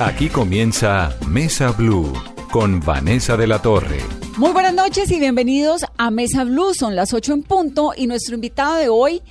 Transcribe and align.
Aquí 0.00 0.28
comienza 0.28 1.16
Mesa 1.28 1.70
Blue 1.70 2.12
con 2.50 2.80
Vanessa 2.80 3.36
de 3.36 3.46
la 3.46 3.62
Torre. 3.62 4.00
Muy 4.36 4.50
buenas 4.50 4.74
noches 4.74 5.08
y 5.12 5.20
bienvenidos 5.20 5.84
a 5.96 6.10
Mesa 6.10 6.42
Blue. 6.42 6.74
Son 6.74 6.96
las 6.96 7.14
8 7.14 7.32
en 7.32 7.42
punto 7.44 7.92
y 7.96 8.08
nuestro 8.08 8.34
invitado 8.34 8.74
de 8.74 8.88
hoy 8.88 9.22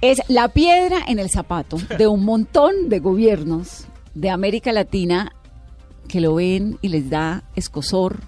es 0.00 0.20
la 0.26 0.48
piedra 0.48 0.98
en 1.06 1.20
el 1.20 1.30
zapato 1.30 1.76
de 1.96 2.08
un 2.08 2.24
montón 2.24 2.88
de 2.88 2.98
gobiernos 2.98 3.86
de 4.12 4.28
América 4.28 4.72
Latina 4.72 5.32
que 6.08 6.20
lo 6.20 6.34
ven 6.34 6.78
y 6.82 6.88
les 6.88 7.08
da 7.08 7.44
escosor. 7.54 8.18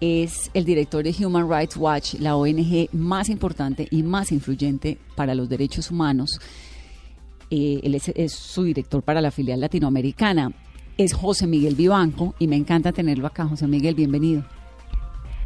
Es 0.00 0.50
el 0.54 0.64
director 0.64 1.04
de 1.04 1.14
Human 1.24 1.48
Rights 1.48 1.76
Watch, 1.76 2.14
la 2.14 2.34
ONG 2.34 2.88
más 2.92 3.28
importante 3.28 3.86
y 3.92 4.02
más 4.02 4.32
influyente 4.32 4.98
para 5.14 5.36
los 5.36 5.48
derechos 5.48 5.92
humanos. 5.92 6.40
Eh, 7.48 7.80
él 7.84 7.94
es, 7.94 8.08
es 8.08 8.32
su 8.32 8.64
director 8.64 9.04
para 9.04 9.20
la 9.20 9.30
filial 9.30 9.60
latinoamericana 9.60 10.52
es 10.96 11.12
José 11.12 11.46
Miguel 11.46 11.74
Vivanco 11.74 12.34
y 12.38 12.46
me 12.46 12.56
encanta 12.56 12.92
tenerlo 12.92 13.26
acá. 13.26 13.46
José 13.46 13.66
Miguel, 13.66 13.94
bienvenido. 13.94 14.44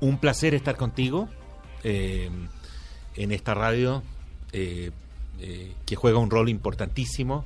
Un 0.00 0.18
placer 0.18 0.54
estar 0.54 0.76
contigo 0.76 1.28
eh, 1.84 2.30
en 3.16 3.32
esta 3.32 3.54
radio 3.54 4.02
eh, 4.52 4.90
eh, 5.40 5.72
que 5.86 5.96
juega 5.96 6.18
un 6.18 6.30
rol 6.30 6.48
importantísimo 6.48 7.44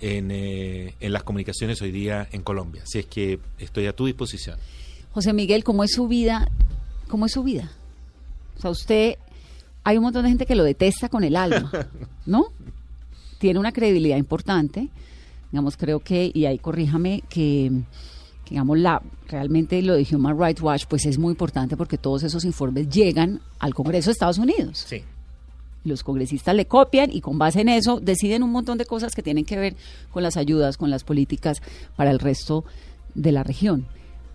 en, 0.00 0.30
en, 0.30 1.12
las 1.12 1.22
comunicaciones 1.22 1.80
hoy 1.82 1.90
día 1.90 2.28
en 2.32 2.42
Colombia. 2.42 2.82
Así 2.82 2.98
es 2.98 3.06
que 3.06 3.38
estoy 3.58 3.86
a 3.86 3.94
tu 3.94 4.06
disposición. 4.06 4.58
José 5.12 5.32
Miguel, 5.32 5.64
¿cómo 5.64 5.84
es 5.84 5.92
su 5.92 6.08
vida? 6.08 6.50
¿Cómo 7.08 7.26
es 7.26 7.32
su 7.32 7.42
vida? 7.42 7.70
O 8.58 8.60
sea, 8.60 8.70
usted, 8.70 9.16
hay 9.82 9.96
un 9.96 10.04
montón 10.04 10.24
de 10.24 10.28
gente 10.28 10.46
que 10.46 10.54
lo 10.54 10.64
detesta 10.64 11.08
con 11.08 11.24
el 11.24 11.36
alma, 11.36 11.70
¿no? 12.26 12.46
Tiene 13.38 13.58
una 13.58 13.72
credibilidad 13.72 14.16
importante 14.16 14.88
Digamos, 15.54 15.76
creo 15.76 16.00
que, 16.00 16.32
y 16.34 16.46
ahí 16.46 16.58
corríjame, 16.58 17.22
que 17.28 17.70
digamos, 18.50 18.76
la, 18.76 19.00
realmente 19.28 19.80
lo 19.82 19.94
de 19.94 20.04
Human 20.10 20.36
Rights 20.36 20.60
Watch, 20.60 20.86
pues 20.88 21.06
es 21.06 21.16
muy 21.16 21.30
importante 21.30 21.76
porque 21.76 21.96
todos 21.96 22.24
esos 22.24 22.44
informes 22.44 22.88
llegan 22.88 23.40
al 23.60 23.72
Congreso 23.72 24.06
de 24.06 24.14
Estados 24.14 24.38
Unidos. 24.38 24.84
Sí. 24.88 25.02
Los 25.84 26.02
congresistas 26.02 26.56
le 26.56 26.66
copian 26.66 27.12
y 27.12 27.20
con 27.20 27.38
base 27.38 27.60
en 27.60 27.68
eso 27.68 28.00
deciden 28.00 28.42
un 28.42 28.50
montón 28.50 28.78
de 28.78 28.84
cosas 28.84 29.14
que 29.14 29.22
tienen 29.22 29.44
que 29.44 29.56
ver 29.56 29.76
con 30.10 30.24
las 30.24 30.36
ayudas, 30.36 30.76
con 30.76 30.90
las 30.90 31.04
políticas 31.04 31.62
para 31.94 32.10
el 32.10 32.18
resto 32.18 32.64
de 33.14 33.30
la 33.30 33.44
región. 33.44 33.86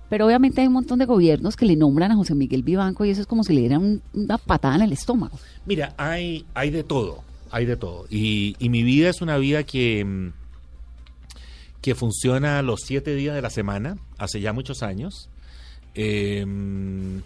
Pero 0.07 0.25
obviamente 0.25 0.61
hay 0.61 0.67
un 0.67 0.73
montón 0.73 0.99
de 0.99 1.05
gobiernos 1.05 1.57
que 1.57 1.65
le 1.65 1.75
nombran 1.75 2.13
a 2.13 2.15
José 2.15 2.33
Miguel 2.33 2.63
Vivanco 2.63 3.03
y 3.03 3.09
eso 3.09 3.19
es 3.19 3.27
como 3.27 3.43
si 3.43 3.51
le 3.51 3.59
dieran 3.59 4.01
una 4.13 4.37
patada 4.37 4.75
en 4.77 4.83
el 4.83 4.93
estómago. 4.93 5.37
Mira, 5.65 5.93
hay, 5.97 6.45
hay 6.53 6.69
de 6.69 6.85
todo, 6.85 7.25
hay 7.51 7.65
de 7.65 7.75
todo. 7.75 8.05
Y, 8.09 8.55
y 8.57 8.69
mi 8.69 8.83
vida 8.83 9.09
es 9.09 9.21
una 9.21 9.37
vida 9.37 9.63
que 9.63 10.05
mm, 10.05 10.38
que 11.81 11.95
funciona 11.95 12.61
los 12.61 12.81
siete 12.81 13.15
días 13.15 13.35
de 13.35 13.41
la 13.41 13.49
semana, 13.49 13.97
hace 14.17 14.41
ya 14.41 14.53
muchos 14.53 14.83
años. 14.83 15.29
Em, 15.93 17.21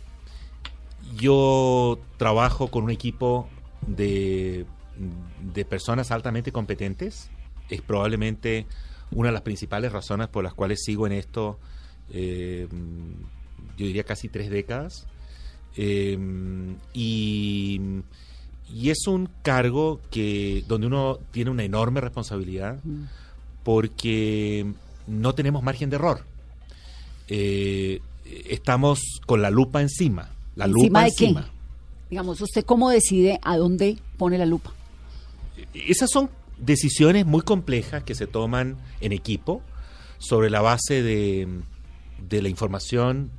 yo 1.17 1.99
trabajo 2.17 2.69
con 2.69 2.83
un 2.83 2.91
equipo 2.91 3.49
de, 3.87 4.65
de 5.53 5.65
personas 5.65 6.11
altamente 6.11 6.51
competentes. 6.51 7.29
Es 7.69 7.81
probablemente 7.81 8.67
una 9.11 9.29
de 9.29 9.33
las 9.33 9.41
principales 9.41 9.91
razones 9.91 10.27
por 10.27 10.43
las 10.43 10.53
cuales 10.53 10.81
sigo 10.83 11.07
en 11.07 11.13
esto, 11.13 11.59
em, 12.11 13.15
yo 13.77 13.85
diría 13.85 14.03
casi 14.03 14.29
tres 14.29 14.49
décadas. 14.49 15.07
Em, 15.75 16.77
y, 16.93 17.81
y, 18.71 18.89
es 18.91 19.07
un 19.07 19.27
cargo 19.41 19.99
que 20.11 20.63
donde 20.67 20.87
uno 20.87 21.19
tiene 21.31 21.49
una 21.49 21.63
enorme 21.63 21.99
responsabilidad 21.99 22.79
porque 23.63 24.65
no 25.07 25.33
tenemos 25.35 25.63
margen 25.63 25.89
de 25.89 25.95
error. 25.95 26.25
Eh, 27.27 28.01
estamos 28.49 28.99
con 29.25 29.41
la 29.41 29.49
lupa 29.49 29.81
encima. 29.81 30.29
La 30.55 30.65
¿Encima 30.65 30.85
lupa 30.85 31.01
de 31.01 31.07
encima. 31.07 31.41
qué? 31.43 31.47
Digamos, 32.11 32.41
¿usted 32.41 32.63
cómo 32.63 32.89
decide 32.89 33.39
a 33.41 33.57
dónde 33.57 33.97
pone 34.17 34.37
la 34.37 34.45
lupa? 34.45 34.71
Esas 35.73 36.09
son 36.11 36.29
decisiones 36.57 37.25
muy 37.25 37.41
complejas 37.41 38.03
que 38.03 38.15
se 38.15 38.27
toman 38.27 38.77
en 39.01 39.11
equipo 39.11 39.61
sobre 40.19 40.49
la 40.49 40.61
base 40.61 41.01
de, 41.01 41.47
de 42.29 42.41
la 42.41 42.49
información 42.49 43.31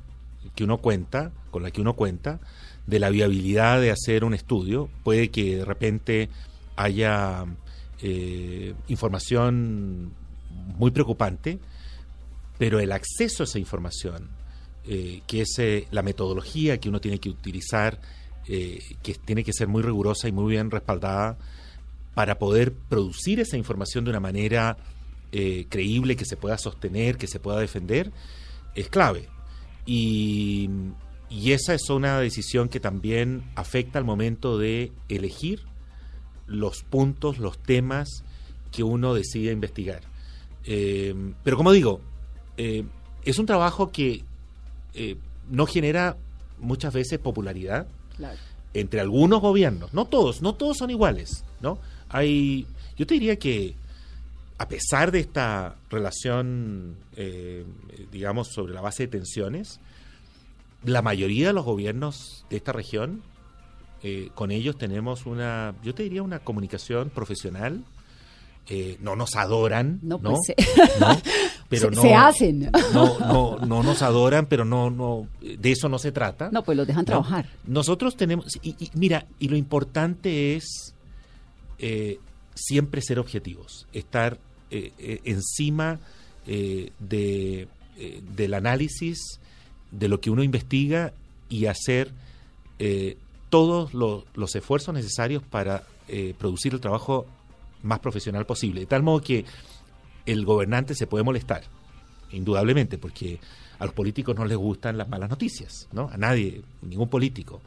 que 0.55 0.63
uno 0.63 0.79
cuenta, 0.79 1.31
con 1.51 1.63
la 1.63 1.71
que 1.71 1.81
uno 1.81 1.93
cuenta, 1.93 2.39
de 2.85 2.99
la 2.99 3.09
viabilidad 3.09 3.79
de 3.81 3.91
hacer 3.91 4.23
un 4.23 4.33
estudio. 4.33 4.89
Puede 5.03 5.29
que 5.29 5.57
de 5.57 5.65
repente 5.65 6.29
haya 6.75 7.45
eh, 8.07 8.75
información 8.87 10.13
muy 10.77 10.91
preocupante, 10.91 11.59
pero 12.59 12.79
el 12.79 12.91
acceso 12.91 13.41
a 13.41 13.45
esa 13.45 13.57
información, 13.57 14.29
eh, 14.85 15.21
que 15.25 15.41
es 15.41 15.57
eh, 15.57 15.87
la 15.89 16.03
metodología 16.03 16.79
que 16.79 16.87
uno 16.87 17.01
tiene 17.01 17.19
que 17.19 17.29
utilizar, 17.29 17.99
eh, 18.47 18.79
que 19.01 19.15
tiene 19.15 19.43
que 19.43 19.53
ser 19.53 19.67
muy 19.67 19.81
rigurosa 19.81 20.27
y 20.27 20.31
muy 20.31 20.51
bien 20.51 20.69
respaldada 20.69 21.39
para 22.13 22.37
poder 22.37 22.73
producir 22.73 23.39
esa 23.39 23.57
información 23.57 24.03
de 24.03 24.11
una 24.11 24.19
manera 24.19 24.77
eh, 25.31 25.65
creíble, 25.67 26.15
que 26.15 26.25
se 26.25 26.37
pueda 26.37 26.59
sostener, 26.59 27.17
que 27.17 27.25
se 27.27 27.39
pueda 27.39 27.59
defender, 27.59 28.11
es 28.75 28.87
clave. 28.87 29.29
Y, 29.87 30.69
y 31.27 31.53
esa 31.53 31.73
es 31.73 31.89
una 31.89 32.19
decisión 32.19 32.69
que 32.69 32.79
también 32.79 33.43
afecta 33.55 33.97
al 33.97 34.05
momento 34.05 34.59
de 34.59 34.91
elegir 35.09 35.63
los 36.47 36.83
puntos, 36.83 37.37
los 37.39 37.57
temas 37.57 38.23
que 38.71 38.83
uno 38.83 39.13
decide 39.13 39.51
investigar. 39.51 40.01
Eh, 40.65 41.15
pero 41.43 41.57
como 41.57 41.71
digo, 41.71 42.01
eh, 42.57 42.83
es 43.23 43.39
un 43.39 43.45
trabajo 43.45 43.91
que 43.91 44.23
eh, 44.93 45.15
no 45.49 45.65
genera 45.65 46.17
muchas 46.59 46.93
veces 46.93 47.19
popularidad 47.19 47.87
Claro. 48.17 48.37
entre 48.73 48.99
algunos 49.01 49.41
gobiernos. 49.41 49.93
No 49.93 50.05
todos, 50.05 50.41
no 50.41 50.55
todos 50.55 50.77
son 50.77 50.89
iguales, 50.89 51.43
¿no? 51.61 51.79
Hay, 52.09 52.65
yo 52.97 53.05
te 53.05 53.13
diría 53.15 53.37
que 53.37 53.75
a 54.57 54.67
pesar 54.67 55.11
de 55.11 55.19
esta 55.19 55.75
relación, 55.89 56.95
digamos, 58.11 58.47
sobre 58.53 58.73
la 58.73 58.79
base 58.79 59.03
de 59.03 59.07
tensiones, 59.09 59.81
la 60.85 61.01
mayoría 61.01 61.47
de 61.47 61.53
los 61.53 61.65
gobiernos 61.65 62.45
de 62.49 62.55
esta 62.55 62.71
región 62.71 63.21
eh, 64.07 64.29
con 64.35 64.51
ellos 64.51 64.77
tenemos 64.77 65.25
una, 65.25 65.73
yo 65.83 65.95
te 65.95 66.03
diría 66.03 66.21
una 66.21 66.37
comunicación 66.37 67.09
profesional. 67.09 67.83
Eh, 68.67 68.97
no 69.01 69.15
nos 69.15 69.35
adoran, 69.35 69.99
No, 70.03 70.19
¿no? 70.21 70.31
pues 70.33 70.39
se- 70.47 70.99
¿no? 70.99 71.07
Pero 71.69 71.89
se, 71.89 71.95
no, 71.95 72.01
se 72.03 72.13
hacen. 72.13 72.71
No, 72.93 73.17
no, 73.19 73.57
no 73.65 73.81
nos 73.83 74.01
adoran, 74.03 74.45
pero 74.45 74.65
no, 74.65 74.91
no, 74.91 75.27
de 75.41 75.71
eso 75.71 75.89
no 75.89 75.97
se 75.97 76.11
trata. 76.11 76.49
No, 76.51 76.63
pues 76.63 76.77
los 76.77 76.85
dejan 76.85 77.05
trabajar. 77.05 77.49
Nosotros 77.65 78.15
tenemos, 78.15 78.45
y, 78.61 78.75
y 78.83 78.91
mira, 78.93 79.25
y 79.39 79.47
lo 79.49 79.55
importante 79.57 80.55
es 80.55 80.93
eh, 81.79 82.19
siempre 82.53 83.01
ser 83.01 83.17
objetivos, 83.17 83.87
estar 83.93 84.37
encima 84.69 85.99
de, 86.45 87.67
del 88.35 88.53
análisis 88.53 89.39
de 89.91 90.07
lo 90.07 90.19
que 90.21 90.29
uno 90.29 90.43
investiga 90.43 91.13
y 91.49 91.65
hacer 91.67 92.11
eh, 92.79 93.17
todos 93.55 93.93
lo- 93.93 94.25
los 94.35 94.53
esfuerzos 94.55 94.93
necesarios 94.93 95.41
para 95.43 95.83
eh, 96.07 96.33
producir 96.37 96.73
el 96.73 96.79
trabajo 96.81 97.25
más 97.83 97.99
profesional 97.99 98.45
posible. 98.45 98.81
De 98.81 98.85
tal 98.85 99.01
modo 99.03 99.21
que 99.21 99.45
el 100.25 100.43
gobernante 100.45 100.93
se 100.95 101.07
puede 101.07 101.23
molestar, 101.23 101.63
indudablemente, 102.31 102.97
porque 102.97 103.39
a 103.79 103.85
los 103.85 103.93
políticos 103.93 104.35
no 104.35 104.45
les 104.45 104.57
gustan 104.57 104.97
las 104.97 105.07
malas 105.07 105.29
noticias, 105.29 105.87
¿no? 105.93 106.09
A 106.11 106.17
nadie, 106.17 106.61
ningún 106.81 107.07
político. 107.09 107.61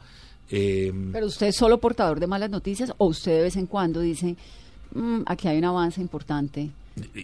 Eh, 0.51 0.91
Pero 1.11 1.27
usted 1.27 1.47
es 1.47 1.55
solo 1.55 1.79
portador 1.79 2.19
de 2.19 2.27
malas 2.27 2.49
noticias 2.49 2.91
o 2.97 3.05
usted 3.07 3.31
de 3.37 3.41
vez 3.43 3.55
en 3.55 3.65
cuando 3.67 3.99
dice, 4.01 4.35
"Mm, 4.93 5.21
aquí 5.25 5.47
hay 5.47 5.57
un 5.57 5.65
avance 5.65 6.01
importante. 6.01 6.69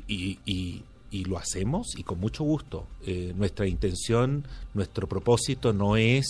y, 0.07 0.39
y- 0.45 0.83
y 1.11 1.25
lo 1.25 1.37
hacemos 1.37 1.95
y 1.97 2.03
con 2.03 2.19
mucho 2.19 2.43
gusto. 2.45 2.85
Eh, 3.05 3.33
nuestra 3.35 3.67
intención, 3.67 4.43
nuestro 4.73 5.07
propósito 5.07 5.73
no 5.73 5.97
es 5.97 6.25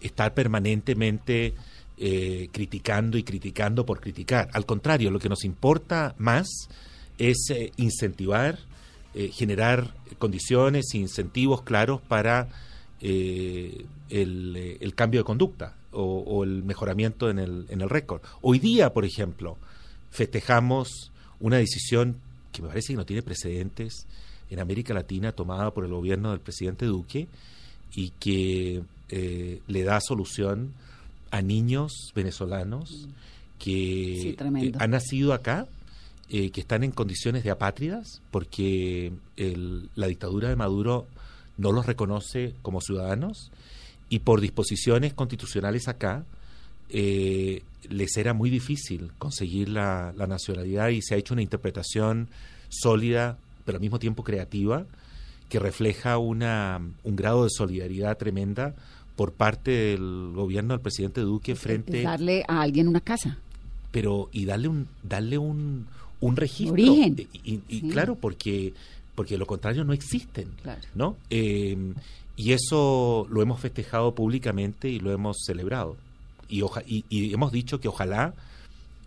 estar 0.00 0.34
permanentemente 0.34 1.54
eh, 1.98 2.48
criticando 2.52 3.16
y 3.16 3.22
criticando 3.22 3.86
por 3.86 4.00
criticar. 4.00 4.50
Al 4.52 4.66
contrario, 4.66 5.10
lo 5.10 5.18
que 5.18 5.28
nos 5.28 5.44
importa 5.44 6.14
más 6.18 6.68
es 7.18 7.48
eh, 7.50 7.72
incentivar, 7.76 8.58
eh, 9.14 9.30
generar 9.32 9.94
condiciones 10.18 10.86
e 10.92 10.98
incentivos 10.98 11.62
claros 11.62 12.00
para 12.02 12.48
el, 13.00 13.86
el 14.08 14.94
cambio 14.94 15.20
de 15.20 15.24
conducta 15.24 15.76
o, 15.92 16.02
o 16.02 16.44
el 16.44 16.62
mejoramiento 16.64 17.30
en 17.30 17.38
el, 17.38 17.66
en 17.68 17.80
el 17.80 17.90
récord. 17.90 18.20
Hoy 18.42 18.58
día, 18.58 18.92
por 18.92 19.04
ejemplo, 19.04 19.58
festejamos 20.10 21.12
una 21.40 21.58
decisión 21.58 22.16
que 22.52 22.62
me 22.62 22.68
parece 22.68 22.92
que 22.92 22.96
no 22.96 23.06
tiene 23.06 23.22
precedentes 23.22 24.06
en 24.50 24.60
América 24.60 24.94
Latina 24.94 25.32
tomada 25.32 25.72
por 25.72 25.84
el 25.84 25.92
gobierno 25.92 26.30
del 26.30 26.40
presidente 26.40 26.86
Duque 26.86 27.28
y 27.94 28.10
que 28.18 28.82
eh, 29.10 29.60
le 29.66 29.82
da 29.84 30.00
solución 30.00 30.72
a 31.30 31.42
niños 31.42 32.12
venezolanos 32.14 33.08
que 33.58 34.18
Sí, 34.22 34.32
tremendo. 34.34 34.78
eh, 34.78 34.82
han 34.82 34.90
nacido 34.90 35.32
acá, 35.32 35.66
eh, 36.28 36.50
que 36.50 36.60
están 36.60 36.82
en 36.84 36.90
condiciones 36.90 37.44
de 37.44 37.50
apátridas, 37.50 38.20
porque 38.30 39.12
el- 39.36 39.88
la 39.94 40.06
dictadura 40.08 40.48
de 40.48 40.56
Maduro 40.56 41.06
no 41.56 41.72
los 41.72 41.86
reconoce 41.86 42.54
como 42.62 42.80
ciudadanos 42.80 43.50
y 44.10 44.20
por 44.20 44.40
disposiciones 44.40 45.14
constitucionales 45.14 45.88
acá 45.88 46.24
eh, 46.88 47.62
les 47.88 48.16
era 48.16 48.32
muy 48.32 48.48
difícil 48.50 49.10
conseguir 49.18 49.68
la, 49.68 50.12
la 50.16 50.26
nacionalidad 50.28 50.88
y 50.90 51.02
se 51.02 51.14
ha 51.14 51.18
hecho 51.18 51.34
una 51.34 51.42
interpretación 51.42 52.28
sólida, 52.68 53.38
pero 53.64 53.76
al 53.76 53.80
mismo 53.82 53.98
tiempo 53.98 54.22
creativa, 54.22 54.84
que 55.48 55.58
refleja 55.58 56.18
una, 56.18 56.80
un 57.02 57.16
grado 57.16 57.42
de 57.44 57.50
solidaridad 57.50 58.16
tremenda 58.18 58.74
por 59.16 59.32
parte 59.32 59.70
del 59.70 60.30
gobierno 60.34 60.74
del 60.74 60.80
presidente 60.80 61.22
Duque 61.22 61.54
frente 61.56 61.98
Es 61.98 62.04
darle 62.04 62.44
a 62.46 62.60
alguien 62.62 62.86
una 62.88 63.00
casa. 63.00 63.38
pero 63.90 64.28
y 64.32 64.44
darle 64.44 64.68
un 64.68 64.86
darle 65.02 65.38
un, 65.38 65.86
un 66.20 66.36
registro 66.36 66.72
Origen. 66.74 67.16
y, 67.32 67.52
y- 67.54 67.60
y 67.68 67.80
Sí. 67.80 67.88
claro 67.88 68.14
porque 68.14 68.74
porque 69.14 69.38
lo 69.38 69.46
contrario 69.46 69.82
no 69.84 69.92
existen 69.94 70.48
Claro. 70.62 70.80
no 70.94 71.16
Eh, 71.30 71.76
y 72.36 72.52
eso 72.52 73.26
lo 73.30 73.40
hemos 73.40 73.58
festejado 73.60 74.14
públicamente 74.14 74.90
y 74.90 75.00
lo 75.00 75.10
hemos 75.12 75.38
celebrado 75.46 75.96
y 76.50 76.60
oja- 76.60 76.82
y, 76.86 77.04
y 77.08 77.32
hemos 77.32 77.50
dicho 77.52 77.80
que 77.80 77.88
ojalá 77.88 78.34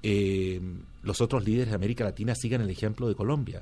eh, 0.02 0.60
los 1.04 1.22
otros 1.22 1.46
líderes 1.46 1.70
de 1.70 1.76
América 1.76 2.04
Latina 2.04 2.34
sigan 2.36 2.62
el 2.62 2.70
ejemplo 2.70 3.08
de 3.08 3.16
Colombia 3.16 3.62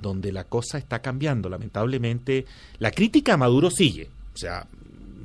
donde 0.00 0.32
la 0.32 0.44
cosa 0.44 0.76
está 0.78 1.00
cambiando 1.00 1.48
lamentablemente 1.48 2.44
la 2.80 2.90
crítica 2.90 3.34
a 3.34 3.36
Maduro 3.36 3.70
sigue 3.70 4.08
o 4.34 4.36
sea 4.38 4.66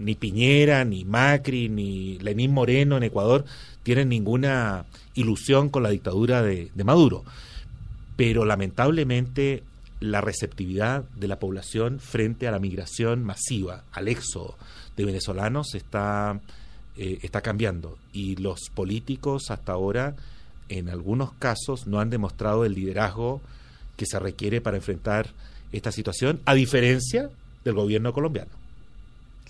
ni 0.02 0.16
Piñera, 0.16 0.84
ni 0.84 1.06
Macri, 1.06 1.70
ni 1.70 2.18
Lenín 2.20 2.52
Moreno 2.52 2.98
en 2.98 3.04
Ecuador 3.04 3.46
tienen 3.84 4.10
ninguna 4.10 4.86
ilusión 5.16 5.70
con 5.70 5.84
la 5.84 5.90
dictadura 5.90 6.42
de, 6.42 6.72
Maduro. 6.84 7.24
Pero 8.16 8.46
lamentablemente 8.46 9.64
la 10.00 10.22
receptividad 10.22 11.04
de 11.16 11.28
la 11.28 11.40
población 11.40 12.00
frente 12.00 12.48
a 12.48 12.52
la 12.52 12.60
migración 12.60 13.24
masiva, 13.24 13.84
al 13.92 14.08
éxodo 14.08 14.56
de 14.98 15.06
venezolanos 15.06 15.76
está, 15.76 16.40
eh, 16.98 17.20
está 17.22 17.42
cambiando. 17.42 17.98
Y 18.14 18.36
los 18.36 18.70
políticos 18.74 19.50
hasta 19.50 19.74
ahora, 19.74 20.16
en 20.70 20.90
algunos 20.90 21.34
casos, 21.34 21.88
no 21.88 22.00
han 22.00 22.10
demostrado 22.10 22.66
el 22.66 22.74
liderazgo 22.74 23.42
que 23.98 24.06
se 24.06 24.20
requiere 24.20 24.62
para 24.62 24.78
enfrentar 24.78 25.30
esta 25.72 25.92
situación, 25.92 26.42
a 26.46 26.54
diferencia 26.54 27.30
del 27.64 27.76
gobierno 27.76 28.12
colombiano 28.12 28.61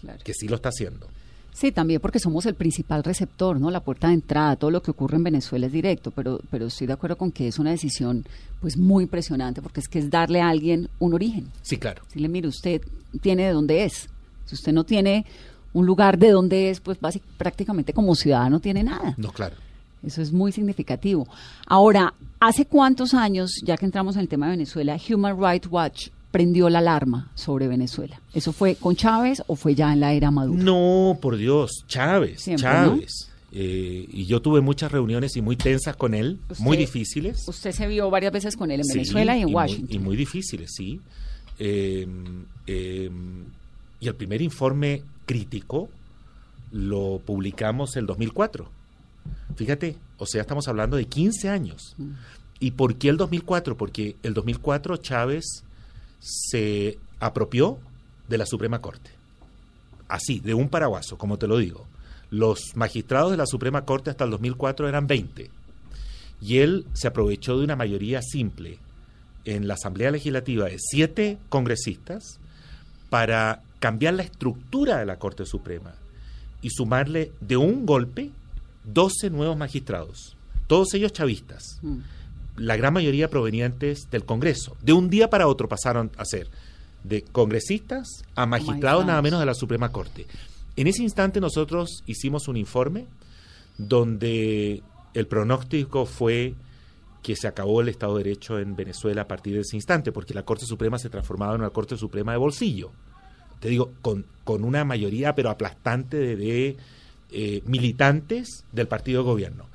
Claro. 0.01 0.19
que 0.23 0.33
sí 0.33 0.47
lo 0.47 0.55
está 0.55 0.69
haciendo. 0.69 1.07
Sí, 1.53 1.71
también 1.71 1.99
porque 1.99 2.19
somos 2.19 2.45
el 2.45 2.55
principal 2.55 3.03
receptor, 3.03 3.59
¿no? 3.59 3.69
La 3.71 3.81
puerta 3.81 4.07
de 4.07 4.13
entrada, 4.13 4.55
todo 4.55 4.71
lo 4.71 4.81
que 4.81 4.91
ocurre 4.91 5.17
en 5.17 5.23
Venezuela 5.23 5.65
es 5.67 5.71
directo, 5.73 6.09
pero, 6.11 6.39
pero 6.49 6.67
estoy 6.67 6.87
de 6.87 6.93
acuerdo 6.93 7.17
con 7.17 7.31
que 7.31 7.47
es 7.49 7.59
una 7.59 7.71
decisión 7.71 8.25
pues 8.61 8.77
muy 8.77 9.03
impresionante 9.03 9.61
porque 9.61 9.81
es 9.81 9.87
que 9.89 9.99
es 9.99 10.09
darle 10.09 10.39
a 10.41 10.47
alguien 10.49 10.89
un 10.99 11.13
origen. 11.13 11.47
Sí, 11.61 11.77
claro. 11.77 12.03
Si 12.11 12.19
le 12.19 12.29
mire, 12.29 12.47
usted 12.47 12.81
tiene 13.21 13.43
de 13.47 13.51
dónde 13.51 13.83
es. 13.83 14.07
Si 14.45 14.55
usted 14.55 14.71
no 14.71 14.85
tiene 14.85 15.25
un 15.73 15.85
lugar 15.85 16.17
de 16.17 16.31
dónde 16.31 16.69
es, 16.69 16.79
pues 16.79 16.99
básic- 17.01 17.21
prácticamente 17.37 17.91
como 17.93 18.15
ciudadano 18.15 18.59
tiene 18.61 18.83
nada. 18.83 19.13
No, 19.17 19.31
claro. 19.31 19.55
Eso 20.03 20.21
es 20.21 20.31
muy 20.31 20.51
significativo. 20.53 21.27
Ahora, 21.67 22.13
¿hace 22.39 22.65
cuántos 22.65 23.13
años, 23.13 23.51
ya 23.63 23.75
que 23.77 23.85
entramos 23.85 24.15
en 24.15 24.21
el 24.21 24.27
tema 24.29 24.45
de 24.47 24.51
Venezuela, 24.53 24.97
Human 25.09 25.37
Rights 25.37 25.67
Watch 25.69 26.07
prendió 26.31 26.69
la 26.69 26.79
alarma 26.79 27.29
sobre 27.35 27.67
Venezuela? 27.67 28.19
¿Eso 28.33 28.53
fue 28.53 28.75
con 28.75 28.95
Chávez 28.95 29.43
o 29.47 29.55
fue 29.55 29.75
ya 29.75 29.91
en 29.93 29.99
la 29.99 30.13
era 30.13 30.31
Maduro? 30.31 30.61
No, 30.63 31.17
por 31.21 31.37
Dios, 31.37 31.83
Chávez, 31.87 32.41
Siempre, 32.41 32.63
Chávez. 32.63 33.27
Eh, 33.53 34.07
y 34.09 34.25
yo 34.27 34.41
tuve 34.41 34.61
muchas 34.61 34.91
reuniones 34.93 35.35
y 35.35 35.41
muy 35.41 35.57
tensas 35.57 35.95
con 35.97 36.13
él, 36.13 36.39
Usted- 36.49 36.63
muy 36.63 36.77
difíciles. 36.77 37.45
Usted 37.47 37.71
se 37.73 37.85
vio 37.87 38.09
varias 38.09 38.31
veces 38.31 38.55
con 38.55 38.71
él 38.71 38.79
en 38.79 38.85
Sí, 38.85 38.93
Venezuela 38.93 39.37
y 39.37 39.41
en 39.41 39.53
Washington. 39.53 39.87
y 39.95 39.99
muy 39.99 40.15
difíciles, 40.15 40.71
sí. 40.73 41.01
Eh, 41.59 42.07
eh, 42.67 43.11
y 43.99 44.07
el 44.07 44.15
primer 44.15 44.41
informe 44.41 45.03
crítico 45.25 45.89
lo 46.71 47.21
publicamos 47.25 47.97
el 47.97 48.05
2004. 48.05 48.69
Fíjate, 49.55 49.97
o 50.17 50.25
sea, 50.25 50.41
estamos 50.41 50.67
hablando 50.67 50.95
de 50.97 51.05
15 51.05 51.49
años. 51.49 51.93
Mm. 51.97 52.11
¿Y 52.61 52.71
por 52.71 52.95
qué 52.95 53.09
el 53.09 53.17
2004? 53.17 53.75
Porque 53.75 54.15
el 54.23 54.33
2004 54.33 54.97
Chávez 54.97 55.63
se 56.21 56.97
apropió 57.19 57.79
de 58.29 58.37
la 58.37 58.45
Suprema 58.45 58.79
Corte. 58.79 59.09
Así, 60.07 60.39
de 60.39 60.53
un 60.53 60.69
paraguaso, 60.69 61.17
como 61.17 61.37
te 61.37 61.47
lo 61.47 61.57
digo. 61.57 61.85
Los 62.29 62.75
magistrados 62.75 63.31
de 63.31 63.37
la 63.37 63.45
Suprema 63.45 63.83
Corte 63.83 64.09
hasta 64.09 64.23
el 64.23 64.31
2004 64.31 64.87
eran 64.87 65.07
20. 65.07 65.49
Y 66.41 66.57
él 66.59 66.85
se 66.93 67.07
aprovechó 67.07 67.57
de 67.57 67.65
una 67.65 67.75
mayoría 67.75 68.21
simple 68.21 68.79
en 69.45 69.67
la 69.67 69.73
Asamblea 69.73 70.11
Legislativa 70.11 70.65
de 70.65 70.77
siete 70.79 71.37
congresistas 71.49 72.39
para 73.09 73.61
cambiar 73.79 74.13
la 74.13 74.23
estructura 74.23 74.99
de 74.99 75.05
la 75.05 75.17
Corte 75.17 75.45
Suprema 75.45 75.93
y 76.61 76.69
sumarle 76.69 77.31
de 77.41 77.57
un 77.57 77.85
golpe 77.85 78.29
12 78.85 79.29
nuevos 79.29 79.57
magistrados, 79.57 80.37
todos 80.67 80.93
ellos 80.93 81.11
chavistas 81.11 81.79
Mm. 81.81 81.97
La 82.61 82.77
gran 82.77 82.93
mayoría 82.93 83.29
provenientes 83.29 84.09
del 84.11 84.25
Congreso. 84.25 84.77
De 84.81 84.93
un 84.93 85.09
día 85.09 85.29
para 85.29 85.47
otro 85.47 85.67
pasaron 85.67 86.11
a 86.17 86.25
ser 86.25 86.49
de 87.03 87.23
congresistas 87.23 88.23
a 88.35 88.45
magistrados 88.45 89.05
nada 89.05 89.21
menos 89.21 89.39
de 89.39 89.45
la 89.45 89.55
Suprema 89.55 89.91
Corte. 89.91 90.27
En 90.75 90.87
ese 90.87 91.03
instante 91.03 91.41
nosotros 91.41 92.03
hicimos 92.05 92.47
un 92.47 92.57
informe 92.57 93.07
donde 93.77 94.83
el 95.13 95.27
pronóstico 95.27 96.05
fue 96.05 96.53
que 97.23 97.35
se 97.35 97.47
acabó 97.47 97.81
el 97.81 97.89
Estado 97.89 98.17
de 98.17 98.23
Derecho 98.23 98.59
en 98.59 98.75
Venezuela 98.75 99.23
a 99.23 99.27
partir 99.27 99.53
de 99.53 99.61
ese 99.61 99.75
instante, 99.75 100.11
porque 100.11 100.33
la 100.33 100.43
Corte 100.43 100.65
Suprema 100.65 100.97
se 100.97 101.09
transformaba 101.09 101.55
en 101.55 101.61
una 101.61 101.69
Corte 101.69 101.97
Suprema 101.97 102.31
de 102.31 102.37
bolsillo. 102.37 102.91
Te 103.59 103.69
digo, 103.69 103.91
con, 104.01 104.25
con 104.43 104.63
una 104.63 104.83
mayoría 104.85 105.35
pero 105.35 105.49
aplastante 105.49 106.17
de, 106.17 106.35
de, 106.35 106.77
eh, 107.31 107.61
militantes 107.65 108.65
del 108.71 108.87
partido 108.87 109.21
de 109.21 109.29
gobierno. 109.29 109.70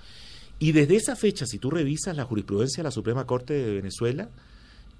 Y 0.58 0.72
desde 0.72 0.96
esa 0.96 1.16
fecha, 1.16 1.46
si 1.46 1.58
tú 1.58 1.70
revisas 1.70 2.16
la 2.16 2.24
jurisprudencia 2.24 2.82
de 2.82 2.88
la 2.88 2.90
Suprema 2.90 3.26
Corte 3.26 3.54
de 3.54 3.74
Venezuela, 3.74 4.28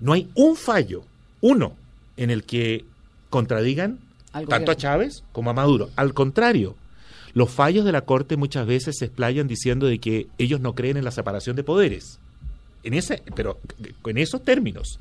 no 0.01 0.13
hay 0.13 0.29
un 0.35 0.57
fallo, 0.57 1.05
uno, 1.41 1.75
en 2.17 2.31
el 2.31 2.45
que 2.45 2.85
contradigan 3.31 3.99
Al 4.33 4.47
tanto 4.47 4.73
a. 4.73 4.77
Chávez 4.77 5.23
como 5.33 5.51
a 5.51 5.55
Maduro. 5.55 5.91
Al 5.97 6.15
contrario, 6.15 6.77
los 7.35 7.51
fallos 7.51 7.85
de 7.85 7.93
la 7.93 8.03
Corte 8.03 8.37
muchas 8.37 8.67
veces 8.67 8.97
se 8.99 9.07
explayan 9.07 9.49
diciendo 9.49 9.87
de 9.87 9.99
que 9.99 10.27
ellos 10.39 10.61
no 10.61 10.75
creen 10.75 10.97
en 10.97 11.05
la 11.05 11.11
separación 11.11 11.57
de 11.57 11.65
poderes. 11.65 12.19
En 12.83 12.95
ese, 12.95 13.23
pero 13.35 13.59
en 14.05 14.19
esos 14.19 14.43
términos, 14.45 14.99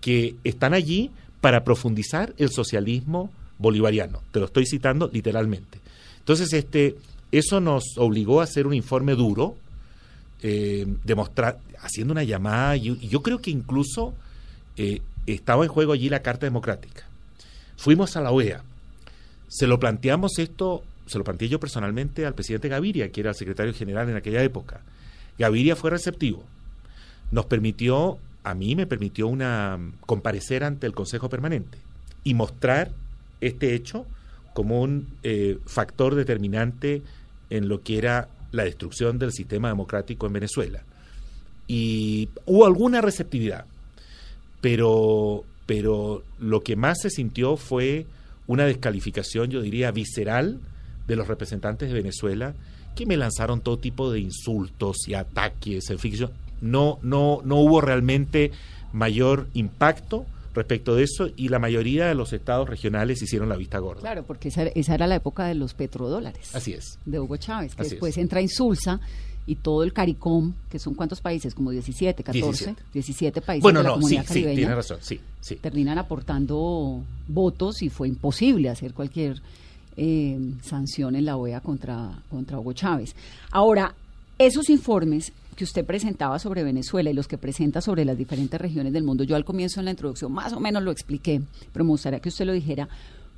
que 0.00 0.34
están 0.44 0.74
allí 0.74 1.10
para 1.40 1.64
profundizar 1.64 2.34
el 2.38 2.50
socialismo 2.50 3.30
bolivariano. 3.58 4.22
Te 4.32 4.40
lo 4.40 4.46
estoy 4.46 4.66
citando 4.66 5.08
literalmente. 5.12 5.78
Entonces, 6.18 6.52
este, 6.52 6.96
eso 7.32 7.60
nos 7.60 7.96
obligó 7.96 8.40
a 8.40 8.44
hacer 8.44 8.66
un 8.66 8.74
informe 8.74 9.14
duro, 9.14 9.56
eh, 10.42 10.86
haciendo 11.80 12.12
una 12.12 12.24
llamada, 12.24 12.76
y, 12.76 12.90
y 13.00 13.08
yo 13.08 13.22
creo 13.22 13.40
que 13.40 13.50
incluso 13.50 14.14
eh, 14.76 15.02
estaba 15.26 15.64
en 15.64 15.70
juego 15.70 15.92
allí 15.92 16.08
la 16.08 16.22
Carta 16.22 16.46
Democrática. 16.46 17.04
Fuimos 17.76 18.16
a 18.16 18.20
la 18.20 18.30
OEA, 18.30 18.62
se 19.48 19.66
lo 19.66 19.78
planteamos 19.80 20.38
esto, 20.38 20.84
se 21.06 21.18
lo 21.18 21.24
planteé 21.24 21.48
yo 21.48 21.60
personalmente 21.60 22.26
al 22.26 22.34
presidente 22.34 22.68
Gaviria, 22.68 23.10
que 23.10 23.20
era 23.20 23.30
el 23.30 23.36
secretario 23.36 23.74
general 23.74 24.08
en 24.08 24.16
aquella 24.16 24.42
época. 24.42 24.80
Gaviria 25.38 25.76
fue 25.76 25.90
receptivo, 25.90 26.44
nos 27.30 27.46
permitió, 27.46 28.18
a 28.44 28.54
mí 28.54 28.76
me 28.76 28.86
permitió 28.86 29.26
una 29.26 29.78
comparecer 30.06 30.64
ante 30.64 30.86
el 30.86 30.92
Consejo 30.92 31.28
Permanente 31.28 31.78
y 32.24 32.34
mostrar 32.34 32.92
este 33.40 33.74
hecho 33.74 34.06
como 34.54 34.82
un 34.82 35.08
eh, 35.22 35.58
factor 35.66 36.14
determinante 36.14 37.02
en 37.50 37.68
lo 37.68 37.82
que 37.82 37.98
era 37.98 38.28
la 38.52 38.64
destrucción 38.64 39.18
del 39.18 39.32
sistema 39.32 39.68
democrático 39.68 40.26
en 40.26 40.32
Venezuela. 40.32 40.82
Y 41.66 42.28
hubo 42.46 42.66
alguna 42.66 43.00
receptividad, 43.00 43.64
pero, 44.60 45.44
pero 45.66 46.22
lo 46.38 46.62
que 46.62 46.76
más 46.76 47.00
se 47.00 47.10
sintió 47.10 47.56
fue 47.56 48.06
una 48.46 48.64
descalificación, 48.64 49.50
yo 49.50 49.62
diría, 49.62 49.92
visceral 49.92 50.58
de 51.06 51.16
los 51.16 51.28
representantes 51.28 51.88
de 51.88 51.94
Venezuela 51.94 52.54
que 52.96 53.06
me 53.06 53.16
lanzaron 53.16 53.60
todo 53.60 53.78
tipo 53.78 54.10
de 54.10 54.20
insultos 54.20 55.08
y 55.08 55.14
ataques, 55.14 55.90
en 55.90 55.98
no, 56.60 56.98
no, 57.02 57.40
no 57.44 57.56
hubo 57.56 57.80
realmente 57.80 58.50
mayor 58.92 59.46
impacto 59.54 60.26
respecto 60.54 60.94
de 60.94 61.04
eso 61.04 61.28
y 61.36 61.48
la 61.48 61.58
mayoría 61.58 62.06
de 62.06 62.14
los 62.14 62.32
estados 62.32 62.68
regionales 62.68 63.22
hicieron 63.22 63.48
la 63.48 63.56
vista 63.56 63.78
gorda. 63.78 64.00
Claro, 64.00 64.24
porque 64.24 64.48
esa, 64.48 64.64
esa 64.64 64.94
era 64.94 65.06
la 65.06 65.16
época 65.16 65.46
de 65.46 65.54
los 65.54 65.74
petrodólares. 65.74 66.54
Así 66.54 66.72
es. 66.72 66.98
de 67.04 67.20
Hugo 67.20 67.36
Chávez, 67.36 67.74
que 67.74 67.82
Así 67.82 67.90
después 67.92 68.16
es. 68.16 68.18
entra 68.22 68.40
Insulsa 68.40 69.00
y 69.46 69.56
todo 69.56 69.82
el 69.82 69.92
CARICOM, 69.92 70.52
que 70.68 70.78
son 70.78 70.94
cuántos 70.94 71.20
países, 71.20 71.54
como 71.54 71.70
17, 71.70 72.22
14, 72.22 72.42
17, 72.46 72.82
17. 72.92 73.40
países 73.40 73.62
Bueno, 73.62 73.80
de 73.80 73.84
la 73.84 73.88
no, 73.90 73.94
sí, 73.96 74.00
comunidad 74.00 74.22
sí, 74.22 74.28
caribeña, 74.28 74.56
tiene 74.56 74.74
razón, 74.74 74.98
sí, 75.00 75.20
sí. 75.40 75.56
terminan 75.56 75.98
aportando 75.98 77.02
votos 77.26 77.82
y 77.82 77.88
fue 77.88 78.08
imposible 78.08 78.68
hacer 78.68 78.92
cualquier 78.92 79.40
eh, 79.96 80.38
sanción 80.62 81.16
en 81.16 81.24
la 81.24 81.36
OEA 81.36 81.60
contra, 81.60 82.10
contra 82.28 82.58
Hugo 82.58 82.72
Chávez. 82.74 83.14
Ahora, 83.50 83.94
esos 84.38 84.68
informes 84.70 85.32
que 85.60 85.64
usted 85.64 85.84
presentaba 85.84 86.38
sobre 86.38 86.62
Venezuela 86.64 87.10
y 87.10 87.12
los 87.12 87.28
que 87.28 87.36
presenta 87.36 87.82
sobre 87.82 88.06
las 88.06 88.16
diferentes 88.16 88.58
regiones 88.58 88.94
del 88.94 89.02
mundo, 89.04 89.24
yo 89.24 89.36
al 89.36 89.44
comienzo 89.44 89.78
en 89.80 89.84
la 89.84 89.90
introducción 89.90 90.32
más 90.32 90.54
o 90.54 90.58
menos 90.60 90.82
lo 90.82 90.90
expliqué, 90.90 91.42
pero 91.70 91.84
me 91.84 91.90
gustaría 91.90 92.18
que 92.18 92.30
usted 92.30 92.46
lo 92.46 92.52
dijera, 92.54 92.88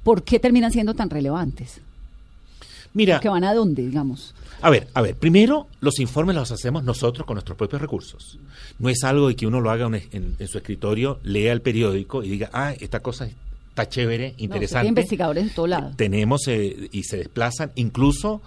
¿por 0.04 0.22
qué 0.22 0.38
terminan 0.38 0.70
siendo 0.70 0.94
tan 0.94 1.10
relevantes? 1.10 1.80
Mira, 2.94 3.18
¿Que 3.18 3.28
van 3.28 3.42
a 3.42 3.54
dónde, 3.54 3.82
digamos? 3.84 4.34
A 4.60 4.70
ver, 4.70 4.86
a 4.94 5.00
ver, 5.02 5.16
primero 5.16 5.66
los 5.80 5.98
informes 5.98 6.36
los 6.36 6.52
hacemos 6.52 6.84
nosotros 6.84 7.26
con 7.26 7.34
nuestros 7.34 7.58
propios 7.58 7.82
recursos. 7.82 8.38
No 8.78 8.88
es 8.88 9.02
algo 9.02 9.26
de 9.26 9.34
que 9.34 9.46
uno 9.48 9.60
lo 9.60 9.70
haga 9.72 9.88
un- 9.88 9.96
en, 9.96 10.36
en 10.38 10.46
su 10.48 10.58
escritorio, 10.58 11.18
lea 11.24 11.52
el 11.52 11.60
periódico 11.62 12.22
y 12.22 12.28
diga, 12.28 12.50
ah, 12.52 12.72
esta 12.78 13.00
cosa 13.00 13.26
está 13.70 13.88
chévere, 13.88 14.34
No, 14.38 14.44
interesante. 14.44 14.82
tiene 14.84 14.88
investigadores 14.90 15.42
en 15.48 15.54
todo 15.54 15.66
lado. 15.66 15.90
Tenemos 15.96 16.46
eh, 16.46 16.88
y 16.92 17.02
se 17.02 17.16
desplazan 17.16 17.72
incluso 17.74 18.42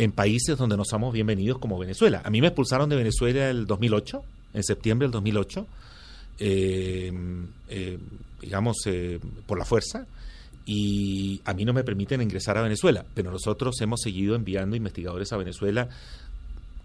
en 0.00 0.12
países 0.12 0.56
donde 0.56 0.78
no 0.78 0.84
somos 0.86 1.12
bienvenidos 1.12 1.58
como 1.58 1.78
Venezuela. 1.78 2.22
A 2.24 2.30
mí 2.30 2.40
me 2.40 2.46
expulsaron 2.46 2.88
de 2.88 2.96
Venezuela 2.96 3.50
el 3.50 3.66
2008, 3.66 4.24
en 4.54 4.64
septiembre 4.64 5.04
del 5.04 5.12
2008, 5.12 5.66
eh, 6.38 7.12
eh, 7.68 7.98
digamos, 8.40 8.78
eh, 8.86 9.20
por 9.46 9.58
la 9.58 9.66
fuerza, 9.66 10.06
y 10.64 11.42
a 11.44 11.52
mí 11.52 11.66
no 11.66 11.74
me 11.74 11.84
permiten 11.84 12.22
ingresar 12.22 12.56
a 12.56 12.62
Venezuela, 12.62 13.04
pero 13.12 13.30
nosotros 13.30 13.78
hemos 13.82 14.00
seguido 14.00 14.36
enviando 14.36 14.74
investigadores 14.74 15.34
a 15.34 15.36
Venezuela 15.36 15.90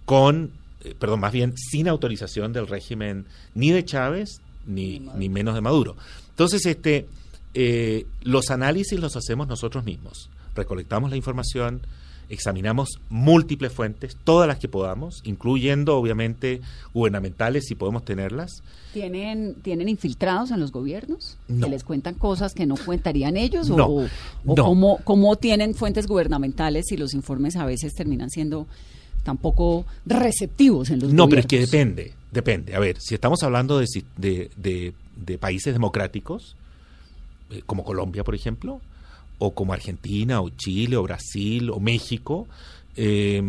con, 0.03 0.51
eh, 0.83 0.93
perdón, 0.99 1.21
más 1.21 1.31
bien 1.31 1.53
sin 1.55 1.87
autorización 1.87 2.51
del 2.51 2.67
régimen 2.67 3.27
ni 3.53 3.71
de 3.71 3.85
Chávez 3.85 4.41
ni, 4.67 4.99
ni 4.99 5.29
menos 5.29 5.55
de 5.55 5.61
Maduro. 5.61 5.95
Entonces, 6.31 6.65
este, 6.65 7.07
los 8.23 8.49
análisis 8.49 8.99
los 8.99 9.15
hacemos 9.15 9.47
nosotros 9.47 9.85
mismos. 9.85 10.29
Recolectamos 10.53 11.11
la 11.11 11.15
información, 11.15 11.79
examinamos 12.29 12.99
múltiples 13.09 13.71
fuentes, 13.71 14.17
todas 14.23 14.47
las 14.47 14.57
que 14.59 14.67
podamos, 14.67 15.21
incluyendo 15.25 15.97
obviamente 15.97 16.61
gubernamentales 16.93 17.65
si 17.67 17.75
podemos 17.75 18.03
tenerlas. 18.05 18.61
¿Tienen, 18.93 19.55
¿Tienen 19.61 19.89
infiltrados 19.89 20.51
en 20.51 20.59
los 20.59 20.71
gobiernos? 20.71 21.37
No. 21.47 21.65
¿Que 21.67 21.71
les 21.71 21.83
cuentan 21.83 22.15
cosas 22.15 22.53
que 22.53 22.65
no 22.65 22.75
cuentarían 22.77 23.35
ellos? 23.37 23.69
No, 23.69 23.85
¿O, 23.87 24.03
o 24.05 24.55
no. 24.55 24.63
cómo, 24.63 24.99
cómo 25.03 25.35
tienen 25.35 25.75
fuentes 25.75 26.07
gubernamentales 26.07 26.85
si 26.87 26.97
los 26.97 27.13
informes 27.13 27.55
a 27.57 27.65
veces 27.65 27.93
terminan 27.93 28.29
siendo 28.29 28.67
tampoco 29.23 29.85
receptivos 30.05 30.89
en 30.91 30.99
los 30.99 31.11
No, 31.13 31.23
gobiernos? 31.25 31.29
pero 31.29 31.39
es 31.41 31.45
que 31.47 31.59
depende, 31.77 32.13
depende. 32.31 32.75
A 32.75 32.79
ver, 32.79 32.97
si 32.99 33.15
estamos 33.15 33.43
hablando 33.43 33.79
de, 33.79 33.85
de, 34.17 34.49
de- 34.55 34.93
de 35.15 35.37
países 35.37 35.73
democráticos, 35.73 36.55
eh, 37.49 37.61
como 37.65 37.83
Colombia, 37.83 38.23
por 38.23 38.35
ejemplo, 38.35 38.81
o 39.39 39.53
como 39.53 39.73
Argentina, 39.73 40.41
o 40.41 40.49
Chile, 40.49 40.95
o 40.97 41.03
Brasil, 41.03 41.69
o 41.69 41.79
México, 41.79 42.47
eh, 42.95 43.41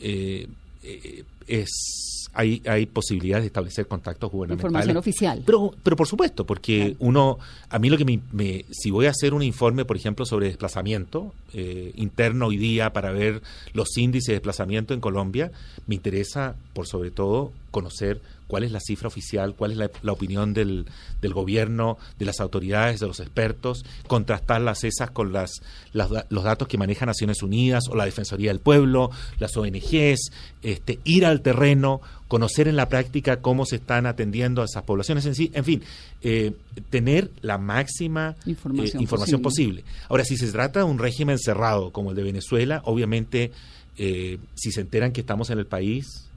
eh, 0.00 0.46
eh, 0.82 1.24
es, 1.46 2.28
hay, 2.34 2.62
hay 2.66 2.84
posibilidades 2.86 3.44
de 3.44 3.46
establecer 3.46 3.86
contactos 3.88 4.30
gubernamentales. 4.30 4.70
Información 4.70 4.96
oficial. 4.98 5.42
Pero, 5.46 5.74
pero 5.82 5.96
por 5.96 6.06
supuesto, 6.06 6.44
porque 6.46 6.78
Claro. 6.78 6.94
uno, 7.00 7.38
a 7.70 7.78
mí 7.78 7.88
lo 7.88 7.96
que 7.96 8.04
me, 8.04 8.20
me- 8.32 8.64
si 8.70 8.90
voy 8.90 9.06
a 9.06 9.10
hacer 9.10 9.32
un 9.32 9.42
informe, 9.42 9.84
por 9.86 9.96
ejemplo, 9.96 10.26
sobre 10.26 10.46
desplazamiento 10.48 11.32
eh, 11.54 11.92
interno 11.96 12.48
hoy 12.48 12.58
día 12.58 12.92
para 12.92 13.12
ver 13.12 13.40
los 13.72 13.96
índices 13.96 14.26
de 14.28 14.32
desplazamiento 14.34 14.92
en 14.92 15.00
Colombia, 15.00 15.50
me 15.86 15.94
interesa, 15.94 16.54
por 16.74 16.86
sobre 16.86 17.10
todo, 17.10 17.50
conocer 17.70 18.20
cuál 18.48 18.64
es 18.64 18.72
la 18.72 18.80
cifra 18.80 19.06
oficial, 19.06 19.54
cuál 19.54 19.70
es 19.70 19.76
la, 19.76 19.90
la 20.02 20.12
opinión 20.12 20.54
del, 20.54 20.86
del 21.20 21.32
gobierno, 21.32 21.98
de 22.18 22.24
las 22.24 22.40
autoridades, 22.40 22.98
de 22.98 23.06
los 23.06 23.20
expertos, 23.20 23.84
contrastarlas 24.08 24.82
esas 24.82 25.10
con 25.12 25.32
las, 25.32 25.62
las 25.92 26.08
los 26.30 26.44
datos 26.44 26.66
que 26.66 26.78
maneja 26.78 27.06
Naciones 27.06 27.42
Unidas 27.42 27.84
o 27.90 27.94
la 27.94 28.06
Defensoría 28.06 28.50
del 28.50 28.60
Pueblo, 28.60 29.10
las 29.38 29.56
ONGs, 29.56 30.32
este, 30.62 30.98
ir 31.04 31.24
al 31.26 31.42
terreno, 31.42 32.00
conocer 32.26 32.68
en 32.68 32.76
la 32.76 32.88
práctica 32.88 33.40
cómo 33.40 33.66
se 33.66 33.76
están 33.76 34.06
atendiendo 34.06 34.62
a 34.62 34.64
esas 34.64 34.82
poblaciones 34.82 35.26
en 35.26 35.34
sí, 35.34 35.50
en 35.54 35.64
fin, 35.64 35.82
eh, 36.22 36.52
tener 36.90 37.30
la 37.42 37.58
máxima 37.58 38.36
eh, 38.40 38.50
Información 38.50 39.02
información 39.02 39.42
posible. 39.42 39.82
posible. 39.82 40.06
Ahora, 40.08 40.24
si 40.24 40.36
se 40.36 40.50
trata 40.50 40.80
de 40.80 40.84
un 40.84 40.98
régimen 40.98 41.38
cerrado 41.38 41.90
como 41.92 42.10
el 42.10 42.16
de 42.16 42.22
Venezuela, 42.22 42.82
obviamente, 42.84 43.52
eh, 43.96 44.38
si 44.54 44.72
se 44.72 44.80
enteran 44.80 45.12
que 45.12 45.20
estamos 45.20 45.50
en 45.50 45.58
el 45.58 45.66
país, 45.66 46.27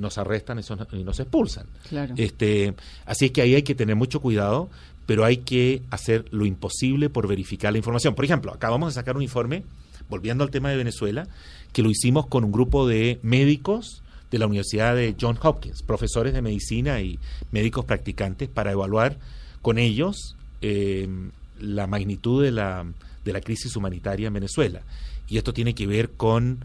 nos 0.00 0.18
arrestan 0.18 0.58
y, 0.58 0.62
son- 0.62 0.86
y 0.92 1.04
nos 1.04 1.20
expulsan. 1.20 1.66
Claro. 1.88 2.14
Este, 2.16 2.74
así 3.06 3.26
es 3.26 3.30
que 3.32 3.42
ahí 3.42 3.54
hay 3.54 3.62
que 3.62 3.74
tener 3.74 3.96
mucho 3.96 4.20
cuidado, 4.20 4.68
pero 5.06 5.24
hay 5.24 5.38
que 5.38 5.82
hacer 5.90 6.24
lo 6.30 6.46
imposible 6.46 7.10
por 7.10 7.26
verificar 7.28 7.72
la 7.72 7.78
información. 7.78 8.14
Por 8.14 8.24
ejemplo, 8.24 8.52
acabamos 8.52 8.92
de 8.94 9.00
sacar 9.00 9.16
un 9.16 9.22
informe, 9.22 9.64
volviendo 10.08 10.44
al 10.44 10.50
tema 10.50 10.70
de 10.70 10.76
Venezuela, 10.76 11.26
que 11.72 11.82
lo 11.82 11.90
hicimos 11.90 12.26
con 12.26 12.44
un 12.44 12.52
grupo 12.52 12.86
de 12.88 13.18
médicos 13.22 14.02
de 14.30 14.38
la 14.38 14.46
Universidad 14.46 14.94
de 14.94 15.16
John 15.20 15.36
Hopkins, 15.42 15.82
profesores 15.82 16.32
de 16.32 16.42
medicina 16.42 17.00
y 17.00 17.18
médicos 17.50 17.84
practicantes, 17.84 18.48
para 18.48 18.70
evaluar 18.72 19.18
con 19.62 19.78
ellos 19.78 20.36
eh, 20.62 21.08
la 21.60 21.86
magnitud 21.88 22.42
de 22.42 22.52
la, 22.52 22.86
de 23.24 23.32
la 23.32 23.40
crisis 23.40 23.74
humanitaria 23.76 24.28
en 24.28 24.34
Venezuela. 24.34 24.82
Y 25.28 25.38
esto 25.38 25.52
tiene 25.52 25.74
que 25.74 25.86
ver 25.86 26.10
con, 26.10 26.58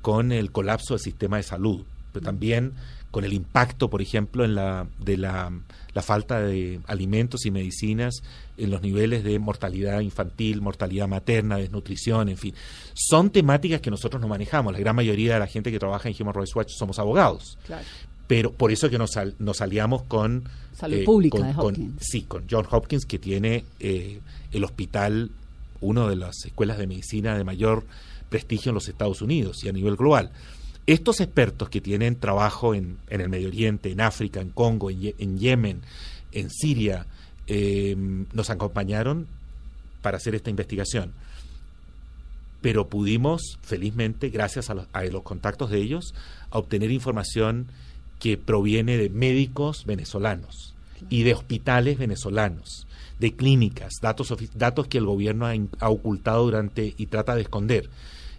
con 0.00 0.32
el 0.32 0.50
colapso 0.50 0.94
del 0.94 1.00
sistema 1.00 1.36
de 1.36 1.42
salud, 1.44 1.82
pero 2.12 2.24
también 2.24 2.72
con 3.10 3.24
el 3.24 3.32
impacto, 3.34 3.90
por 3.90 4.00
ejemplo, 4.00 4.44
en 4.44 4.54
la, 4.54 4.86
de 4.98 5.16
la, 5.18 5.52
la 5.92 6.02
falta 6.02 6.40
de 6.40 6.80
alimentos 6.86 7.44
y 7.44 7.50
medicinas 7.50 8.22
en 8.56 8.70
los 8.70 8.80
niveles 8.80 9.22
de 9.22 9.38
mortalidad 9.38 10.00
infantil, 10.00 10.62
mortalidad 10.62 11.08
materna, 11.08 11.56
desnutrición, 11.58 12.30
en 12.30 12.38
fin. 12.38 12.54
Son 12.94 13.28
temáticas 13.30 13.80
que 13.82 13.90
nosotros 13.90 14.20
no 14.22 14.28
manejamos. 14.28 14.72
La 14.72 14.78
gran 14.78 14.96
mayoría 14.96 15.34
de 15.34 15.40
la 15.40 15.46
gente 15.46 15.70
que 15.70 15.78
trabaja 15.78 16.08
en 16.08 16.14
Human 16.18 16.34
Rights 16.34 16.56
Watch 16.56 16.70
somos 16.70 16.98
abogados. 16.98 17.58
Claro. 17.66 17.84
Pero 18.26 18.50
por 18.52 18.72
eso 18.72 18.88
que 18.88 18.96
nos, 18.98 19.10
nos 19.38 19.60
aliamos 19.60 20.04
con... 20.04 20.44
Salud 20.74 21.04
Pública 21.04 21.36
con- 21.36 21.46
de 21.48 21.54
con- 21.54 21.66
Hopkins. 21.74 21.96
sí, 22.00 22.22
con 22.22 22.44
John 22.50 22.66
Hopkins, 22.70 23.04
que 23.04 23.18
tiene 23.18 23.64
eh, 23.78 24.20
el 24.52 24.64
hospital, 24.64 25.30
una 25.82 26.08
de 26.08 26.16
las 26.16 26.46
escuelas 26.46 26.78
de 26.78 26.86
medicina 26.86 27.36
de 27.36 27.44
mayor 27.44 27.84
prestigio 28.30 28.70
en 28.70 28.74
los 28.76 28.88
Estados 28.88 29.20
Unidos 29.20 29.62
y 29.64 29.68
a 29.68 29.72
nivel 29.72 29.96
global. 29.96 30.30
Estos 30.86 31.20
expertos 31.20 31.68
que 31.68 31.80
tienen 31.80 32.16
trabajo 32.16 32.74
en, 32.74 32.98
en 33.08 33.20
el 33.20 33.28
Medio 33.28 33.48
Oriente, 33.48 33.90
en 33.92 34.00
África, 34.00 34.40
en 34.40 34.50
Congo, 34.50 34.90
en, 34.90 35.00
Ye- 35.00 35.14
en 35.18 35.38
Yemen, 35.38 35.80
en 36.32 36.50
Siria, 36.50 37.06
eh, 37.46 37.94
nos 38.32 38.50
acompañaron 38.50 39.26
para 40.02 40.16
hacer 40.16 40.34
esta 40.34 40.50
investigación. 40.50 41.12
Pero 42.60 42.88
pudimos, 42.88 43.58
felizmente, 43.62 44.28
gracias 44.30 44.70
a 44.70 44.74
los, 44.74 44.86
a 44.92 45.02
los 45.04 45.22
contactos 45.22 45.70
de 45.70 45.78
ellos, 45.78 46.14
obtener 46.50 46.90
información 46.90 47.66
que 48.20 48.36
proviene 48.36 48.96
de 48.96 49.08
médicos 49.08 49.84
venezolanos 49.84 50.74
y 51.10 51.24
de 51.24 51.34
hospitales 51.34 51.98
venezolanos, 51.98 52.86
de 53.18 53.34
clínicas, 53.34 53.94
datos, 54.00 54.32
datos 54.54 54.86
que 54.86 54.98
el 54.98 55.06
gobierno 55.06 55.46
ha, 55.46 55.54
ha 55.80 55.90
ocultado 55.90 56.44
durante 56.44 56.94
y 56.96 57.06
trata 57.06 57.34
de 57.34 57.42
esconder. 57.42 57.88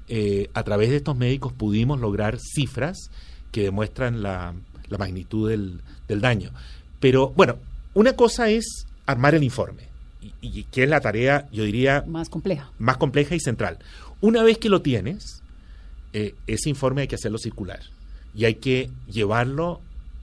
Eh, 0.07 0.49
a 0.53 0.63
través 0.63 0.89
de 0.89 0.97
estos 0.97 1.15
médicos 1.17 1.53
pudimos 1.53 1.99
lograr 1.99 2.37
cifras 2.39 3.09
que 3.51 3.63
demuestran 3.63 4.21
la, 4.21 4.53
la 4.89 4.97
magnitud 4.97 5.49
del, 5.49 5.79
del 6.07 6.21
daño. 6.21 6.51
Pero 6.99 7.29
bueno, 7.35 7.57
una 7.93 8.13
cosa 8.13 8.49
es 8.49 8.85
armar 9.05 9.35
el 9.35 9.43
informe, 9.43 9.83
y, 10.21 10.33
y 10.41 10.63
que 10.65 10.83
es 10.83 10.89
la 10.89 11.01
tarea, 11.01 11.47
yo 11.51 11.63
diría, 11.63 12.03
Más 12.07 12.29
compleja. 12.29 12.71
más 12.79 12.97
compleja 12.97 13.35
y 13.35 13.39
central. 13.39 13.77
Una 14.21 14.43
vez 14.43 14.57
que 14.57 14.69
lo 14.69 14.81
tienes, 14.81 15.41
eh, 16.13 16.35
ese 16.47 16.69
informe 16.69 17.01
hay 17.01 17.07
que 17.07 17.15
hacerlo 17.15 17.37
circular 17.37 17.81
y 18.35 18.45
hay 18.45 18.55
que 18.55 18.89
llevarlo 19.11 19.81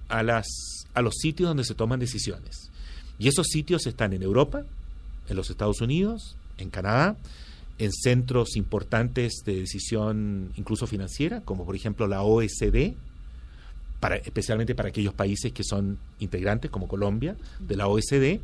a, 0.08 0.22
las, 0.22 0.46
a 0.94 1.02
los 1.02 1.16
sitios 1.16 1.48
donde 1.48 1.64
se 1.64 1.74
toman 1.74 2.00
decisiones. 2.00 2.70
Y 3.18 3.28
esos 3.28 3.46
sitios 3.48 3.86
están 3.86 4.12
en 4.12 4.22
Europa, 4.22 4.62
en 5.28 5.36
los 5.36 5.50
Estados 5.50 5.80
Unidos, 5.80 6.36
en 6.58 6.70
Canadá, 6.70 7.16
en 7.80 7.90
centros 7.92 8.56
importantes 8.56 9.42
de 9.44 9.56
decisión 9.60 10.52
incluso 10.56 10.86
financiera, 10.86 11.40
como 11.40 11.64
por 11.64 11.74
ejemplo 11.74 12.06
la 12.06 12.22
OSD, 12.22 12.92
para, 13.98 14.16
especialmente 14.16 14.74
para 14.74 14.90
aquellos 14.90 15.12
países 15.14 15.52
que 15.52 15.64
son 15.64 15.98
integrantes, 16.20 16.70
como 16.70 16.86
Colombia, 16.88 17.36
de 17.58 17.76
la 17.76 17.88
OSD, 17.88 18.38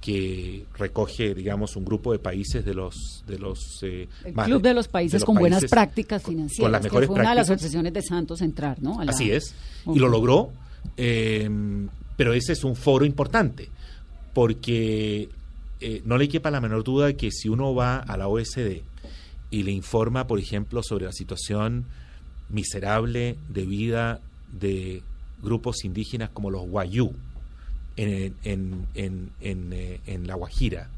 que 0.00 0.64
recoge, 0.78 1.34
digamos, 1.34 1.74
un 1.74 1.84
grupo 1.84 2.12
de 2.12 2.18
países 2.18 2.64
de 2.64 2.74
los 2.74 3.24
de 3.26 3.38
los 3.38 3.82
eh, 3.82 4.08
El 4.24 4.34
más 4.34 4.46
Club 4.46 4.62
de 4.62 4.74
los 4.74 4.88
Países 4.88 5.20
los 5.20 5.24
con 5.26 5.36
buenas 5.36 5.64
prácticas 5.64 6.22
financieras. 6.22 6.62
con 6.64 6.70
las 6.72 6.80
que 6.82 6.84
mejores 6.88 7.06
fue 7.08 7.14
una 7.18 7.30
de 7.30 7.34
las 7.36 7.46
prácticas. 7.46 7.64
obsesiones 7.66 7.92
de 7.94 8.02
Santos 8.02 8.40
entrar, 8.42 8.80
¿no? 8.82 9.02
La- 9.02 9.10
Así 9.10 9.30
es, 9.30 9.54
y 9.92 9.98
lo 9.98 10.08
logró, 10.08 10.50
eh, 10.96 11.48
pero 12.16 12.32
ese 12.34 12.52
es 12.52 12.62
un 12.62 12.76
foro 12.76 13.04
importante, 13.04 13.68
porque 14.32 15.28
eh, 15.80 16.02
no 16.04 16.16
le 16.18 16.28
quepa 16.28 16.50
la 16.50 16.60
menor 16.60 16.84
duda 16.84 17.12
que 17.14 17.30
si 17.30 17.48
uno 17.48 17.74
va 17.74 17.98
a 17.98 18.16
la 18.16 18.28
OSD 18.28 18.82
y 19.50 19.62
le 19.62 19.70
informa, 19.72 20.26
por 20.26 20.38
ejemplo, 20.38 20.82
sobre 20.82 21.04
la 21.06 21.12
situación 21.12 21.84
miserable 22.48 23.36
de 23.48 23.66
vida 23.66 24.20
de 24.52 25.02
grupos 25.42 25.84
indígenas 25.84 26.30
como 26.32 26.50
los 26.50 26.62
Wayuu 26.66 27.12
en, 27.96 28.34
en- 28.44 28.86
en- 28.94 29.30
en, 29.40 29.72
eh, 29.72 30.20
La 30.24 30.34
Guajira, 30.34 30.88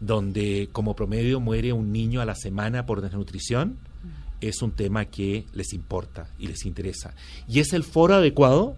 donde 0.00 0.68
como 0.72 0.94
promedio 0.96 1.40
muere 1.40 1.72
un 1.72 1.92
niño 1.92 2.20
a 2.20 2.24
la 2.24 2.34
semana 2.34 2.86
por 2.86 3.00
desnutrición, 3.00 3.76
es 4.40 4.60
un 4.62 4.72
tema 4.72 5.06
que 5.06 5.44
les 5.54 5.72
importa 5.72 6.28
y 6.38 6.48
les 6.48 6.66
interesa. 6.66 7.14
Y 7.48 7.60
es 7.60 7.72
el 7.72 7.82
foro 7.84 8.14
adecuado 8.16 8.76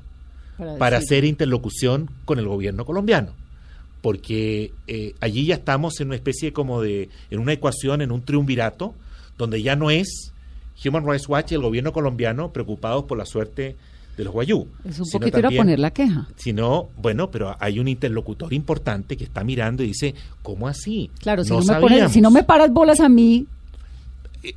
para 0.79 0.99
hacer 0.99 1.25
interlocución 1.25 2.09
con 2.25 2.39
el 2.39 2.47
gobierno 2.47 2.85
colombiano. 2.85 3.33
Porque 4.07 4.71
eh, 4.87 5.17
allí 5.19 5.47
ya 5.47 5.57
estamos 5.57 6.01
en 6.01 6.07
una 6.07 6.15
especie 6.15 6.53
como 6.53 6.81
de, 6.81 7.09
en 7.29 7.41
una 7.41 7.53
ecuación, 7.55 8.03
en 8.03 8.13
un 8.13 8.23
triunvirato, 8.23 8.95
donde 9.37 9.63
ya 9.63 9.75
no 9.75 9.91
es 9.91 10.33
Human 10.85 11.05
Rights 11.05 11.29
Watch 11.29 11.51
y 11.51 11.57
el 11.57 11.63
gobierno 11.63 11.93
colombiano 11.93 12.53
preocupados 12.53 13.03
por 13.07 13.19
la 13.19 13.27
suerte 13.27 13.75
de 14.17 14.23
los 14.23 14.33
guayú. 14.33 14.69
Es 14.89 15.01
un 15.01 15.11
poquito 15.11 15.41
ir 15.41 15.47
a 15.47 15.51
poner 15.51 15.81
la 15.81 15.91
queja. 15.91 16.29
Sino, 16.37 16.89
bueno, 16.99 17.33
pero 17.33 17.57
hay 17.59 17.81
un 17.81 17.89
interlocutor 17.89 18.53
importante 18.53 19.17
que 19.17 19.25
está 19.25 19.43
mirando 19.43 19.83
y 19.83 19.89
dice, 19.89 20.15
¿cómo 20.41 20.69
así? 20.69 21.11
Claro, 21.19 21.43
si 21.43 21.51
no, 21.51 21.59
me 21.59 21.65
pones- 21.65 21.89
sabíamos". 21.89 22.13
si 22.13 22.21
no 22.21 22.31
me 22.31 22.45
paras 22.45 22.73
bolas 22.73 23.01
a 23.01 23.09
mí, 23.09 23.49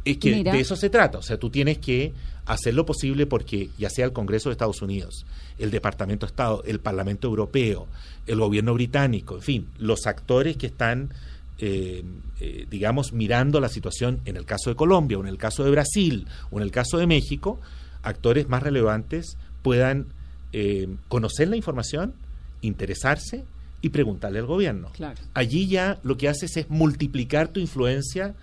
Es 0.06 0.18
que 0.18 0.36
Mira. 0.36 0.52
de 0.52 0.60
eso 0.60 0.76
se 0.76 0.90
trata. 0.90 1.20
O 1.20 1.22
sea, 1.22 1.38
tú 1.38 1.50
tienes 1.50 1.78
que 1.78 2.14
hacer 2.46 2.74
lo 2.74 2.86
posible 2.86 3.26
porque 3.26 3.70
ya 3.78 3.90
sea 3.90 4.06
el 4.06 4.14
Congreso 4.14 4.50
de 4.50 4.54
Estados 4.54 4.82
Unidos, 4.82 5.26
el 5.60 5.72
Departamento 5.72 6.26
de 6.26 6.32
Estado, 6.32 6.64
el 6.66 6.80
Parlamento 6.80 7.28
Europeo, 7.28 7.88
el 8.26 8.40
gobierno 8.40 8.74
británico, 8.74 9.36
en 9.36 9.42
fin, 9.42 9.68
los 9.78 10.08
actores 10.08 10.58
que 10.58 10.68
están, 10.68 11.14
eh, 11.60 12.04
eh, 12.40 12.66
digamos, 12.70 13.14
mirando 13.14 13.60
la 13.60 13.70
situación 13.70 14.20
en 14.26 14.36
el 14.36 14.46
caso 14.46 14.72
de 14.72 14.76
Colombia, 14.76 15.18
o 15.18 15.22
en 15.22 15.28
el 15.28 15.38
caso 15.38 15.64
de 15.64 15.72
Brasil, 15.72 16.28
o 16.50 16.58
en 16.58 16.64
el 16.64 16.72
caso 16.72 16.98
de 16.98 17.06
México, 17.06 17.60
actores 18.02 18.50
más 18.50 18.64
relevantes 18.64 19.38
puedan 19.62 20.08
eh, 20.52 20.88
conocer 21.08 21.50
la 21.50 21.56
información, 21.56 22.14
interesarse 22.62 23.46
y 23.82 23.90
preguntarle 23.90 24.40
al 24.40 24.46
gobierno. 24.48 24.90
Claro. 24.94 25.20
Allí 25.36 25.68
ya 25.68 26.00
lo 26.04 26.18
que 26.18 26.30
haces 26.30 26.58
es 26.58 26.70
multiplicar 26.70 27.50
tu 27.50 27.60
influencia 27.60 28.34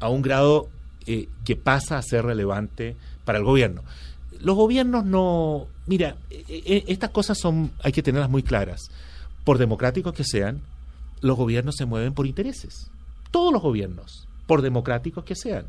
a 0.00 0.08
un 0.08 0.22
grado 0.22 0.68
eh, 1.06 1.28
que 1.44 1.56
pasa 1.56 1.98
a 1.98 2.02
ser 2.02 2.24
relevante 2.24 2.96
para 3.24 3.38
el 3.38 3.44
gobierno. 3.44 3.82
Los 4.40 4.56
gobiernos 4.56 5.04
no, 5.04 5.66
mira, 5.86 6.16
eh, 6.30 6.44
eh, 6.48 6.84
estas 6.88 7.10
cosas 7.10 7.38
son, 7.38 7.72
hay 7.82 7.92
que 7.92 8.02
tenerlas 8.02 8.30
muy 8.30 8.42
claras. 8.42 8.80
Por 9.44 9.58
democráticos 9.58 10.14
que 10.14 10.24
sean, 10.24 10.60
los 11.20 11.36
gobiernos 11.36 11.76
se 11.76 11.86
mueven 11.86 12.14
por 12.14 12.26
intereses. 12.26 12.90
Todos 13.30 13.52
los 13.52 13.62
gobiernos, 13.62 14.26
por 14.46 14.62
democráticos 14.62 15.24
que 15.24 15.34
sean, 15.34 15.64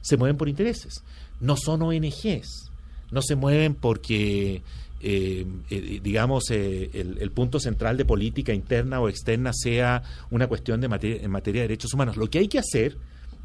se 0.00 0.16
mueven 0.16 0.36
por 0.36 0.48
intereses. 0.48 1.02
No 1.40 1.56
son 1.56 1.82
ONGs, 1.82 2.70
no 3.10 3.22
se 3.22 3.36
mueven 3.36 3.74
porque, 3.74 4.62
eh, 5.00 5.46
eh, 5.70 6.00
digamos, 6.02 6.50
eh, 6.50 6.90
el, 6.94 7.18
el 7.20 7.30
punto 7.30 7.60
central 7.60 7.96
de 7.96 8.04
política 8.04 8.52
interna 8.52 9.00
o 9.00 9.08
externa 9.08 9.52
sea 9.52 10.02
una 10.30 10.46
cuestión 10.46 10.80
de 10.80 10.88
materia, 10.88 11.22
en 11.22 11.30
materia 11.30 11.62
de 11.62 11.68
derechos 11.68 11.92
humanos. 11.94 12.16
Lo 12.16 12.28
que 12.28 12.38
hay 12.38 12.48
que 12.48 12.58
hacer 12.58 12.96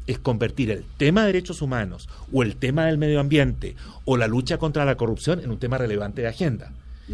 es 0.06 0.18
convertir 0.18 0.70
el 0.70 0.84
tema 0.96 1.22
de 1.22 1.28
derechos 1.28 1.62
humanos 1.62 2.08
o 2.32 2.42
el 2.42 2.56
tema 2.56 2.86
del 2.86 2.98
medio 2.98 3.20
ambiente 3.20 3.74
o 4.04 4.16
la 4.16 4.26
lucha 4.26 4.58
contra 4.58 4.84
la 4.84 4.96
corrupción 4.96 5.40
en 5.40 5.50
un 5.50 5.58
tema 5.58 5.78
relevante 5.78 6.22
de 6.22 6.28
agenda. 6.28 6.72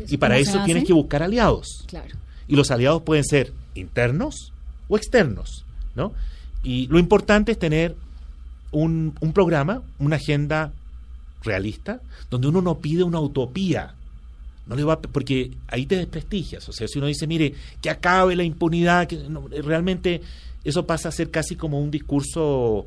¿Y 0.08 0.16
para 0.16 0.38
eso 0.38 0.62
tienes 0.64 0.84
que 0.84 0.92
buscar 0.92 1.22
aliados. 1.22 1.84
claro. 1.86 2.14
Y 2.46 2.56
los 2.56 2.72
aliados 2.72 3.02
pueden 3.02 3.24
ser 3.24 3.52
internos 3.76 4.52
o 4.88 4.96
externos, 4.96 5.64
¿no? 5.94 6.12
Y 6.64 6.88
lo 6.88 6.98
importante 6.98 7.52
es 7.52 7.58
tener 7.58 7.94
un, 8.72 9.14
un 9.20 9.32
programa, 9.32 9.82
una 10.00 10.16
agenda 10.16 10.72
realista, 11.42 12.00
donde 12.28 12.48
uno 12.48 12.60
no 12.60 12.78
pide 12.78 13.02
una 13.02 13.20
utopía. 13.20 13.94
No 14.66 14.76
le 14.76 14.84
va 14.84 15.00
porque 15.00 15.52
ahí 15.68 15.86
te 15.86 15.96
desprestigias. 15.96 16.68
O 16.68 16.72
sea, 16.72 16.86
si 16.86 16.98
uno 16.98 17.06
dice, 17.06 17.26
mire, 17.26 17.54
que 17.80 17.90
acabe 17.90 18.36
la 18.36 18.44
impunidad, 18.44 19.06
que 19.06 19.16
no, 19.16 19.48
realmente 19.48 20.20
eso 20.64 20.86
pasa 20.86 21.08
a 21.08 21.12
ser 21.12 21.30
casi 21.30 21.56
como 21.56 21.80
un 21.80 21.90
discurso 21.90 22.86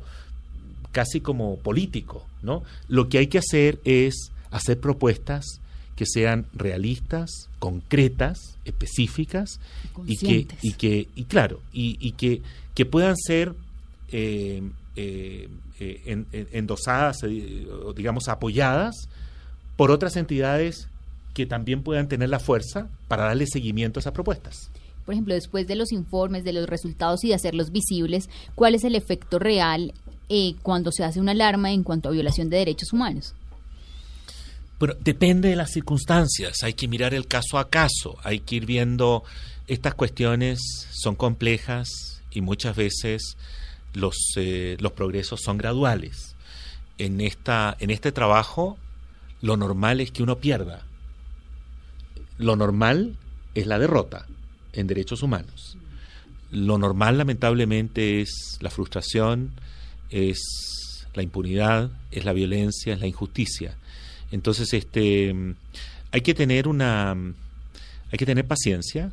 casi 0.92 1.20
como 1.20 1.56
político, 1.58 2.26
¿no? 2.42 2.62
Lo 2.88 3.08
que 3.08 3.18
hay 3.18 3.26
que 3.26 3.38
hacer 3.38 3.80
es 3.84 4.30
hacer 4.50 4.78
propuestas 4.78 5.60
que 5.96 6.06
sean 6.06 6.46
realistas, 6.54 7.30
concretas, 7.58 8.38
específicas 8.64 9.60
y 10.06 10.16
que 10.16 10.26
y 10.62 10.72
que 10.72 11.08
y 11.16 11.24
claro 11.24 11.60
y, 11.72 11.96
y 12.00 12.12
que 12.12 12.42
que 12.74 12.84
puedan 12.86 13.16
ser 13.16 13.54
eh, 14.12 14.62
eh, 14.96 15.48
eh, 15.80 16.02
en- 16.06 16.26
en- 16.32 16.48
endosadas, 16.52 17.18
eh, 17.24 17.66
o 17.84 17.92
digamos 17.92 18.28
apoyadas 18.28 19.08
por 19.76 19.90
otras 19.90 20.16
entidades 20.16 20.88
que 21.32 21.46
también 21.46 21.82
puedan 21.82 22.06
tener 22.06 22.28
la 22.28 22.38
fuerza 22.38 22.88
para 23.08 23.24
darle 23.24 23.46
seguimiento 23.48 23.98
a 23.98 24.00
esas 24.00 24.12
propuestas. 24.12 24.70
Por 25.04 25.14
ejemplo, 25.14 25.34
después 25.34 25.66
de 25.66 25.76
los 25.76 25.92
informes, 25.92 26.44
de 26.44 26.52
los 26.52 26.68
resultados 26.68 27.24
y 27.24 27.28
de 27.28 27.34
hacerlos 27.34 27.70
visibles, 27.70 28.28
¿cuál 28.54 28.74
es 28.74 28.84
el 28.84 28.94
efecto 28.94 29.38
real 29.38 29.92
eh, 30.28 30.54
cuando 30.62 30.92
se 30.92 31.04
hace 31.04 31.20
una 31.20 31.32
alarma 31.32 31.72
en 31.72 31.82
cuanto 31.82 32.08
a 32.08 32.12
violación 32.12 32.48
de 32.48 32.58
derechos 32.58 32.92
humanos? 32.92 33.34
Pero 34.78 34.96
depende 35.00 35.50
de 35.50 35.56
las 35.56 35.70
circunstancias, 35.70 36.62
hay 36.62 36.74
que 36.74 36.88
mirar 36.88 37.14
el 37.14 37.26
caso 37.26 37.58
a 37.58 37.68
caso, 37.68 38.16
hay 38.24 38.40
que 38.40 38.56
ir 38.56 38.66
viendo, 38.66 39.22
estas 39.68 39.94
cuestiones 39.94 40.60
son 40.90 41.14
complejas 41.14 42.22
y 42.30 42.40
muchas 42.40 42.74
veces 42.74 43.36
los, 43.92 44.16
eh, 44.36 44.76
los 44.80 44.92
progresos 44.92 45.40
son 45.42 45.58
graduales. 45.58 46.34
En, 46.96 47.20
esta, 47.20 47.76
en 47.78 47.90
este 47.90 48.10
trabajo 48.10 48.78
lo 49.42 49.56
normal 49.56 50.00
es 50.00 50.10
que 50.10 50.22
uno 50.22 50.38
pierda. 50.38 50.82
Lo 52.38 52.56
normal 52.56 53.16
es 53.54 53.66
la 53.66 53.78
derrota 53.78 54.26
en 54.74 54.86
derechos 54.86 55.22
humanos. 55.22 55.76
Lo 56.50 56.78
normal 56.78 57.18
lamentablemente 57.18 58.20
es 58.20 58.58
la 58.60 58.70
frustración, 58.70 59.50
es 60.10 61.06
la 61.14 61.22
impunidad, 61.22 61.90
es 62.10 62.24
la 62.24 62.32
violencia, 62.32 62.94
es 62.94 63.00
la 63.00 63.06
injusticia. 63.06 63.76
Entonces, 64.30 64.72
este, 64.72 65.34
hay 66.10 66.20
que 66.20 66.34
tener 66.34 66.68
una, 66.68 67.12
hay 67.12 68.18
que 68.18 68.26
tener 68.26 68.46
paciencia, 68.46 69.12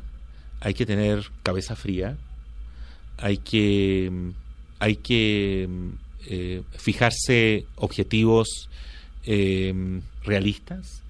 hay 0.60 0.74
que 0.74 0.86
tener 0.86 1.24
cabeza 1.42 1.76
fría, 1.76 2.16
hay 3.18 3.38
que, 3.38 4.10
hay 4.78 4.96
que 4.96 5.68
eh, 6.26 6.62
fijarse 6.76 7.66
objetivos 7.76 8.68
eh, 9.24 10.00
realistas 10.24 11.01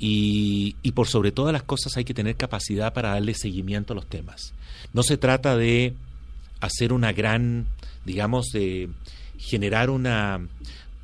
y, 0.00 0.74
y 0.82 0.92
por 0.92 1.06
sobre 1.06 1.30
todas 1.30 1.52
las 1.52 1.62
cosas 1.62 1.96
hay 1.96 2.04
que 2.04 2.14
tener 2.14 2.34
capacidad 2.34 2.92
para 2.92 3.10
darle 3.10 3.34
seguimiento 3.34 3.92
a 3.92 3.96
los 3.96 4.06
temas. 4.06 4.54
No 4.94 5.02
se 5.02 5.16
trata 5.18 5.56
de 5.56 5.94
hacer 6.60 6.92
una 6.92 7.12
gran, 7.12 7.66
digamos, 8.06 8.46
de 8.52 8.88
generar 9.38 9.90
una, 9.90 10.40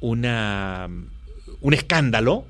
una, 0.00 0.88
un 1.60 1.74
escándalo 1.74 2.46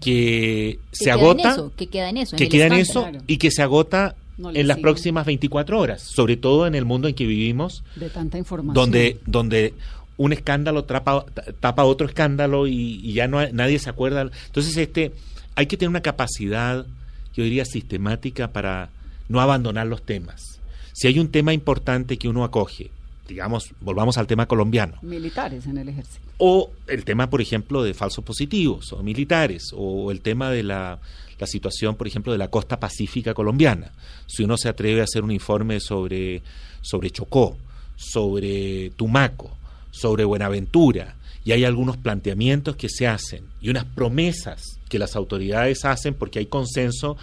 que 0.00 0.78
Que 0.90 0.96
se 0.96 1.04
queda 1.06 1.14
en 1.14 1.20
agota, 1.20 1.52
eso, 1.52 1.72
que 1.76 1.86
queda 1.88 2.08
en 2.10 2.16
eso. 2.18 2.34
en 2.34 2.38
que 2.38 2.44
el 2.44 2.50
queda 2.50 2.66
en 2.66 2.72
eso 2.74 3.02
Claro. 3.02 3.18
y 3.26 3.36
que 3.38 3.50
se 3.50 3.62
agota 3.62 4.16
No 4.36 4.50
en 4.50 4.66
las 4.68 4.78
próximas 4.78 5.24
24 5.26 5.78
horas, 5.78 6.02
sobre 6.02 6.36
todo 6.36 6.66
en 6.66 6.74
el 6.74 6.84
mundo 6.84 7.08
en 7.08 7.14
que 7.14 7.26
vivimos, 7.26 7.82
De 7.96 8.10
tanta 8.10 8.36
información. 8.38 8.74
donde, 8.74 9.20
donde 9.26 9.74
un 10.16 10.32
escándalo 10.32 10.84
tapa, 10.84 11.24
tapa 11.60 11.84
otro 11.84 12.06
escándalo 12.06 12.66
y, 12.66 13.00
y 13.02 13.12
ya 13.14 13.26
no 13.28 13.38
hay- 13.40 13.52
nadie 13.52 13.78
se 13.78 13.90
acuerda. 13.90 14.22
Entonces, 14.46 14.76
este, 14.76 15.12
hay 15.56 15.66
que 15.66 15.76
tener 15.76 15.88
una 15.90 16.02
capacidad, 16.02 16.86
yo 17.34 17.44
diría, 17.44 17.64
sistemática 17.64 18.52
para 18.52 18.90
no 19.28 19.40
abandonar 19.40 19.86
los 19.86 20.02
temas. 20.02 20.60
Si 20.92 21.08
hay 21.08 21.18
un 21.18 21.28
tema 21.28 21.52
importante 21.52 22.16
que 22.18 22.28
uno 22.28 22.44
acoge, 22.44 22.90
digamos, 23.28 23.70
volvamos 23.80 24.18
al 24.18 24.26
tema 24.26 24.46
colombiano, 24.46 24.98
Militares 25.02 25.66
en 25.66 25.78
el 25.78 25.88
ejército. 25.88 26.20
o 26.38 26.70
el 26.86 27.04
tema, 27.04 27.30
por 27.30 27.40
ejemplo, 27.40 27.82
de 27.82 27.94
falsos 27.94 28.22
positivos 28.24 28.92
o 28.92 29.02
militares, 29.02 29.70
o 29.74 30.10
el 30.12 30.20
tema 30.20 30.50
de 30.50 30.62
la, 30.62 30.98
la 31.40 31.46
situación, 31.48 31.96
por 31.96 32.06
ejemplo, 32.06 32.30
de 32.32 32.38
la 32.38 32.48
costa 32.48 32.78
pacífica 32.78 33.34
colombiana. 33.34 33.90
Si 34.26 34.44
uno 34.44 34.56
se 34.56 34.68
atreve 34.68 35.00
a 35.00 35.04
hacer 35.04 35.24
un 35.24 35.32
informe 35.32 35.80
sobre, 35.80 36.42
sobre 36.82 37.10
Chocó, 37.10 37.56
sobre 37.96 38.90
Tumaco, 38.90 39.56
sobre 39.94 40.24
Buenaventura, 40.24 41.14
y 41.44 41.52
hay 41.52 41.64
algunos 41.64 41.96
planteamientos 41.96 42.76
que 42.76 42.88
se 42.88 43.06
hacen 43.06 43.44
y 43.60 43.68
unas 43.68 43.84
promesas 43.84 44.80
que 44.88 44.98
las 44.98 45.14
autoridades 45.14 45.84
hacen 45.84 46.14
porque 46.14 46.38
hay 46.38 46.46
consenso 46.46 47.16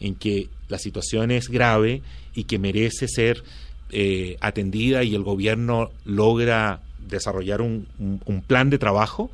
en 0.00 0.14
que 0.14 0.48
la 0.68 0.78
situación 0.78 1.30
es 1.30 1.48
grave 1.48 2.02
y 2.34 2.44
que 2.44 2.58
merece 2.58 3.08
ser 3.08 3.42
eh, 3.90 4.36
atendida 4.40 5.04
y 5.04 5.14
el 5.14 5.22
gobierno 5.22 5.90
logra 6.04 6.82
desarrollar 7.08 7.62
un, 7.62 7.86
plan 8.46 8.68
de 8.68 8.78
trabajo, 8.78 9.30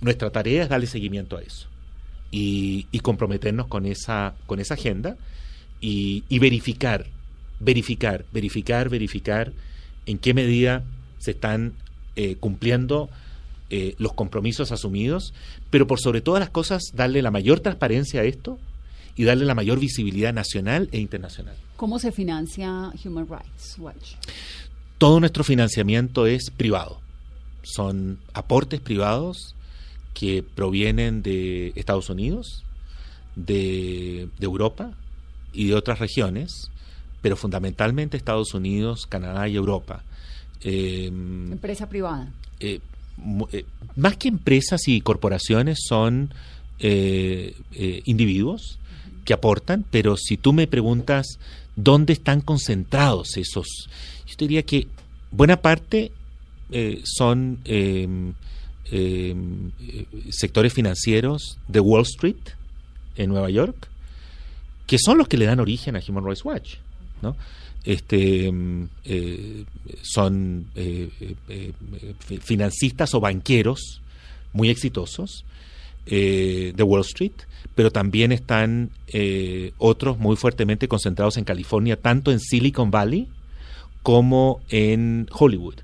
nuestra 0.00 0.30
tarea 0.30 0.62
es 0.62 0.68
darle 0.68 0.86
seguimiento 0.86 1.36
a 1.36 1.42
eso 1.42 1.66
y, 2.30 2.86
comprometernos 3.02 3.66
con 3.66 3.86
esa, 3.86 4.34
con 4.46 4.60
esa 4.60 4.74
agenda 4.74 5.16
y 5.80 6.38
verificar, 6.38 7.06
verificar, 7.58 8.24
verificar, 8.32 8.88
verificar 8.90 9.52
en 10.06 10.18
qué 10.18 10.34
medida 10.34 10.84
se 11.18 11.32
están 11.32 11.74
eh, 12.22 12.36
cumpliendo 12.38 13.08
eh, 13.70 13.94
los 13.96 14.12
compromisos 14.12 14.72
asumidos, 14.72 15.32
pero 15.70 15.86
por 15.86 16.00
sobre 16.00 16.20
todas 16.20 16.38
las 16.38 16.50
cosas 16.50 16.82
darle 16.92 17.22
la 17.22 17.30
mayor 17.30 17.60
transparencia 17.60 18.20
a 18.20 18.24
esto 18.24 18.58
y 19.16 19.24
darle 19.24 19.46
la 19.46 19.54
mayor 19.54 19.78
visibilidad 19.78 20.34
nacional 20.34 20.90
e 20.92 20.98
internacional. 20.98 21.54
¿Cómo 21.76 21.98
se 21.98 22.12
financia 22.12 22.92
Human 23.02 23.26
Rights 23.26 23.76
Watch? 23.78 24.16
Todo 24.98 25.18
nuestro 25.18 25.44
financiamiento 25.44 26.26
es 26.26 26.50
privado. 26.50 27.00
Son 27.62 28.18
aportes 28.34 28.80
privados 28.80 29.54
que 30.12 30.42
provienen 30.42 31.22
de 31.22 31.72
Estados 31.74 32.10
Unidos, 32.10 32.64
de, 33.34 34.28
de 34.38 34.44
Europa 34.44 34.92
y 35.54 35.68
de 35.68 35.74
otras 35.74 36.00
regiones, 36.00 36.70
pero 37.22 37.34
fundamentalmente 37.34 38.18
Estados 38.18 38.52
Unidos, 38.52 39.06
Canadá 39.06 39.48
y 39.48 39.56
Europa. 39.56 40.02
Eh, 40.62 41.06
Empresa 41.06 41.88
privada. 41.88 42.30
eh, 42.60 42.80
eh, 43.52 43.64
más 43.96 44.16
que 44.16 44.28
empresas 44.28 44.88
y 44.88 45.00
corporaciones 45.00 45.80
son 45.86 46.32
eh, 46.78 47.54
individuos 48.04 48.78
que 49.24 49.34
aportan, 49.34 49.84
pero 49.90 50.16
si 50.16 50.36
tú 50.36 50.52
me 50.52 50.66
preguntas 50.66 51.38
dónde 51.76 52.12
están 52.14 52.40
concentrados 52.40 53.36
esos, 53.36 53.66
yo 54.26 54.36
te 54.36 54.44
diría 54.44 54.62
que 54.62 54.86
buena 55.30 55.60
parte 55.60 56.12
son 57.04 57.58
eh, 57.64 59.34
eh, 59.82 60.04
sectores 60.30 60.72
financieros 60.72 61.58
de 61.68 61.80
Wall 61.80 62.02
Street 62.02 62.36
en 63.16 63.28
Nueva 63.30 63.50
York, 63.50 63.88
que 64.86 64.98
son 64.98 65.18
los 65.18 65.28
que 65.28 65.36
le 65.36 65.46
dan 65.46 65.60
origen 65.60 65.96
a 65.96 66.00
Human 66.06 66.24
Rights 66.24 66.44
Watch, 66.44 66.74
¿no? 67.22 67.36
Este, 67.84 68.50
mm, 68.52 68.88
eh, 69.04 69.64
son 70.02 70.66
eh, 70.74 71.08
eh, 71.20 71.34
eh, 71.48 71.72
fi- 72.18 72.38
financistas 72.38 73.14
o 73.14 73.20
banqueros 73.20 74.00
muy 74.52 74.68
exitosos 74.70 75.44
de 76.06 76.82
Wall 76.82 77.02
Street, 77.02 77.32
pero 77.76 77.92
también 77.92 78.32
están 78.32 78.90
eh, 79.06 79.72
otros 79.78 80.18
muy 80.18 80.34
fuertemente 80.34 80.88
concentrados 80.88 81.36
en 81.36 81.44
California, 81.44 81.94
tanto 81.96 82.32
en 82.32 82.40
Silicon 82.40 82.90
Valley 82.90 83.28
como 84.02 84.60
en 84.70 85.28
Hollywood. 85.30 85.76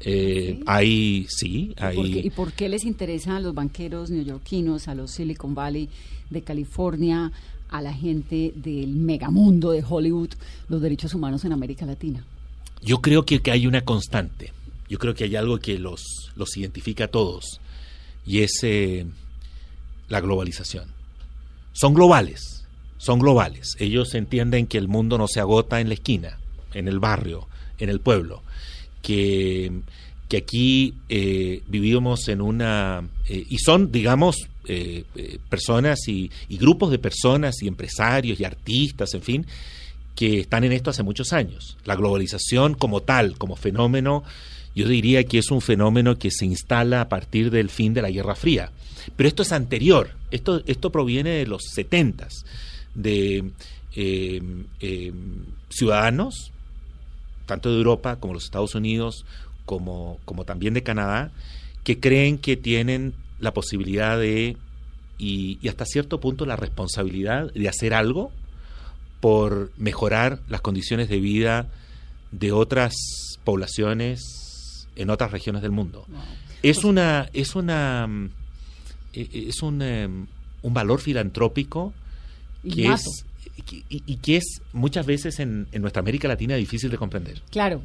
Eh, 0.00 0.54
Sí. 0.58 0.62
Hay, 0.66 1.26
sí, 1.28 1.72
¿Y 1.72 1.74
por, 1.74 1.92
qué, 2.06 2.18
hay... 2.20 2.26
y 2.26 2.30
por 2.30 2.52
qué 2.52 2.68
les 2.68 2.84
interesa 2.84 3.36
a 3.36 3.40
los 3.40 3.52
banqueros 3.52 4.10
neoyorquinos, 4.10 4.86
a 4.88 4.94
los 4.94 5.10
Silicon 5.10 5.54
Valley 5.54 5.88
de 6.30 6.42
California, 6.42 7.32
a 7.68 7.82
la 7.82 7.92
gente 7.92 8.52
del 8.56 8.88
megamundo 8.88 9.70
de 9.70 9.84
Hollywood, 9.86 10.30
los 10.68 10.80
derechos 10.80 11.14
humanos 11.14 11.44
en 11.44 11.52
América 11.52 11.86
Latina? 11.86 12.24
Yo 12.82 13.00
creo 13.00 13.24
que, 13.24 13.40
que 13.40 13.50
hay 13.50 13.66
una 13.66 13.82
constante. 13.82 14.52
Yo 14.88 14.98
creo 14.98 15.14
que 15.14 15.24
hay 15.24 15.36
algo 15.36 15.58
que 15.58 15.78
los, 15.78 16.02
los 16.36 16.56
identifica 16.56 17.04
a 17.04 17.08
todos. 17.08 17.60
Y 18.24 18.40
es 18.40 18.60
eh, 18.62 19.06
la 20.08 20.20
globalización. 20.20 20.86
Son 21.72 21.94
globales. 21.94 22.66
Son 22.96 23.18
globales. 23.18 23.76
Ellos 23.78 24.14
entienden 24.14 24.66
que 24.66 24.78
el 24.78 24.88
mundo 24.88 25.18
no 25.18 25.28
se 25.28 25.40
agota 25.40 25.80
en 25.80 25.88
la 25.88 25.94
esquina, 25.94 26.38
en 26.74 26.88
el 26.88 26.98
barrio, 26.98 27.48
en 27.78 27.90
el 27.90 28.00
pueblo. 28.00 28.42
Que, 29.02 29.82
que 30.28 30.36
aquí 30.36 30.94
eh, 31.08 31.62
vivimos 31.68 32.28
en 32.28 32.42
una... 32.42 33.08
eh, 33.28 33.46
y 33.48 33.58
son, 33.58 33.90
digamos, 33.90 34.36
eh, 34.66 35.04
personas 35.48 36.06
y, 36.06 36.30
y 36.48 36.58
grupos 36.58 36.90
de 36.90 36.98
personas 36.98 37.62
y 37.62 37.68
empresarios 37.68 38.38
y 38.38 38.44
artistas, 38.44 39.14
en 39.14 39.22
fin, 39.22 39.46
que 40.14 40.40
están 40.40 40.64
en 40.64 40.72
esto 40.72 40.90
hace 40.90 41.02
muchos 41.02 41.32
años. 41.32 41.78
La 41.84 41.96
globalización 41.96 42.74
como 42.74 43.00
tal, 43.00 43.38
como 43.38 43.56
fenómeno, 43.56 44.22
yo 44.74 44.86
diría 44.86 45.24
que 45.24 45.38
es 45.38 45.50
un 45.50 45.62
fenómeno 45.62 46.18
que 46.18 46.30
se 46.30 46.44
instala 46.44 47.00
a 47.00 47.08
partir 47.08 47.50
del 47.50 47.70
fin 47.70 47.94
de 47.94 48.02
la 48.02 48.10
Guerra 48.10 48.34
Fría. 48.34 48.70
Pero 49.16 49.28
esto 49.28 49.42
es 49.42 49.52
anterior, 49.52 50.10
esto, 50.30 50.62
esto 50.66 50.92
proviene 50.92 51.30
de 51.30 51.46
los 51.46 51.62
setentas, 51.72 52.44
de 52.94 53.50
ciudadanos, 55.70 56.52
tanto 57.46 57.70
de 57.70 57.78
Europa 57.78 58.16
como 58.16 58.34
los 58.34 58.44
Estados 58.44 58.74
Unidos, 58.74 59.24
como, 59.68 60.18
como 60.24 60.44
también 60.46 60.72
de 60.72 60.82
Canadá, 60.82 61.30
que 61.84 62.00
creen 62.00 62.38
que 62.38 62.56
tienen 62.56 63.12
la 63.38 63.52
posibilidad 63.52 64.18
de, 64.18 64.56
y, 65.18 65.58
y 65.60 65.68
hasta 65.68 65.84
cierto 65.84 66.20
punto 66.20 66.46
la 66.46 66.56
responsabilidad 66.56 67.52
de 67.52 67.68
hacer 67.68 67.92
algo 67.92 68.32
por 69.20 69.70
mejorar 69.76 70.40
las 70.48 70.62
condiciones 70.62 71.10
de 71.10 71.20
vida 71.20 71.66
de 72.32 72.50
otras 72.52 72.94
poblaciones 73.44 74.86
en 74.96 75.10
otras 75.10 75.32
regiones 75.32 75.60
del 75.60 75.70
mundo. 75.72 76.06
Es 76.62 76.82
una 76.84 77.28
es 77.34 77.54
una 77.54 78.06
mm, 78.06 78.30
e- 79.12 79.28
e- 79.32 79.48
es 79.48 79.62
un, 79.62 79.82
em, 79.82 80.26
un 80.62 80.72
valor 80.74 81.00
filantrópico 81.00 81.92
que 82.62 82.86
es 82.92 83.24
y, 83.70 83.84
y- 83.96 84.02
y 84.06 84.16
que 84.16 84.38
es 84.38 84.62
muchas 84.72 85.04
veces 85.04 85.40
en, 85.40 85.66
en 85.72 85.82
nuestra 85.82 86.00
América 86.00 86.26
Latina 86.26 86.54
difícil 86.56 86.90
de 86.90 86.96
comprender. 86.96 87.42
Claro, 87.50 87.82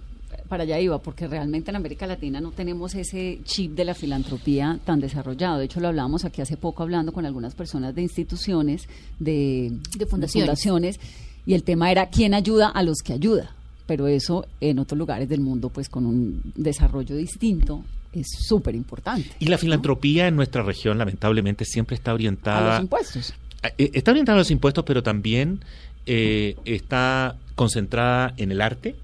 para 0.47 0.63
allá 0.63 0.79
iba, 0.79 0.99
porque 0.99 1.27
realmente 1.27 1.71
en 1.71 1.75
América 1.75 2.07
Latina 2.07 2.41
no 2.41 2.51
tenemos 2.51 2.95
ese 2.95 3.39
chip 3.43 3.73
de 3.73 3.85
la 3.85 3.93
filantropía 3.93 4.79
tan 4.85 4.99
desarrollado. 4.99 5.59
De 5.59 5.65
hecho, 5.65 5.79
lo 5.79 5.87
hablábamos 5.89 6.25
aquí 6.25 6.41
hace 6.41 6.57
poco 6.57 6.83
hablando 6.83 7.11
con 7.11 7.25
algunas 7.25 7.55
personas 7.55 7.95
de 7.95 8.01
instituciones, 8.01 8.87
de, 9.19 9.71
De 9.97 10.05
fundaciones. 10.05 10.47
fundaciones, 10.47 10.99
y 11.45 11.53
el 11.53 11.63
tema 11.63 11.91
era 11.91 12.07
quién 12.09 12.33
ayuda 12.33 12.69
a 12.69 12.83
los 12.83 12.99
que 13.03 13.13
ayuda. 13.13 13.55
Pero 13.85 14.07
eso 14.07 14.45
en 14.61 14.79
otros 14.79 14.97
lugares 14.97 15.27
del 15.27 15.41
mundo, 15.41 15.69
pues 15.69 15.89
con 15.89 16.05
un 16.05 16.41
desarrollo 16.55 17.15
distinto, 17.17 17.83
es 18.13 18.27
súper 18.47 18.75
importante. 18.75 19.29
Y 19.39 19.47
la 19.47 19.57
filantropía 19.57 20.27
en 20.27 20.35
nuestra 20.35 20.63
región 20.63 20.97
lamentablemente 20.97 21.65
siempre 21.65 21.95
está 21.95 22.11
A 22.11 22.13
orientada 22.13 22.73
los 22.75 22.81
impuestos. 22.83 23.33
Eh, 23.77 23.91
Está 23.93 24.11
orientada 24.11 24.37
a 24.37 24.39
los 24.39 24.51
impuestos, 24.51 24.83
pero 24.85 25.03
también 25.03 25.59
eh, 26.05 26.55
está 26.65 27.35
concentrada 27.55 28.33
en 28.37 28.51
el 28.51 28.61
arte, 28.61 28.95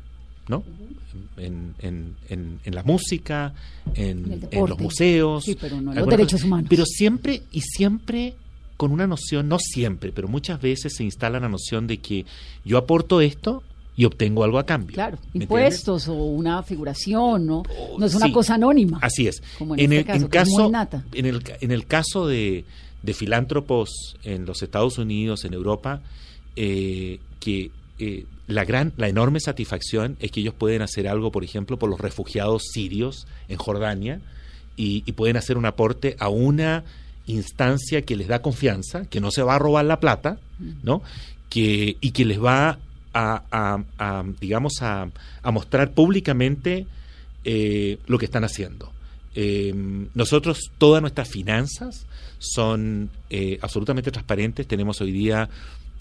¿no? 0.49 0.63
En, 1.37 1.73
en- 1.79 2.15
en- 2.27 2.59
en 2.65 2.75
la 2.75 2.83
música, 2.83 3.53
en, 3.95 4.47
el 4.51 4.59
los 4.67 4.77
museos. 4.79 5.45
Sí, 5.45 5.55
pero 5.59 5.79
no 5.79 5.93
los 5.93 6.07
derechos 6.07 6.43
humanos. 6.43 6.67
Pero 6.69 6.85
siempre 6.85 7.43
y 7.51 7.61
siempre 7.61 8.33
con 8.75 8.91
una 8.91 9.07
noción, 9.07 9.47
no 9.47 9.57
siempre, 9.59 10.11
pero 10.13 10.27
muchas 10.27 10.61
veces 10.61 10.93
se 10.95 11.03
instala 11.03 11.39
la 11.39 11.49
noción 11.49 11.87
de 11.87 11.97
que 11.97 12.25
yo 12.65 12.77
aporto 12.77 13.19
esto 13.21 13.61
y 13.97 14.05
obtengo 14.05 14.43
algo 14.45 14.57
a 14.59 14.65
cambio. 14.65 14.93
Claro, 14.95 15.17
impuestos 15.33 16.07
o 16.07 16.13
una 16.13 16.63
figuración, 16.63 17.45
¿no? 17.45 17.63
No 17.97 18.05
es 18.05 18.15
una 18.15 18.27
sí. 18.27 18.31
cosa 18.31 18.53
anónima. 18.55 18.99
Así 19.01 19.27
es. 19.27 19.41
Como 19.57 19.75
en 19.75 19.91
este 19.91 20.27
caso, 20.29 20.51
es 20.51 20.59
muy 20.63 20.69
nata. 20.71 21.03
en 21.13 21.25
el, 21.25 21.43
en 21.59 21.71
el 21.71 21.85
caso 21.87 22.25
de, 22.27 22.63
de 23.03 23.13
filántropos 23.13 24.15
en 24.23 24.45
los 24.45 24.61
Estados 24.63 24.97
Unidos, 24.97 25.43
en 25.43 25.53
Europa, 25.53 26.01
eh, 26.55 27.19
que 27.41 27.71
eh, 27.99 28.25
la 28.49 28.65
gran, 28.65 28.91
la 28.97 29.07
enorme 29.07 29.39
satisfacción 29.39 30.17
es 30.19 30.31
que 30.31 30.41
ellos 30.41 30.53
pueden 30.53 30.81
hacer 30.81 31.07
algo, 31.07 31.31
por 31.31 31.43
ejemplo, 31.43 31.77
por 31.77 31.89
los 31.89 31.99
refugiados 32.01 32.63
sirios 32.73 33.27
en 33.47 33.57
Jordania 33.57 34.19
y, 34.75 35.03
y 35.05 35.11
pueden 35.13 35.37
hacer 35.37 35.57
un 35.57 35.65
aporte 35.65 36.15
a 36.19 36.29
una 36.29 36.83
instancia 37.27 38.01
que 38.01 38.15
les 38.15 38.27
da 38.27 38.41
confianza, 38.41 39.05
que 39.05 39.21
no 39.21 39.29
se 39.31 39.43
va 39.43 39.55
a 39.55 39.59
robar 39.59 39.85
la 39.85 39.99
plata, 39.99 40.39
¿no? 40.83 41.01
Que, 41.49 41.95
y 42.01 42.11
que 42.11 42.25
les 42.25 42.43
va 42.43 42.79
a, 43.13 43.43
a- 43.51 43.83
a, 43.99 44.23
digamos, 44.41 44.81
a, 44.81 45.09
a 45.43 45.51
mostrar 45.51 45.91
públicamente 45.91 46.87
eh, 47.45 47.97
lo 48.07 48.17
que 48.17 48.25
están 48.25 48.43
haciendo. 48.43 48.91
Eh, 49.35 49.73
nosotros, 50.15 50.71
todas 50.79 51.01
nuestras 51.01 51.29
finanzas 51.29 52.07
son 52.39 53.09
eh, 53.29 53.59
absolutamente 53.61 54.11
transparentes. 54.11 54.67
Tenemos 54.67 54.99
hoy 55.01 55.11
día 55.11 55.49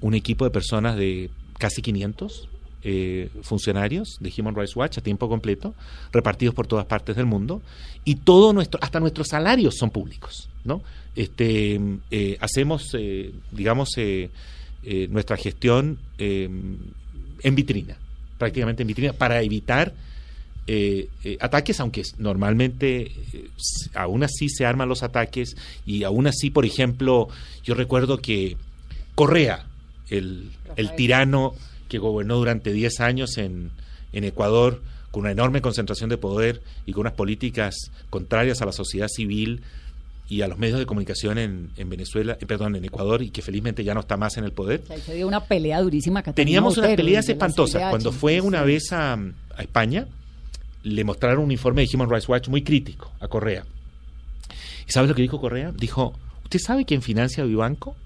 un 0.01 0.15
equipo 0.15 0.45
de 0.45 0.51
personas 0.51 0.97
de 0.97 1.29
casi 1.59 1.83
500 1.83 2.49
eh, 2.85 3.29
funcionarios 3.43 4.19
de 4.21 4.33
Human 4.39 4.55
Rights 4.55 4.77
Watch 4.77 4.99
a 4.99 5.01
tiempo 5.01 5.29
completo, 5.29 5.75
repartidos 6.13 6.55
por 6.55 6.67
todas 6.67 6.87
partes 6.87 7.17
del 7.17 7.27
mundo, 7.27 7.61
y 8.05 8.17
todo 8.17 8.53
nuestro, 8.53 8.81
hasta 8.83 9.01
nuestros 9.01 9.29
salarios 9.29 9.77
son 9.77 9.91
públicos, 9.91 10.49
¿no? 10.65 10.83
Este, 11.17 11.81
eh, 12.11 12.37
hacemos, 12.41 12.95
eh, 12.95 13.33
digamos, 13.51 13.91
nuestra 15.11 15.37
gestión 15.37 15.99
en 16.17 17.55
vitrina, 17.55 17.97
prácticamente 18.39 18.83
en 18.83 18.87
vitrina, 18.87 19.13
para 19.13 19.43
evitar 19.43 19.93
ataques, 21.41 21.81
aunque 21.81 22.03
normalmente 22.19 23.11
eh, 23.33 23.51
aún 23.95 24.23
así 24.23 24.49
se 24.49 24.67
arman 24.67 24.89
los 24.89 25.03
ataques 25.03 25.57
y 25.87 26.05
aún 26.05 26.27
así, 26.27 26.51
por 26.51 26.65
ejemplo, 26.65 27.29
yo 27.65 27.75
recuerdo 27.75 28.19
que 28.19 28.57
Correa 29.15 29.67
el, 30.11 30.51
el 30.77 30.95
tirano 30.95 31.55
que 31.89 31.99
gobernó 31.99 32.37
durante 32.37 32.73
10 32.73 33.01
años 33.01 33.39
en, 33.39 33.71
en 34.13 34.25
Ecuador 34.25 34.83
con 35.11 35.23
una 35.23 35.33
enorme 35.33 35.63
concentración 35.63 36.11
de 36.11 36.19
poder 36.19 36.63
y 36.87 36.93
con 36.93 37.03
unas 37.03 37.15
políticas 37.15 37.75
contrarias 38.11 38.61
a 38.63 38.67
la 38.67 38.73
sociedad 38.73 39.09
civil 39.09 39.63
y 40.29 40.43
a 40.43 40.49
los 40.49 40.59
medios 40.59 40.79
de 40.79 40.85
comunicación 40.85 41.39
en, 41.39 41.71
en 41.77 41.89
Venezuela, 41.89 42.37
eh, 42.39 42.45
perdón, 42.45 42.77
en 42.77 42.85
Ecuador 42.85 43.23
y 43.23 43.31
que 43.31 43.41
felizmente 43.41 43.83
ya 43.83 43.95
no 43.95 44.01
está 44.01 44.19
más 44.19 44.37
en 44.37 44.45
el 44.45 44.53
poder. 44.53 44.83
O 44.85 44.87
sea, 44.87 44.99
se 44.99 45.15
dio 45.15 45.27
una 45.27 45.45
pelea 45.45 45.81
durísima. 45.81 46.21
Catalina 46.21 46.47
Teníamos 46.47 46.77
unas 46.77 46.95
peleas 46.95 47.29
espantosas. 47.29 47.89
Cuando 47.89 48.13
fue 48.13 48.41
una 48.43 48.63
vez 48.63 48.93
a, 48.93 49.15
a 49.15 49.63
España, 49.63 50.07
le 50.83 51.05
mostraron 51.05 51.45
un 51.45 51.51
informe 51.51 51.83
de 51.83 51.89
Human 51.95 52.11
Rights 52.11 52.29
Watch 52.29 52.49
muy 52.49 52.63
crítico 52.63 53.11
a 53.21 53.29
Correa. 53.29 53.65
¿Y 54.87 54.93
sabes 54.93 55.09
lo 55.09 55.15
que 55.15 55.23
dijo 55.23 55.41
Correa? 55.41 55.73
Dijo, 55.73 56.15
¿usted 56.45 56.59
sabe 56.59 56.85
quién 56.85 57.01
financia 57.01 57.43
a 57.43 57.47
Vivanco? 57.47 57.97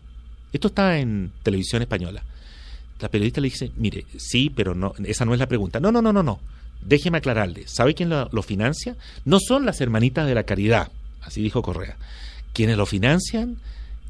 Esto 0.53 0.69
está 0.69 0.99
en 0.99 1.33
televisión 1.43 1.83
española. 1.83 2.23
La 3.01 3.09
periodista 3.09 3.41
le 3.41 3.49
dice, 3.49 3.73
mire, 3.77 4.07
sí, 4.17 4.51
pero 4.55 4.75
no, 4.75 4.95
esa 5.05 5.25
no 5.25 5.35
es 5.35 5.41
la 5.41 5.49
pregunta. 5.49 5.81
No, 5.81 5.91
no, 5.91 6.03
no, 6.03 6.13
no, 6.13 6.23
no. 6.23 6.41
Déjeme 6.81 7.19
aclararle. 7.19 7.67
¿Sabe 7.67 7.95
quién 7.95 8.09
lo, 8.09 8.29
lo 8.33 8.43
financia? 8.43 8.97
No 9.25 9.39
son 9.41 9.67
las 9.67 9.81
hermanitas 9.81 10.27
de 10.27 10.35
la 10.35 10.45
caridad, 10.45 10.91
así 11.23 11.43
dijo 11.43 11.63
Correa. 11.63 11.97
Quienes 12.53 12.77
lo 12.77 12.87
financian, 12.87 13.57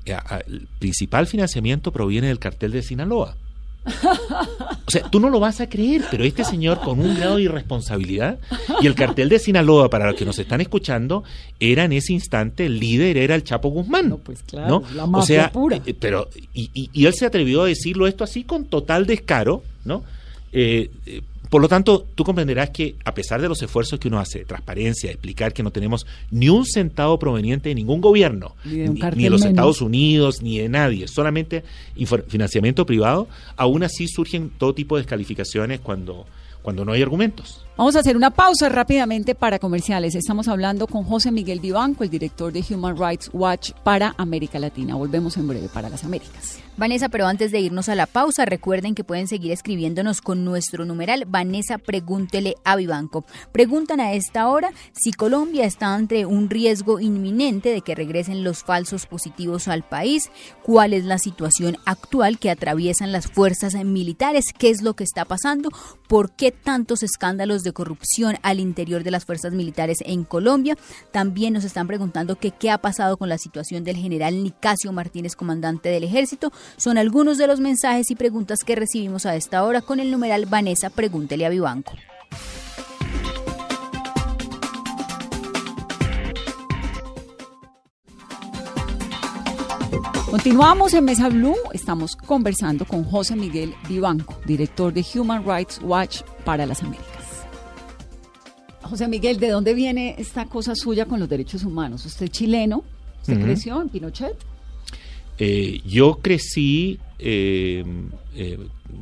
el 0.04 0.68
principal 0.78 1.26
financiamiento 1.26 1.92
proviene 1.92 2.28
del 2.28 2.38
cartel 2.38 2.72
de 2.72 2.82
Sinaloa. 2.82 3.36
O 3.84 4.90
sea, 4.90 5.02
tú 5.10 5.18
no 5.20 5.30
lo 5.30 5.40
vas 5.40 5.60
a 5.60 5.68
creer, 5.68 6.02
pero 6.10 6.24
este 6.24 6.44
señor 6.44 6.80
con 6.80 7.00
un 7.00 7.16
grado 7.16 7.36
de 7.36 7.42
irresponsabilidad 7.42 8.38
y 8.80 8.86
el 8.86 8.94
cartel 8.94 9.28
de 9.28 9.38
Sinaloa, 9.38 9.88
para 9.90 10.06
los 10.06 10.14
que 10.16 10.24
nos 10.24 10.38
están 10.38 10.60
escuchando, 10.60 11.24
era 11.58 11.84
en 11.84 11.92
ese 11.92 12.12
instante 12.12 12.66
el 12.66 12.78
líder, 12.78 13.16
era 13.16 13.34
el 13.34 13.42
Chapo 13.44 13.70
Guzmán. 13.70 14.08
No, 14.08 14.18
pues 14.18 14.42
claro, 14.42 14.68
¿no? 14.86 14.94
la 14.94 15.04
o 15.04 15.08
mafia 15.08 15.26
sea, 15.26 15.52
pura. 15.52 15.80
eh, 15.84 15.94
pero 15.98 16.28
y, 16.54 16.70
y- 16.74 16.90
y 16.92 17.06
él 17.06 17.14
se 17.14 17.26
atrevió 17.26 17.62
a 17.62 17.66
decirlo 17.66 18.06
esto 18.06 18.22
así 18.24 18.44
con 18.44 18.66
total 18.66 19.06
descaro, 19.06 19.62
¿no? 19.84 20.04
Eh, 20.52 20.90
eh, 21.06 21.22
por 21.52 21.60
lo 21.60 21.68
tanto, 21.68 22.06
tú 22.14 22.24
comprenderás 22.24 22.70
que 22.70 22.96
a 23.04 23.12
pesar 23.12 23.42
de 23.42 23.46
los 23.46 23.60
esfuerzos 23.60 24.00
que 24.00 24.08
uno 24.08 24.18
hace 24.18 24.38
de 24.38 24.44
transparencia, 24.46 25.08
de 25.08 25.12
explicar 25.12 25.52
que 25.52 25.62
no 25.62 25.70
tenemos 25.70 26.06
ni 26.30 26.48
un 26.48 26.64
centavo 26.64 27.18
proveniente 27.18 27.68
de 27.68 27.74
ningún 27.74 28.00
gobierno, 28.00 28.56
Ni 28.64 28.76
de 28.78 28.88
un 28.88 28.94
ni, 28.94 29.00
cartel 29.00 29.18
ni 29.18 29.24
de 29.24 29.30
los 29.30 29.40
menos. 29.42 29.52
Estados 29.52 29.82
Unidos, 29.82 30.40
ni 30.40 30.60
de 30.60 30.70
nadie, 30.70 31.06
solamente 31.08 31.62
financiamiento 32.28 32.86
privado, 32.86 33.28
aún 33.54 33.82
así 33.82 34.08
surgen 34.08 34.50
todo 34.56 34.72
tipo 34.72 34.96
de 34.96 35.02
descalificaciones 35.02 35.80
cuando, 35.80 36.24
cuando 36.62 36.86
no 36.86 36.92
hay 36.92 37.02
argumentos. 37.02 37.66
Vamos 37.74 37.96
a 37.96 38.00
hacer 38.00 38.18
una 38.18 38.30
pausa 38.30 38.68
rápidamente 38.68 39.34
para 39.34 39.58
comerciales. 39.58 40.14
Estamos 40.14 40.46
hablando 40.46 40.86
con 40.86 41.04
José 41.04 41.32
Miguel 41.32 41.58
Vivanco, 41.58 42.04
el 42.04 42.10
director 42.10 42.52
de 42.52 42.62
Human 42.68 42.98
Rights 42.98 43.30
Watch 43.32 43.72
para 43.82 44.14
América 44.18 44.58
Latina. 44.58 44.94
Volvemos 44.94 45.38
en 45.38 45.48
breve 45.48 45.68
para 45.72 45.88
las 45.88 46.04
Américas. 46.04 46.58
Vanessa, 46.76 47.10
pero 47.10 47.26
antes 47.26 47.52
de 47.52 47.60
irnos 47.60 47.90
a 47.90 47.94
la 47.94 48.06
pausa, 48.06 48.46
recuerden 48.46 48.94
que 48.94 49.04
pueden 49.04 49.28
seguir 49.28 49.52
escribiéndonos 49.52 50.22
con 50.22 50.42
nuestro 50.42 50.86
numeral 50.86 51.24
Vanessa 51.26 51.76
Pregúntele 51.76 52.56
a 52.64 52.76
Vivanco. 52.76 53.24
Preguntan 53.52 54.00
a 54.00 54.14
esta 54.14 54.48
hora 54.48 54.70
si 54.92 55.12
Colombia 55.12 55.64
está 55.64 55.94
ante 55.94 56.24
un 56.24 56.48
riesgo 56.48 56.98
inminente 56.98 57.68
de 57.70 57.82
que 57.82 57.94
regresen 57.94 58.42
los 58.42 58.64
falsos 58.64 59.06
positivos 59.06 59.68
al 59.68 59.82
país, 59.82 60.30
cuál 60.62 60.94
es 60.94 61.04
la 61.04 61.18
situación 61.18 61.76
actual 61.84 62.38
que 62.38 62.50
atraviesan 62.50 63.12
las 63.12 63.26
fuerzas 63.26 63.74
militares, 63.74 64.46
qué 64.58 64.70
es 64.70 64.80
lo 64.80 64.94
que 64.94 65.04
está 65.04 65.26
pasando, 65.26 65.68
por 66.08 66.32
qué 66.32 66.52
tantos 66.52 67.02
escándalos 67.02 67.61
de 67.62 67.72
corrupción 67.72 68.36
al 68.42 68.60
interior 68.60 69.02
de 69.02 69.10
las 69.10 69.24
fuerzas 69.24 69.52
militares 69.52 69.98
en 70.04 70.24
Colombia. 70.24 70.76
También 71.10 71.54
nos 71.54 71.64
están 71.64 71.86
preguntando 71.86 72.36
que 72.36 72.50
qué 72.50 72.70
ha 72.70 72.78
pasado 72.78 73.16
con 73.16 73.28
la 73.28 73.38
situación 73.38 73.84
del 73.84 73.96
general 73.96 74.42
Nicasio 74.42 74.92
Martínez, 74.92 75.36
comandante 75.36 75.88
del 75.88 76.04
ejército. 76.04 76.52
Son 76.76 76.98
algunos 76.98 77.38
de 77.38 77.46
los 77.46 77.60
mensajes 77.60 78.10
y 78.10 78.16
preguntas 78.16 78.60
que 78.64 78.76
recibimos 78.76 79.26
a 79.26 79.36
esta 79.36 79.64
hora 79.64 79.80
con 79.80 80.00
el 80.00 80.10
numeral 80.10 80.46
Vanessa 80.46 80.90
Pregúntele 80.90 81.46
a 81.46 81.48
Vivanco. 81.48 81.92
Continuamos 90.32 90.94
en 90.94 91.04
Mesa 91.04 91.28
Blue. 91.28 91.54
Estamos 91.74 92.16
conversando 92.16 92.86
con 92.86 93.04
José 93.04 93.36
Miguel 93.36 93.74
Vivanco, 93.86 94.34
director 94.46 94.90
de 94.90 95.04
Human 95.14 95.44
Rights 95.44 95.78
Watch 95.82 96.22
para 96.46 96.64
las 96.64 96.82
Américas. 96.82 97.11
José 98.92 99.08
Miguel, 99.08 99.40
¿de 99.40 99.48
dónde 99.48 99.72
viene 99.72 100.16
esta 100.18 100.44
cosa 100.44 100.74
suya 100.74 101.06
con 101.06 101.18
los 101.18 101.26
derechos 101.26 101.64
humanos? 101.64 102.04
¿Usted 102.04 102.26
es 102.26 102.30
chileno? 102.30 102.84
¿Usted 103.22 103.40
creció 103.40 103.80
en 103.80 103.88
Pinochet? 103.88 104.36
Eh, 105.38 105.80
yo 105.86 106.18
crecí 106.20 106.98
eh, 107.18 107.86
eh, 108.34 108.58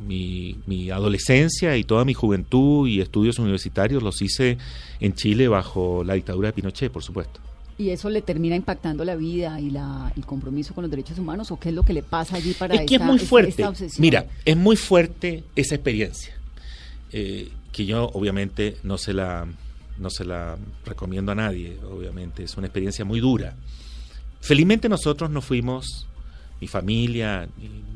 mi, 0.07 0.55
mi 0.65 0.89
adolescencia 0.91 1.75
y 1.75 1.83
toda 1.83 2.05
mi 2.05 2.13
juventud 2.13 2.87
y 2.87 3.01
estudios 3.01 3.37
universitarios 3.37 4.01
los 4.01 4.21
hice 4.21 4.57
en 5.01 5.13
Chile 5.13 5.49
bajo 5.49 6.05
la 6.05 6.13
dictadura 6.13 6.47
de 6.47 6.53
Pinochet, 6.53 6.89
por 6.89 7.03
supuesto. 7.03 7.41
¿Y 7.77 7.89
eso 7.89 8.09
le 8.09 8.21
termina 8.21 8.55
impactando 8.55 9.03
la 9.03 9.17
vida 9.17 9.59
y 9.59 9.71
la, 9.71 10.13
el 10.15 10.25
compromiso 10.25 10.73
con 10.73 10.83
los 10.83 10.91
derechos 10.91 11.19
humanos? 11.19 11.51
¿O 11.51 11.59
qué 11.59 11.67
es 11.67 11.75
lo 11.75 11.83
que 11.83 11.91
le 11.91 12.01
pasa 12.01 12.37
allí 12.37 12.53
para 12.53 12.75
es 12.75 12.87
que 12.87 12.95
esta, 12.95 13.03
es 13.03 13.11
muy 13.11 13.19
fuerte. 13.19 13.49
esta 13.49 13.67
obsesión? 13.67 14.01
Mira, 14.01 14.25
es 14.45 14.55
muy 14.55 14.77
fuerte 14.77 15.43
esa 15.53 15.75
experiencia. 15.75 16.33
que 17.11 17.85
yo 17.85 18.09
obviamente 18.13 18.77
no 18.83 18.97
se 18.97 19.11
la 19.11 19.49
no 19.97 20.09
se 20.09 20.25
la 20.25 20.57
recomiendo 20.85 21.31
a 21.31 21.35
nadie, 21.35 21.77
obviamente 21.89 22.43
es 22.43 22.57
una 22.57 22.67
experiencia 22.67 23.05
muy 23.05 23.19
dura. 23.19 23.55
Felizmente 24.39 24.89
nosotros 24.89 25.29
no 25.29 25.41
fuimos, 25.41 26.07
mi 26.59 26.67
familia, 26.67 27.47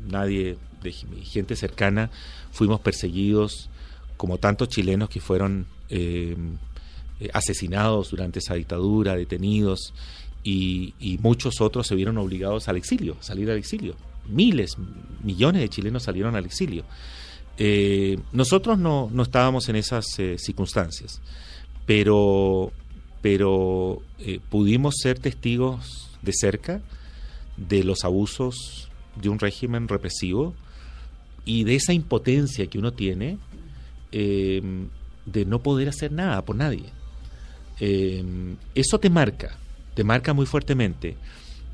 nadie 0.08 0.56
de 0.82 0.94
mi 1.10 1.24
gente 1.24 1.56
cercana, 1.56 2.10
fuimos 2.52 2.80
perseguidos 2.80 3.68
como 4.16 4.38
tantos 4.38 4.68
chilenos 4.68 5.08
que 5.08 5.20
fueron 5.20 5.66
eh, 5.88 6.36
eh, 7.20 7.30
asesinados 7.32 8.10
durante 8.10 8.38
esa 8.38 8.54
dictadura, 8.54 9.16
detenidos, 9.16 9.92
y, 10.42 10.94
y 11.00 11.18
muchos 11.18 11.60
otros 11.60 11.86
se 11.86 11.96
vieron 11.96 12.18
obligados 12.18 12.68
al 12.68 12.76
exilio, 12.76 13.16
salir 13.20 13.50
al 13.50 13.58
exilio. 13.58 13.96
Miles, 14.28 14.76
millones 15.22 15.62
de 15.62 15.68
chilenos 15.68 16.04
salieron 16.04 16.36
al 16.36 16.44
exilio. 16.44 16.84
Eh, 17.58 18.18
nosotros 18.32 18.78
no, 18.78 19.08
no 19.12 19.22
estábamos 19.22 19.68
en 19.68 19.76
esas 19.76 20.06
eh, 20.18 20.36
circunstancias, 20.38 21.20
pero, 21.86 22.72
pero 23.22 24.02
eh, 24.18 24.40
pudimos 24.48 24.96
ser 25.00 25.18
testigos 25.18 26.10
de 26.22 26.32
cerca 26.32 26.82
de 27.56 27.84
los 27.84 28.04
abusos 28.04 28.90
de 29.14 29.28
un 29.28 29.38
régimen 29.38 29.88
represivo 29.88 30.54
y 31.44 31.64
de 31.64 31.76
esa 31.76 31.92
impotencia 31.92 32.66
que 32.66 32.78
uno 32.78 32.92
tiene 32.92 33.38
eh, 34.12 34.62
de 35.24 35.44
no 35.44 35.62
poder 35.62 35.88
hacer 35.88 36.12
nada 36.12 36.44
por 36.44 36.56
nadie. 36.56 36.86
Eh, 37.80 38.24
eso 38.74 38.98
te 38.98 39.10
marca, 39.10 39.56
te 39.94 40.04
marca 40.04 40.32
muy 40.32 40.46
fuertemente. 40.46 41.16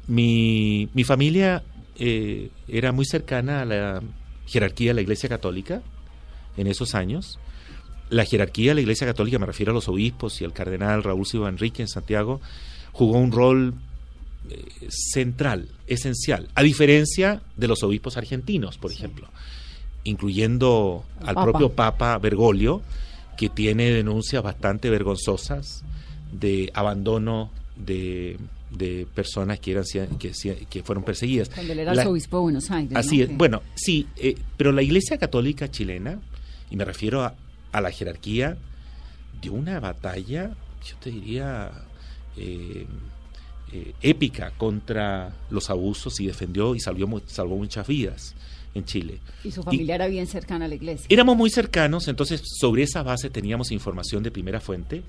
Mi, 0.07 0.88
mi 0.94 1.05
familia 1.05 1.62
eh, 1.96 2.51
era 2.68 2.92
muy 2.92 3.05
cercana 3.05 3.62
a 3.62 3.64
la 3.64 4.03
jerarquía 4.46 4.90
de 4.90 4.94
la 4.94 5.01
Iglesia 5.03 5.29
Católica 5.29 5.83
en 6.57 6.66
esos 6.66 6.94
años. 6.94 7.38
La 8.12 8.25
jerarquía 8.25 8.70
de 8.70 8.75
la 8.77 8.81
Iglesia 8.83 9.07
Católica, 9.07 9.38
me 9.38 9.46
refiero 9.46 9.72
a 9.72 9.75
los 9.75 9.88
obispos 9.88 10.40
y 10.40 10.44
al 10.44 10.53
cardenal 10.53 11.03
Raúl 11.03 11.27
Silva 11.27 11.48
Enrique 11.48 11.83
en 11.83 11.88
Santiago, 11.88 12.40
jugó 12.92 13.18
un 13.18 13.33
rol 13.33 13.75
eh, 14.51 14.64
central, 14.90 15.68
esencial, 15.87 16.48
a 16.55 16.62
diferencia 16.62 17.40
de 17.57 17.68
los 17.68 17.83
obispos 17.83 18.16
argentinos, 18.16 18.77
por 18.79 18.92
ejemplo, 18.92 19.29
incluyendo 20.05 21.05
Al 21.20 21.29
al 21.31 21.35
Papa. 21.35 21.44
propio 21.51 21.68
Papa 21.72 22.18
Bergoglio, 22.18 22.83
que 23.37 23.48
tiene 23.48 23.90
denuncias 23.90 24.42
bastante 24.42 24.90
vergonzosas 24.90 25.83
de 26.33 26.70
abandono 26.75 27.51
de, 27.77 28.37
de 28.70 29.07
personas 29.14 29.59
que 29.59 29.72
eran 29.72 29.85
que, 30.18 30.33
que 30.68 30.83
fueron 30.83 31.05
perseguidas. 31.05 31.48
Cuando 31.48 31.72
él 31.72 31.79
era 31.81 31.94
La- 31.94 32.03
arzobispo 32.03 32.37
de 32.38 32.42
Buenos 32.42 32.70
Aires. 32.70 32.96
Así 32.96 33.18
¿no? 33.18 33.25
es. 33.25 33.37
Bueno, 33.37 33.62
sí, 33.75 34.07
eh, 34.16 34.37
pero 34.57 34.72
la 34.72 34.83
Iglesia 34.83 35.18
Católica 35.18 35.70
chilena, 35.70 36.18
y 36.70 36.77
me 36.77 36.85
refiero 36.85 37.22
a, 37.22 37.35
a 37.73 37.81
la 37.81 37.91
jerarquía, 37.91 38.57
dio 39.41 39.53
una 39.55 39.81
batalla, 39.81 40.51
yo 40.87 40.97
te 41.01 41.11
diría, 41.11 41.71
eh, 42.37 42.87
eh, 43.73 43.95
épica 44.03 44.53
contra 44.57 45.33
los 45.51 45.71
abusos 45.71 46.21
y 46.21 46.27
defendió 46.27 46.75
y 46.75 46.81
salvó, 46.81 47.07
mu- 47.07 47.21
salvó 47.27 47.57
muchas 47.57 47.87
vidas 47.87 48.35
en 48.75 48.85
Chile. 48.85 49.19
Y 49.45 49.51
su 49.51 49.63
familia 49.63 49.95
era 49.97 50.07
bien 50.07 50.27
cercana 50.27 50.67
a 50.67 50.69
la 50.69 50.75
iglesia. 50.75 51.07
Éramos 51.09 51.37
muy 51.37 51.51
cercanos, 51.51 52.09
entonces 52.09 52.43
sobre 52.45 52.83
esa 52.83 53.03
base 53.03 53.31
teníamos 53.31 53.71
información 53.71 54.23
de 54.23 54.31
primera 54.31 54.61
fuente 54.61 55.03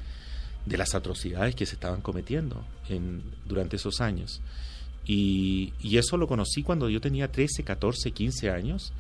de 0.66 0.78
las 0.78 0.96
atrocidades 0.96 1.56
que 1.56 1.66
se 1.66 1.74
estaban 1.76 2.02
cometiendo 2.02 2.64
en, 2.90 3.22
durante 3.46 3.76
esos 3.76 4.00
años. 4.00 4.42
Y, 5.06 5.74
y 5.82 5.98
eso 5.98 6.16
lo 6.16 6.28
conocí 6.28 6.64
cuando 6.64 6.90
yo 6.90 7.02
tenía 7.02 7.30
13, 7.30 7.64
14, 7.64 8.12
15 8.12 8.50
años. 8.50 8.94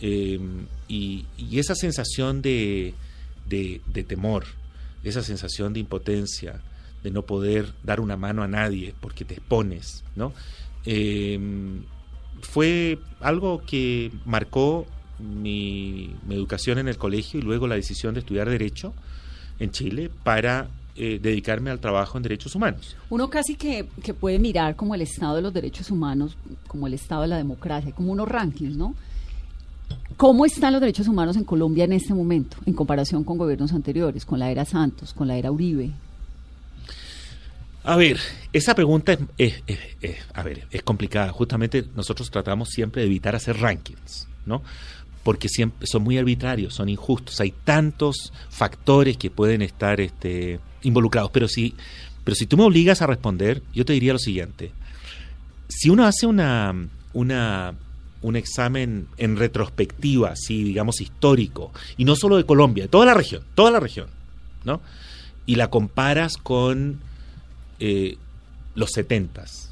Eh, 0.00 0.40
y, 0.88 1.26
esa 1.52 1.74
sensación 1.74 2.42
de, 2.42 2.94
de, 3.46 4.04
temor, 4.04 4.44
esa 5.04 5.22
sensación 5.22 5.72
de 5.72 5.80
impotencia, 5.80 6.60
de 7.02 7.10
no 7.10 7.22
poder 7.22 7.72
dar 7.82 8.00
una 8.00 8.16
mano 8.16 8.42
a 8.42 8.48
nadie 8.48 8.94
porque 9.00 9.24
te 9.24 9.34
expones, 9.34 10.04
¿no? 10.16 10.32
Eh, 10.84 11.38
fue 12.42 12.98
algo 13.20 13.62
que 13.66 14.10
marcó 14.24 14.86
mi, 15.18 16.14
mi 16.26 16.34
educación 16.34 16.78
en 16.78 16.88
el 16.88 16.96
colegio 16.96 17.40
y 17.40 17.42
luego 17.42 17.66
la 17.66 17.74
decisión 17.74 18.14
de 18.14 18.20
estudiar 18.20 18.48
Derecho 18.48 18.94
en 19.58 19.70
Chile 19.70 20.10
para 20.24 20.68
eh, 20.96 21.18
dedicarme 21.22 21.70
al 21.70 21.78
trabajo 21.78 22.18
en 22.18 22.22
derechos 22.22 22.54
humanos. 22.54 22.96
Uno 23.10 23.30
casi 23.30 23.54
que, 23.54 23.88
que 24.02 24.12
puede 24.12 24.38
mirar 24.38 24.76
como 24.76 24.94
el 24.94 25.02
estado 25.02 25.36
de 25.36 25.42
los 25.42 25.52
derechos 25.54 25.90
humanos, 25.90 26.36
como 26.66 26.86
el 26.86 26.94
estado 26.94 27.22
de 27.22 27.28
la 27.28 27.36
democracia, 27.36 27.92
como 27.92 28.12
unos 28.12 28.28
rankings, 28.28 28.76
¿no? 28.76 28.94
¿Cómo 30.20 30.44
están 30.44 30.74
los 30.74 30.82
derechos 30.82 31.08
humanos 31.08 31.38
en 31.38 31.44
Colombia 31.44 31.84
en 31.84 31.94
este 31.94 32.12
momento, 32.12 32.58
en 32.66 32.74
comparación 32.74 33.24
con 33.24 33.38
gobiernos 33.38 33.72
anteriores, 33.72 34.26
con 34.26 34.38
la 34.38 34.50
era 34.50 34.66
Santos, 34.66 35.14
con 35.14 35.26
la 35.26 35.38
era 35.38 35.50
Uribe? 35.50 35.92
A 37.84 37.96
ver, 37.96 38.20
esa 38.52 38.74
pregunta 38.74 39.16
es, 39.38 39.62
a 40.34 40.42
ver, 40.42 40.66
es 40.70 40.82
complicada. 40.82 41.32
Justamente 41.32 41.86
nosotros 41.96 42.30
tratamos 42.30 42.68
siempre 42.68 43.00
de 43.00 43.06
evitar 43.06 43.34
hacer 43.34 43.56
rankings, 43.60 44.28
¿no? 44.44 44.62
Porque 45.22 45.48
siempre 45.48 45.86
son 45.86 46.02
muy 46.02 46.18
arbitrarios, 46.18 46.74
son 46.74 46.90
injustos. 46.90 47.40
Hay 47.40 47.54
tantos 47.64 48.30
factores 48.50 49.16
que 49.16 49.30
pueden 49.30 49.62
estar 49.62 50.02
este, 50.02 50.60
involucrados. 50.82 51.30
Pero 51.30 51.48
si, 51.48 51.74
pero 52.24 52.34
si 52.34 52.44
tú 52.44 52.58
me 52.58 52.64
obligas 52.64 53.00
a 53.00 53.06
responder, 53.06 53.62
yo 53.72 53.86
te 53.86 53.94
diría 53.94 54.12
lo 54.12 54.18
siguiente. 54.18 54.72
Si 55.66 55.88
uno 55.88 56.04
hace 56.04 56.26
una, 56.26 56.74
una, 57.14 57.72
un 58.22 58.36
examen 58.36 59.06
en 59.16 59.36
retrospectiva, 59.36 60.30
así 60.30 60.62
digamos 60.62 61.00
histórico, 61.00 61.72
y 61.96 62.04
no 62.04 62.16
solo 62.16 62.36
de 62.36 62.44
Colombia, 62.44 62.84
de 62.84 62.88
toda 62.88 63.06
la 63.06 63.14
región, 63.14 63.42
toda 63.54 63.70
la 63.70 63.80
región, 63.80 64.08
¿no? 64.64 64.80
Y 65.46 65.54
la 65.56 65.68
comparas 65.70 66.36
con 66.36 67.00
eh, 67.80 68.16
los 68.74 68.90
70s 68.92 69.68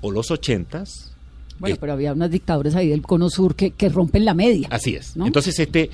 o 0.00 0.10
los 0.10 0.30
80s. 0.30 1.10
Bueno, 1.58 1.76
eh, 1.76 1.78
pero 1.80 1.92
había 1.92 2.12
unas 2.12 2.30
dictaduras 2.30 2.74
ahí 2.74 2.88
del 2.88 3.02
cono 3.02 3.28
sur 3.30 3.54
que, 3.54 3.70
que 3.72 3.88
rompen 3.88 4.24
la 4.24 4.34
media. 4.34 4.68
Así 4.70 4.94
es. 4.96 5.14
¿no? 5.16 5.26
Entonces, 5.26 5.58
este. 5.58 5.90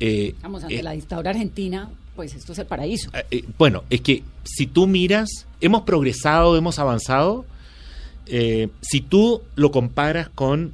eh, 0.00 0.34
Vamos, 0.42 0.62
ante 0.64 0.80
eh, 0.80 0.82
la 0.82 0.90
dictadura 0.92 1.30
argentina, 1.30 1.88
pues 2.16 2.34
esto 2.34 2.52
es 2.52 2.58
el 2.58 2.66
paraíso. 2.66 3.08
eh, 3.14 3.24
eh, 3.30 3.44
bueno, 3.56 3.84
es 3.88 4.00
que 4.02 4.24
si 4.44 4.66
tú 4.66 4.86
miras, 4.86 5.46
hemos 5.60 5.82
progresado, 5.82 6.56
hemos 6.56 6.78
avanzado. 6.78 7.46
eh, 8.26 8.68
si 8.82 9.00
tú 9.00 9.42
lo 9.54 9.70
comparas 9.70 10.28
con 10.28 10.72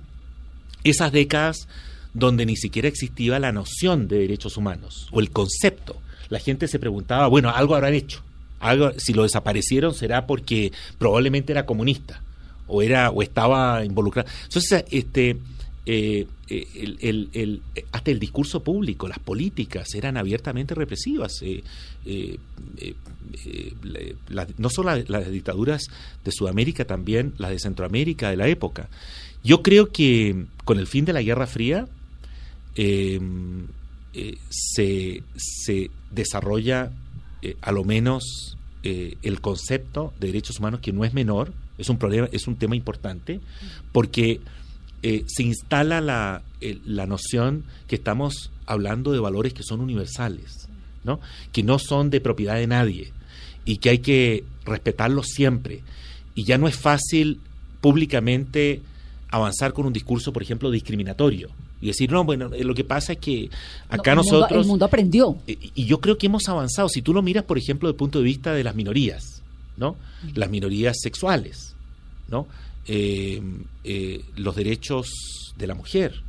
esas 0.84 1.12
décadas 1.12 1.68
donde 2.14 2.44
ni 2.46 2.56
siquiera 2.56 2.88
existía 2.88 3.38
la 3.38 3.52
noción 3.52 4.08
de 4.08 4.18
derechos 4.18 4.56
humanos 4.56 5.08
o 5.12 5.20
el 5.20 5.30
concepto, 5.30 5.96
la 6.28 6.38
gente 6.40 6.68
se 6.68 6.78
preguntaba, 6.78 7.26
bueno, 7.28 7.50
algo 7.50 7.74
habrán 7.74 7.94
hecho. 7.94 8.22
Algo, 8.60 8.92
si 8.98 9.12
lo 9.12 9.22
desaparecieron 9.24 9.94
será 9.94 10.26
porque 10.26 10.72
probablemente 10.98 11.52
era 11.52 11.66
comunista 11.66 12.22
o 12.68 12.80
era 12.82 13.10
o 13.10 13.22
estaba 13.22 13.84
involucrado. 13.84 14.28
Entonces, 14.44 14.84
este 14.90 15.36
eh, 15.84 16.26
eh, 16.48 16.68
el, 17.00 17.28
el- 17.32 17.60
hasta 17.90 18.10
el 18.12 18.20
discurso 18.20 18.62
público, 18.62 19.08
las 19.08 19.18
políticas 19.18 19.92
eran 19.94 20.16
abiertamente 20.16 20.74
represivas. 20.74 21.32
eh, 21.42 21.62
no 24.58 24.68
solo 24.70 24.94
la- 24.94 25.04
las 25.08 25.30
dictaduras 25.30 25.82
de 26.24 26.32
Sudamérica, 26.32 26.84
también 26.84 27.34
las 27.38 27.50
de 27.50 27.58
Centroamérica 27.58 28.30
de 28.30 28.36
la 28.36 28.48
época. 28.48 28.88
Yo 29.44 29.62
creo 29.62 29.90
que 29.90 30.46
con 30.64 30.78
el 30.78 30.86
fin 30.86 31.04
de 31.04 31.12
la 31.12 31.22
Guerra 31.22 31.46
Fría 31.46 31.86
eh, 32.76 33.20
eh, 34.14 34.38
se, 34.50 35.22
se 35.36 35.90
desarrolla 36.10 36.92
eh, 37.42 37.56
a 37.60 37.72
lo 37.72 37.82
menos 37.82 38.56
eh, 38.84 39.16
el 39.22 39.40
concepto 39.40 40.12
de 40.20 40.28
derechos 40.28 40.60
humanos 40.60 40.80
que 40.80 40.92
no 40.92 41.04
es 41.04 41.12
menor, 41.12 41.52
es 41.76 41.88
un 41.88 41.98
problema, 41.98 42.28
es 42.30 42.46
un 42.46 42.54
tema 42.54 42.76
importante, 42.76 43.40
porque 43.90 44.40
eh, 45.02 45.24
se 45.26 45.42
instala 45.42 46.00
la, 46.00 46.42
la 46.84 47.06
noción 47.06 47.64
que 47.88 47.96
estamos 47.96 48.52
hablando 48.66 49.10
de 49.10 49.18
valores 49.18 49.54
que 49.54 49.64
son 49.64 49.80
universales, 49.80 50.68
¿no? 51.02 51.18
que 51.50 51.64
no 51.64 51.80
son 51.80 52.10
de 52.10 52.20
propiedad 52.20 52.54
de 52.54 52.68
nadie 52.68 53.12
y 53.64 53.78
que 53.78 53.90
hay 53.90 53.98
que 53.98 54.44
respetarlos 54.64 55.26
siempre. 55.26 55.82
Y 56.36 56.44
ya 56.44 56.58
no 56.58 56.68
es 56.68 56.76
fácil 56.76 57.40
públicamente 57.80 58.82
avanzar 59.32 59.72
con 59.72 59.86
un 59.86 59.92
discurso, 59.92 60.32
por 60.32 60.42
ejemplo, 60.42 60.70
discriminatorio 60.70 61.48
y 61.80 61.86
decir, 61.88 62.12
no, 62.12 62.22
bueno, 62.24 62.50
eh, 62.54 62.62
lo 62.64 62.74
que 62.74 62.84
pasa 62.84 63.14
es 63.14 63.18
que 63.18 63.50
acá 63.88 64.14
No, 64.14 64.20
el 64.20 64.24
mundo- 64.26 64.38
nosotros... 64.40 64.62
el 64.62 64.68
mundo 64.68 64.84
aprendió. 64.84 65.36
Y 65.46 65.58
y 65.74 65.86
yo 65.86 65.98
creo 66.00 66.16
que 66.18 66.26
hemos 66.26 66.48
avanzado. 66.48 66.88
Si 66.88 67.02
tú 67.02 67.12
lo 67.12 67.22
miras, 67.22 67.44
por 67.44 67.58
ejemplo, 67.58 67.88
desde 67.88 67.94
el 67.94 67.98
punto 67.98 68.18
de 68.18 68.24
vista 68.24 68.52
de 68.54 68.62
las 68.62 68.74
minorías, 68.76 69.42
¿no? 69.76 69.96
Las 70.34 70.48
minorías 70.50 70.96
sexuales, 71.00 71.74
¿no? 72.28 72.46
Eh, 72.86 73.42
eh, 73.84 74.22
los 74.36 74.54
derechos 74.54 75.10
de 75.56 75.66
la 75.66 75.74
mujer, 75.74 76.20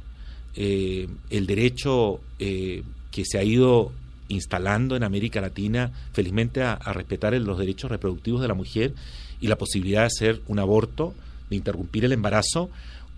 eh, 0.55 1.07
el 1.29 1.45
derecho 1.45 2.19
que 2.39 3.23
se 3.25 3.37
ha 3.37 3.43
ido 3.43 3.91
instalando 4.29 4.95
en 4.95 5.03
América 5.03 5.41
Latina, 5.41 5.91
felizmente, 6.13 6.63
a, 6.63 6.73
a 6.73 6.93
respetar 6.93 7.33
el- 7.33 7.43
los 7.43 7.57
derechos 7.59 7.91
reproductivos 7.91 8.41
de 8.41 8.47
la 8.47 8.53
mujer 8.53 8.93
y 9.41 9.47
la 9.47 9.57
posibilidad 9.57 10.01
de 10.01 10.07
hacer 10.07 10.41
un 10.47 10.59
aborto, 10.59 11.13
de 11.49 11.57
interrumpir 11.57 12.05
el 12.05 12.13
embarazo 12.13 12.69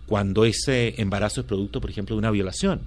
cuando 0.07 0.45
ese 0.45 0.99
embarazo 1.01 1.41
es 1.41 1.47
producto, 1.47 1.81
por 1.81 1.89
ejemplo, 1.89 2.15
de 2.15 2.19
una 2.19 2.31
violación, 2.31 2.81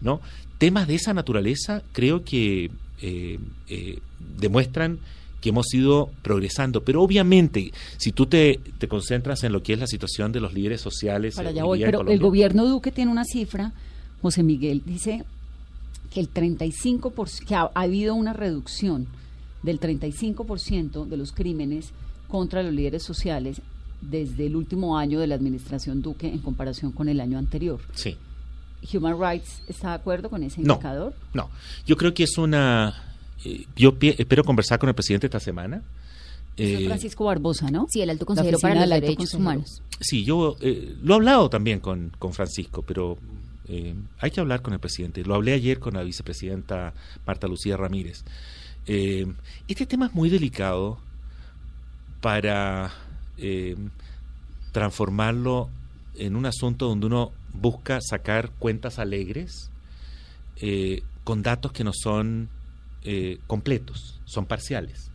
¿no? 0.00 0.20
Temas 0.58 0.86
de 0.88 0.94
esa 0.94 1.12
naturaleza 1.12 1.82
creo 1.92 2.24
que 2.24 2.70
eh, 3.00 3.38
eh, 3.68 3.98
demuestran 4.38 4.98
que 5.40 5.48
hemos 5.48 5.74
ido 5.74 6.08
progresando, 6.22 6.84
pero 6.84 7.02
obviamente 7.02 7.72
si 7.98 8.12
tú 8.12 8.26
te, 8.26 8.60
te 8.78 8.86
concentras 8.86 9.42
en 9.42 9.52
lo 9.52 9.62
que 9.62 9.72
es 9.72 9.78
la 9.78 9.88
situación 9.88 10.30
de 10.30 10.40
los 10.40 10.54
líderes 10.54 10.80
sociales, 10.80 11.34
Para 11.34 11.50
eh, 11.50 11.52
allá 11.52 11.64
voy. 11.64 11.80
Pero 11.80 12.08
el 12.08 12.20
gobierno 12.20 12.64
Duque 12.64 12.92
tiene 12.92 13.10
una 13.10 13.24
cifra, 13.24 13.72
José 14.22 14.44
Miguel, 14.44 14.82
dice 14.86 15.24
que 16.14 16.20
el 16.20 16.32
35%, 16.32 17.44
que 17.44 17.54
ha, 17.56 17.62
ha 17.62 17.80
habido 17.80 18.14
una 18.14 18.32
reducción 18.32 19.08
del 19.62 19.80
35% 19.80 21.06
de 21.06 21.16
los 21.16 21.32
crímenes 21.32 21.90
contra 22.28 22.62
los 22.62 22.72
líderes 22.72 23.02
sociales 23.02 23.60
desde 24.02 24.46
el 24.46 24.56
último 24.56 24.98
año 24.98 25.18
de 25.20 25.26
la 25.26 25.34
administración 25.36 26.02
Duque 26.02 26.26
en 26.28 26.38
comparación 26.40 26.92
con 26.92 27.08
el 27.08 27.20
año 27.20 27.38
anterior. 27.38 27.80
Sí. 27.94 28.16
¿Human 28.92 29.16
Rights 29.18 29.62
está 29.68 29.90
de 29.90 29.94
acuerdo 29.94 30.28
con 30.28 30.42
ese 30.42 30.60
No. 30.60 30.74
indicador? 30.74 31.14
No, 31.34 31.50
yo 31.86 31.96
creo 31.96 32.12
que 32.12 32.24
es 32.24 32.36
una... 32.36 33.14
eh, 33.44 33.64
yo 33.76 33.94
espero 34.00 34.42
conversar 34.44 34.78
con 34.78 34.88
el 34.88 34.94
presidente 34.94 35.26
esta 35.28 35.40
semana. 35.40 35.82
Eh, 36.56 36.84
Francisco 36.86 37.24
Barbosa, 37.24 37.70
¿no? 37.70 37.86
Sí, 37.88 38.02
el 38.02 38.10
alto 38.10 38.26
consejero 38.26 38.58
para 38.58 38.74
los 38.80 38.88
derechos 38.90 39.16
consejero. 39.16 39.40
humanos. 39.40 39.82
Sí, 40.00 40.24
yo 40.24 40.56
eh, 40.60 40.96
lo 41.02 41.14
he 41.14 41.16
hablado 41.16 41.48
también 41.48 41.80
con, 41.80 42.12
con 42.18 42.34
Francisco, 42.34 42.82
pero 42.82 43.16
eh, 43.68 43.94
hay 44.18 44.30
que 44.32 44.40
hablar 44.40 44.60
con 44.62 44.74
el 44.74 44.80
presidente. 44.80 45.24
Lo 45.24 45.34
hablé 45.36 45.52
ayer 45.54 45.78
con 45.78 45.94
la 45.94 46.02
vicepresidenta 46.02 46.92
Marta 47.26 47.46
Lucía 47.46 47.76
Ramírez. 47.76 48.24
Eh, 48.86 49.26
este 49.68 49.86
tema 49.86 50.06
es 50.06 50.12
muy 50.12 50.28
delicado 50.28 50.98
para 52.20 52.92
eh, 53.38 53.76
transformarlo 54.72 55.68
en 56.14 56.36
un 56.36 56.46
asunto 56.46 56.88
donde 56.88 57.06
uno 57.06 57.32
busca 57.52 58.00
sacar 58.00 58.50
cuentas 58.58 58.98
alegres 58.98 59.70
eh, 60.56 61.02
con 61.24 61.42
datos 61.42 61.72
que 61.72 61.84
no 61.84 61.92
son 61.92 62.48
eh, 63.02 63.38
completos, 63.46 64.20
son 64.24 64.46
parciales. 64.46 65.10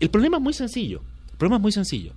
El 0.00 0.10
problema 0.10 0.38
es 0.38 0.42
muy 0.42 0.54
sencillo. 0.54 1.02
El 1.30 1.36
problema 1.36 1.56
es 1.56 1.62
muy 1.62 1.72
sencillo. 1.72 2.12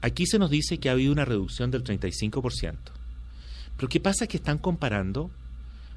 Aquí 0.00 0.26
se 0.26 0.38
nos 0.38 0.50
dice 0.50 0.78
que 0.78 0.88
ha 0.88 0.92
habido 0.92 1.12
una 1.12 1.24
reducción 1.24 1.70
del 1.70 1.84
35%. 1.84 2.76
Pero 3.76 3.88
¿qué 3.88 4.00
pasa? 4.00 4.26
Que 4.26 4.36
están 4.36 4.58
comparando 4.58 5.30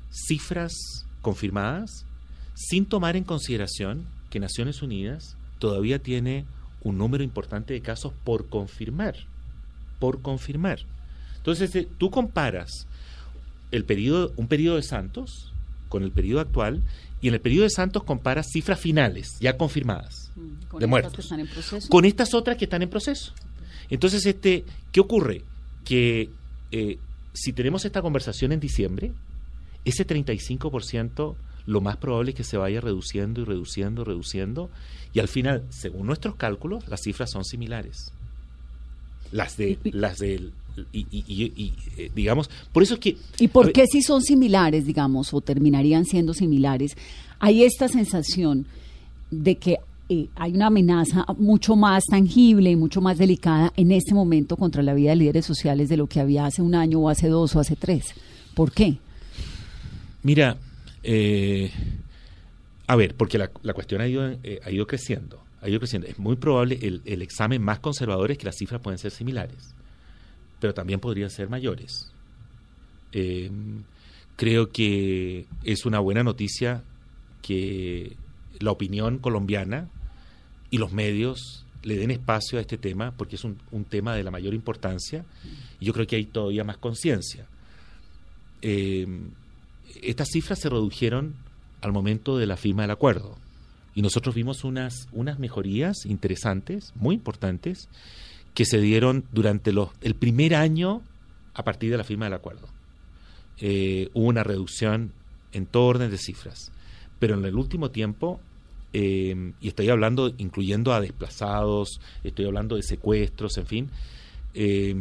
cifras 0.10 0.74
confirmadas 1.22 2.06
sin 2.54 2.86
tomar 2.86 3.16
en 3.16 3.24
consideración 3.24 4.06
que 4.30 4.40
Naciones 4.40 4.82
Unidas 4.82 5.36
todavía 5.60 6.00
tiene 6.00 6.46
un 6.86 6.98
número 6.98 7.24
importante 7.24 7.74
de 7.74 7.82
casos 7.82 8.14
por 8.24 8.48
confirmar. 8.48 9.16
Por 10.00 10.22
confirmar. 10.22 10.80
Entonces, 11.38 11.76
eh, 11.76 11.88
tú 11.98 12.10
comparas 12.10 12.88
el 13.72 13.84
periodo, 13.84 14.32
un 14.38 14.48
periodo 14.48 14.78
de 14.78 14.84
Santos 14.84 15.52
con 15.90 16.04
el 16.04 16.12
periodo 16.12 16.40
actual 16.40 16.82
y 17.22 17.28
en 17.28 17.34
el 17.34 17.42
periodo 17.42 17.64
de 17.64 17.70
Santos 17.72 18.04
comparas 18.04 18.48
cifras 18.54 18.80
finales 18.80 19.38
ya 19.42 19.58
confirmadas 19.58 20.26
Mm, 20.36 20.66
Con 20.68 20.80
de 20.80 20.86
estas 20.86 20.90
muertos 20.90 21.14
que 21.14 21.22
están 21.22 21.40
en 21.40 21.48
proceso. 21.48 21.90
con 21.90 22.06
estas 22.06 22.34
otras 22.34 22.58
que 22.58 22.66
están 22.66 22.82
en 22.82 22.90
proceso. 22.90 23.34
Entonces, 23.90 24.26
este, 24.26 24.66
¿qué 24.92 25.00
ocurre? 25.00 25.44
Que 25.86 26.30
eh, 26.72 26.98
si 27.34 27.54
tenemos 27.54 27.86
esta 27.86 28.02
conversación 28.02 28.52
en 28.52 28.60
diciembre, 28.60 29.12
ese 29.86 30.06
35% 30.06 31.36
lo 31.66 31.82
más 31.82 31.98
probable 31.98 32.32
es 32.32 32.36
que 32.38 32.44
se 32.44 32.58
vaya 32.58 32.80
reduciendo 32.82 33.42
y 33.42 33.44
reduciendo, 33.46 34.04
reduciendo, 34.04 34.70
y 35.14 35.20
al 35.20 35.28
final, 35.28 35.64
según 35.70 36.08
nuestros 36.08 36.36
cálculos, 36.36 36.88
las 36.88 37.02
cifras 37.02 37.32
son 37.32 37.44
similares. 37.46 38.12
Las 39.32 39.58
de, 39.58 39.80
las 39.86 40.20
del, 40.20 40.52
y, 40.94 41.00
y- 41.10 41.24
y- 41.28 41.54
y, 41.56 41.74
eh, 41.98 42.12
digamos, 42.14 42.50
por 42.72 42.84
eso 42.84 42.94
es 42.96 43.00
que... 43.00 43.18
¿Y 43.40 43.48
por 43.48 43.66
ver, 43.66 43.74
qué 43.74 43.88
si 43.88 44.02
son 44.02 44.22
similares, 44.22 44.86
digamos, 44.86 45.34
o 45.34 45.42
terminarían 45.42 46.06
siendo 46.06 46.34
similares, 46.34 46.96
hay 47.40 47.64
esta 47.64 47.88
sensación 47.88 48.66
de 49.32 49.56
que 49.56 49.78
eh, 50.10 50.28
hay 50.36 50.54
una 50.54 50.68
amenaza 50.68 51.26
mucho 51.40 51.76
más 51.76 52.04
tangible 52.06 52.70
y 52.70 52.76
mucho 52.76 53.02
más 53.02 53.18
delicada 53.18 53.74
en 53.76 53.92
este 53.92 54.14
momento 54.14 54.56
contra 54.56 54.84
la 54.84 54.94
vida 54.94 55.10
de 55.10 55.16
líderes 55.16 55.46
sociales 55.46 55.90
de 55.90 55.98
lo 55.98 56.06
que 56.08 56.20
había 56.20 56.46
hace 56.46 56.62
un 56.62 56.76
año 56.76 57.00
o 57.00 57.10
hace 57.10 57.28
dos 57.28 57.56
o 57.56 57.60
hace 57.60 57.76
tres. 57.76 58.14
¿Por 58.54 58.72
qué? 58.72 58.98
Mira, 60.24 60.58
eh, 61.08 61.72
a 62.88 62.96
ver, 62.96 63.16
porque 63.16 63.38
la, 63.38 63.48
cuestión 63.48 64.02
ha 64.02 64.08
ido, 64.08 64.28
eh, 64.44 64.60
ha 64.64 64.72
ido 64.72 64.88
creciendo, 64.88 65.44
ha 65.62 65.70
ido 65.70 65.80
creciendo. 65.80 66.08
Es 66.08 66.18
muy 66.18 66.36
probable, 66.36 66.80
el, 66.82 67.02
el 67.06 67.22
examen 67.22 67.62
más 67.62 67.80
conservador 67.80 68.32
es 68.32 68.38
que 68.40 68.46
las 68.46 68.56
cifras 68.58 68.82
pueden 68.82 68.98
ser 68.98 69.12
similares, 69.12 69.76
pero 70.60 70.74
también 70.74 71.00
podrían 71.00 71.30
ser 71.30 71.48
mayores. 71.48 72.12
Eh, 73.12 73.52
creo 74.36 74.72
que 74.72 75.46
es 75.64 75.86
una 75.86 76.00
buena 76.00 76.24
noticia 76.24 76.84
que 77.42 78.18
la 78.60 78.72
opinión 78.72 79.20
colombiana 79.20 79.90
y 80.72 80.80
los 80.80 80.92
medios 80.92 81.66
le 81.84 81.98
den 81.98 82.10
espacio 82.10 82.58
a 82.58 82.62
este 82.62 82.80
tema, 82.80 83.12
porque 83.16 83.36
es 83.36 83.44
un, 83.44 83.60
un 83.70 83.86
tema 83.86 84.16
de 84.16 84.24
la 84.24 84.32
mayor 84.32 84.56
importancia, 84.56 85.24
y 85.80 85.86
yo 85.86 85.94
creo 85.94 86.08
que 86.08 86.16
hay 86.16 86.26
todavía 86.26 86.64
más 86.64 86.78
conciencia. 86.78 87.48
Estas 90.02 90.30
cifras 90.32 90.60
se 90.60 90.70
redujeron 90.70 91.36
al 91.82 91.92
momento 91.92 92.38
de 92.38 92.46
la 92.48 92.58
firma 92.58 92.84
del 92.84 92.92
acuerdo, 92.92 93.36
y 93.94 94.02
nosotros 94.02 94.36
vimos 94.36 94.64
unas, 94.64 95.08
unas 95.14 95.40
mejorías 95.40 96.06
interesantes, 96.06 96.92
muy 96.96 97.16
importantes, 97.16 97.88
que 98.54 98.66
se 98.66 98.80
dieron 98.80 99.26
durante 99.32 99.72
los, 99.72 99.90
el 100.02 100.16
primer 100.16 100.56
año 100.56 101.02
a 101.54 101.64
partir 101.64 101.92
de 101.92 101.98
la 101.98 102.04
firma 102.04 102.26
del 102.26 102.34
acuerdo. 102.34 102.68
Eh, 103.60 104.10
hubo 104.14 104.28
una 104.28 104.44
reducción 104.44 105.12
en 105.54 105.66
todo 105.66 105.86
orden 105.86 106.12
de 106.12 106.18
cifras, 106.18 106.72
pero 107.20 107.36
en 107.38 107.46
el 107.46 107.56
último 107.56 107.92
tiempo 107.92 108.40
eh, 108.92 109.54
y 109.62 109.68
estoy 109.68 109.90
hablando 109.90 110.34
incluyendo 110.38 110.94
a 110.94 111.02
desplazados, 111.02 112.00
estoy 112.24 112.46
hablando 112.46 112.76
de 112.78 112.84
secuestros, 112.84 113.58
en 113.58 113.66
fin, 113.66 113.90
eh, 114.54 114.96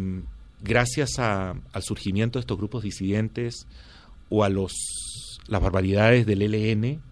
gracias 0.63 1.19
a- 1.19 1.55
al 1.73 1.83
surgimiento 1.83 2.39
de 2.39 2.41
estos 2.41 2.59
grupos 2.59 2.83
disidentes 2.83 3.67
o 4.29 4.45
a 4.45 4.49
los 4.49 5.41
las 5.47 5.61
barbaridades 5.61 6.27
del 6.27 6.43
ELN, 6.43 7.03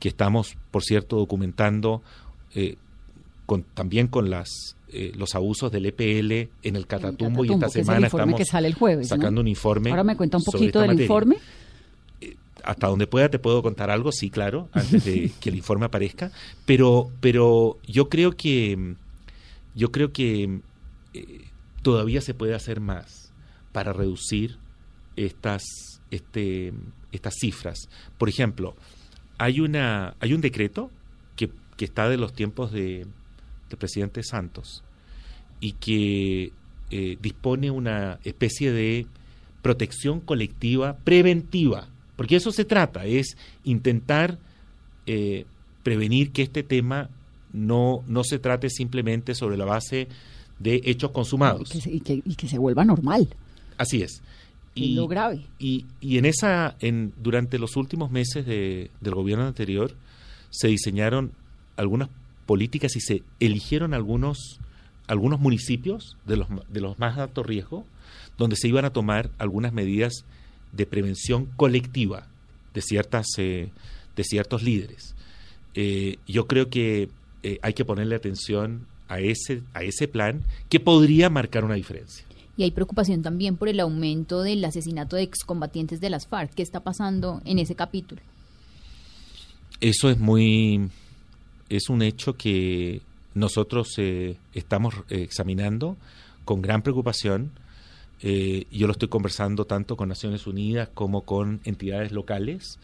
que 0.00 0.08
estamos, 0.08 0.56
por 0.70 0.82
cierto, 0.82 1.16
documentando 1.16 2.02
eh, 2.54 2.76
con, 3.44 3.62
también 3.62 4.08
con 4.08 4.30
las 4.30 4.76
eh, 4.88 5.12
los 5.16 5.34
abusos 5.34 5.70
del 5.72 5.86
EPL 5.86 6.50
en 6.62 6.76
el 6.76 6.86
Catatumbo, 6.86 7.44
y 7.44 7.48
esta 7.48 7.66
Catatumbo, 7.66 7.66
el 7.66 7.84
semana 7.84 8.06
estamos 8.06 8.38
que 8.38 8.44
sale 8.44 8.68
el 8.68 8.74
jueves, 8.74 9.10
¿no? 9.10 9.16
sacando 9.16 9.40
un 9.40 9.48
informe. 9.48 9.90
Ahora 9.90 10.04
me 10.04 10.16
cuenta 10.16 10.36
un 10.36 10.44
poquito 10.44 10.80
del 10.80 10.88
materia 10.88 11.04
informe. 11.04 11.36
hasta 12.62 12.86
donde 12.86 13.06
pueda 13.06 13.28
te 13.28 13.38
puedo 13.38 13.62
contar 13.62 13.90
algo, 13.90 14.12
sí, 14.12 14.30
claro, 14.30 14.68
antes 14.72 15.04
de 15.04 15.32
que 15.40 15.50
el 15.50 15.56
informe 15.56 15.86
aparezca, 15.86 16.30
pero 16.64 17.10
pero 17.20 17.78
yo 17.86 18.08
creo 18.08 18.32
que 18.32 18.94
yo 19.74 19.92
creo 19.92 20.12
que 20.12 20.60
eh, 21.14 21.40
todavía 21.82 22.20
se 22.20 22.32
puede 22.32 22.54
hacer 22.54 22.80
más 22.80 23.32
para 23.72 23.92
reducir 23.92 24.58
estas 25.16 25.95
este 26.10 26.72
estas 27.12 27.34
cifras. 27.40 27.88
Por 28.18 28.28
ejemplo, 28.28 28.74
hay 29.38 29.60
una 29.60 30.14
hay 30.20 30.32
un 30.34 30.40
decreto 30.40 30.90
que, 31.36 31.50
que 31.76 31.84
está 31.84 32.08
de 32.08 32.16
los 32.16 32.32
tiempos 32.32 32.72
de 32.72 33.06
del 33.68 33.78
presidente 33.78 34.22
Santos 34.22 34.84
y 35.60 35.72
que 35.72 36.52
eh, 36.90 37.16
dispone 37.20 37.70
una 37.70 38.20
especie 38.24 38.70
de 38.70 39.06
protección 39.62 40.20
colectiva 40.20 40.96
preventiva, 40.98 41.88
porque 42.14 42.36
eso 42.36 42.52
se 42.52 42.64
trata, 42.64 43.06
es 43.06 43.36
intentar 43.64 44.38
eh, 45.06 45.46
prevenir 45.82 46.30
que 46.30 46.42
este 46.42 46.62
tema 46.62 47.10
no, 47.52 48.04
no 48.06 48.22
se 48.22 48.38
trate 48.38 48.70
simplemente 48.70 49.34
sobre 49.34 49.56
la 49.56 49.64
base 49.64 50.06
de 50.60 50.80
hechos 50.84 51.10
Y 51.10 51.14
consumados. 51.14 51.68
que, 51.70 51.80
se, 51.80 51.90
y 51.90 52.00
que- 52.00 52.22
y 52.24 52.34
que 52.36 52.48
se 52.48 52.58
vuelva 52.58 52.84
normal. 52.84 53.28
Así 53.78 54.02
es. 54.02 54.22
Es 54.84 54.90
lo 54.90 55.08
grave. 55.08 55.40
Y, 55.58 55.86
y 56.00 56.18
en 56.18 56.24
esa, 56.26 56.76
en, 56.80 57.12
durante 57.22 57.58
los 57.58 57.76
últimos 57.76 58.10
meses 58.10 58.46
de- 58.46 58.90
del 59.00 59.14
gobierno 59.14 59.46
anterior, 59.46 59.94
se 60.50 60.68
diseñaron 60.68 61.32
algunas 61.76 62.08
políticas 62.46 62.94
y 62.96 63.00
se 63.00 63.22
eligieron 63.40 63.94
algunos, 63.94 64.60
algunos 65.06 65.40
municipios 65.40 66.16
de 66.26 66.36
los, 66.36 66.48
de 66.68 66.80
los 66.80 66.98
más 66.98 67.18
alto 67.18 67.42
riesgo, 67.42 67.84
donde 68.38 68.56
se 68.56 68.68
iban 68.68 68.84
a 68.84 68.90
tomar 68.90 69.30
algunas 69.38 69.72
medidas 69.72 70.24
de 70.72 70.86
prevención 70.86 71.46
colectiva 71.56 72.26
de, 72.74 72.82
ciertas, 72.82 73.26
eh, 73.38 73.70
de 74.14 74.24
ciertos 74.24 74.62
líderes. 74.62 75.14
Eh, 75.74 76.18
yo 76.26 76.46
creo 76.46 76.68
que 76.70 77.08
eh, 77.42 77.58
hay 77.62 77.72
que 77.74 77.84
ponerle 77.84 78.14
atención 78.14 78.86
a 79.08 79.20
ese, 79.20 79.62
a 79.74 79.82
ese 79.82 80.08
plan 80.08 80.42
que 80.68 80.80
podría 80.80 81.30
marcar 81.30 81.64
una 81.64 81.74
diferencia. 81.74 82.24
Y 82.56 82.62
hay 82.62 82.70
preocupación 82.70 83.22
también 83.22 83.56
por 83.56 83.68
el 83.68 83.80
aumento 83.80 84.42
del 84.42 84.64
asesinato 84.64 85.16
de 85.16 85.22
excombatientes 85.22 86.00
de 86.00 86.10
las 86.10 86.26
FARC. 86.26 86.54
¿Qué 86.54 86.62
está 86.62 86.80
pasando 86.80 87.42
en 87.44 87.58
ese 87.58 87.74
capítulo? 87.74 88.22
Eso 89.80 90.08
es 90.08 90.18
muy, 90.18 90.88
es 91.68 91.90
un 91.90 92.00
hecho 92.00 92.34
que 92.34 93.02
nosotros 93.34 93.94
eh, 93.98 94.38
estamos 94.54 94.94
eh, 95.10 95.22
examinando 95.22 95.96
con 96.46 96.62
gran 96.62 96.80
preocupación. 96.80 97.50
Eh, 98.22 98.64
yo 98.72 98.86
lo 98.86 98.92
estoy 98.92 99.08
conversando 99.08 99.66
tanto 99.66 99.96
con 99.96 100.08
Naciones 100.08 100.46
Unidas 100.46 100.88
como 100.94 101.22
con 101.22 101.60
entidades 101.64 102.12
locales. 102.12 102.78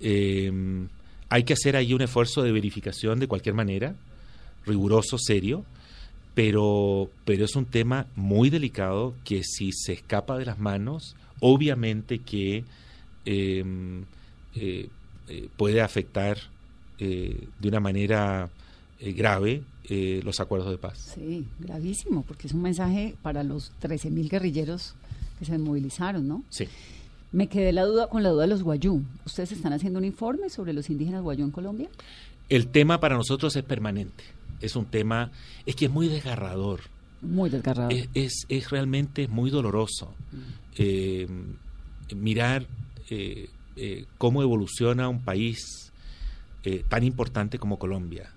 Hay 0.00 1.44
que 1.44 1.52
hacer 1.52 1.76
ahí 1.76 1.92
un 1.92 2.00
esfuerzo 2.00 2.42
de 2.42 2.52
verificación 2.52 3.20
de 3.20 3.28
cualquier 3.28 3.54
manera, 3.54 3.94
riguroso, 4.64 5.18
serio, 5.18 5.66
pero, 6.34 7.10
pero 7.24 7.44
es 7.44 7.56
un 7.56 7.66
tema 7.66 8.06
muy 8.16 8.50
delicado 8.50 9.14
que 9.24 9.42
si 9.44 9.72
se 9.72 9.92
escapa 9.92 10.38
de 10.38 10.44
las 10.44 10.58
manos, 10.58 11.16
obviamente 11.40 12.18
que 12.18 12.64
eh, 13.26 13.64
eh, 14.54 14.88
eh, 15.28 15.48
puede 15.56 15.80
afectar 15.80 16.38
eh, 16.98 17.46
de 17.58 17.68
una 17.68 17.80
manera 17.80 18.50
grave 19.00 19.62
los 20.22 20.38
acuerdos 20.38 20.70
de 20.70 20.78
paz. 20.78 21.14
Sí, 21.16 21.44
gravísimo, 21.58 22.22
porque 22.22 22.46
es 22.46 22.52
un 22.52 22.62
mensaje 22.62 23.16
para 23.22 23.42
los 23.42 23.72
13.000 23.82 24.30
guerrilleros 24.30 24.94
que 25.40 25.44
se 25.44 25.58
movilizaron, 25.58 26.28
¿no? 26.28 26.44
Sí. 26.48 26.68
Me 27.32 27.48
quedé 27.48 27.72
la 27.72 27.84
duda 27.84 28.06
con 28.06 28.22
la 28.22 28.28
duda 28.28 28.42
de 28.42 28.48
los 28.48 28.62
guayú. 28.62 29.02
¿Ustedes 29.26 29.50
están 29.50 29.72
haciendo 29.72 29.98
un 29.98 30.04
informe 30.04 30.48
sobre 30.48 30.72
los 30.74 30.90
indígenas 30.90 31.22
guayú 31.22 31.44
en 31.44 31.50
Colombia? 31.50 31.88
El 32.48 32.68
tema 32.68 33.00
para 33.00 33.16
nosotros 33.16 33.56
es 33.56 33.64
permanente. 33.64 34.22
Es 34.60 34.76
un 34.76 34.86
tema, 34.86 35.30
es 35.66 35.74
que 35.74 35.86
es 35.86 35.90
muy 35.90 36.08
desgarrador. 36.08 36.80
Muy 37.22 37.50
desgarrado. 37.50 37.90
Es, 37.90 38.08
es, 38.14 38.46
es 38.48 38.70
realmente 38.70 39.28
muy 39.28 39.50
doloroso 39.50 40.14
eh, 40.76 41.28
mirar 42.14 42.66
eh, 43.10 43.50
eh, 43.76 44.06
cómo 44.18 44.42
evoluciona 44.42 45.08
un 45.08 45.20
país 45.20 45.92
eh, 46.64 46.84
tan 46.88 47.04
importante 47.04 47.58
como 47.58 47.78
Colombia, 47.78 48.30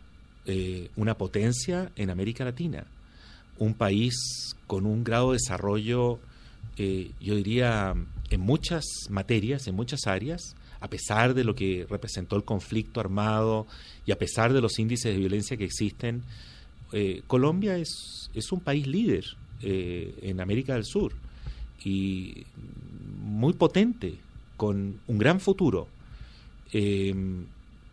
una 0.97 1.17
potencia 1.17 1.89
en 1.95 2.09
América 2.09 2.43
Latina, 2.43 2.85
un 3.59 3.73
país 3.73 4.55
con 4.67 4.85
un 4.85 5.03
grado 5.03 5.31
de 5.31 5.37
desarrollo, 5.37 6.19
eh, 6.77 7.11
yo 7.19 7.35
diría, 7.35 7.93
en 8.29 8.41
muchas 8.41 8.83
materias, 9.09 9.67
en 9.67 9.75
muchas 9.75 10.07
áreas, 10.07 10.55
a 10.83 10.89
pesar 10.89 11.33
de 11.33 11.45
lo 11.45 11.55
que 11.55 11.87
representó 11.89 12.35
el 12.35 12.43
conflicto 12.43 12.99
armado 12.99 13.65
y 14.05 14.11
a 14.11 14.17
pesar 14.17 14.51
de 14.51 14.59
los 14.59 14.77
índices 14.79 15.13
de 15.13 15.17
violencia 15.17 15.55
que 15.55 15.63
existen, 15.63 16.23
eh, 16.91 17.21
Colombia 17.25 17.77
es, 17.77 18.29
es 18.33 18.51
un 18.51 18.59
país 18.59 18.85
líder 18.85 19.23
eh, 19.61 20.13
en 20.23 20.41
América 20.41 20.73
del 20.73 20.83
Sur 20.83 21.13
y 21.85 22.43
muy 23.23 23.53
potente, 23.53 24.15
con 24.57 24.99
un 25.07 25.17
gran 25.17 25.39
futuro, 25.39 25.87
eh, 26.73 27.15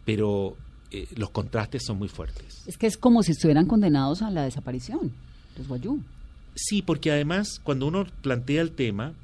pero 0.05 0.57
eh, 0.91 1.07
los 1.15 1.31
contrastes 1.31 1.85
son 1.85 1.97
muy 1.97 2.09
fuertes. 2.09 2.65
Es 2.67 2.77
que 2.77 2.89
es 2.89 2.97
como 2.97 3.23
si 3.23 3.31
estuvieran 3.31 3.67
condenados 3.67 4.21
a 4.23 4.33
la 4.33 4.43
desaparición, 4.43 5.13
los 5.57 5.69
guayú. 5.69 6.01
Sí, 6.57 6.83
porque 6.83 7.13
además 7.13 7.61
cuando 7.63 7.87
uno 7.87 8.05
plantea 8.21 8.63
el 8.63 8.73
tema, 8.73 9.15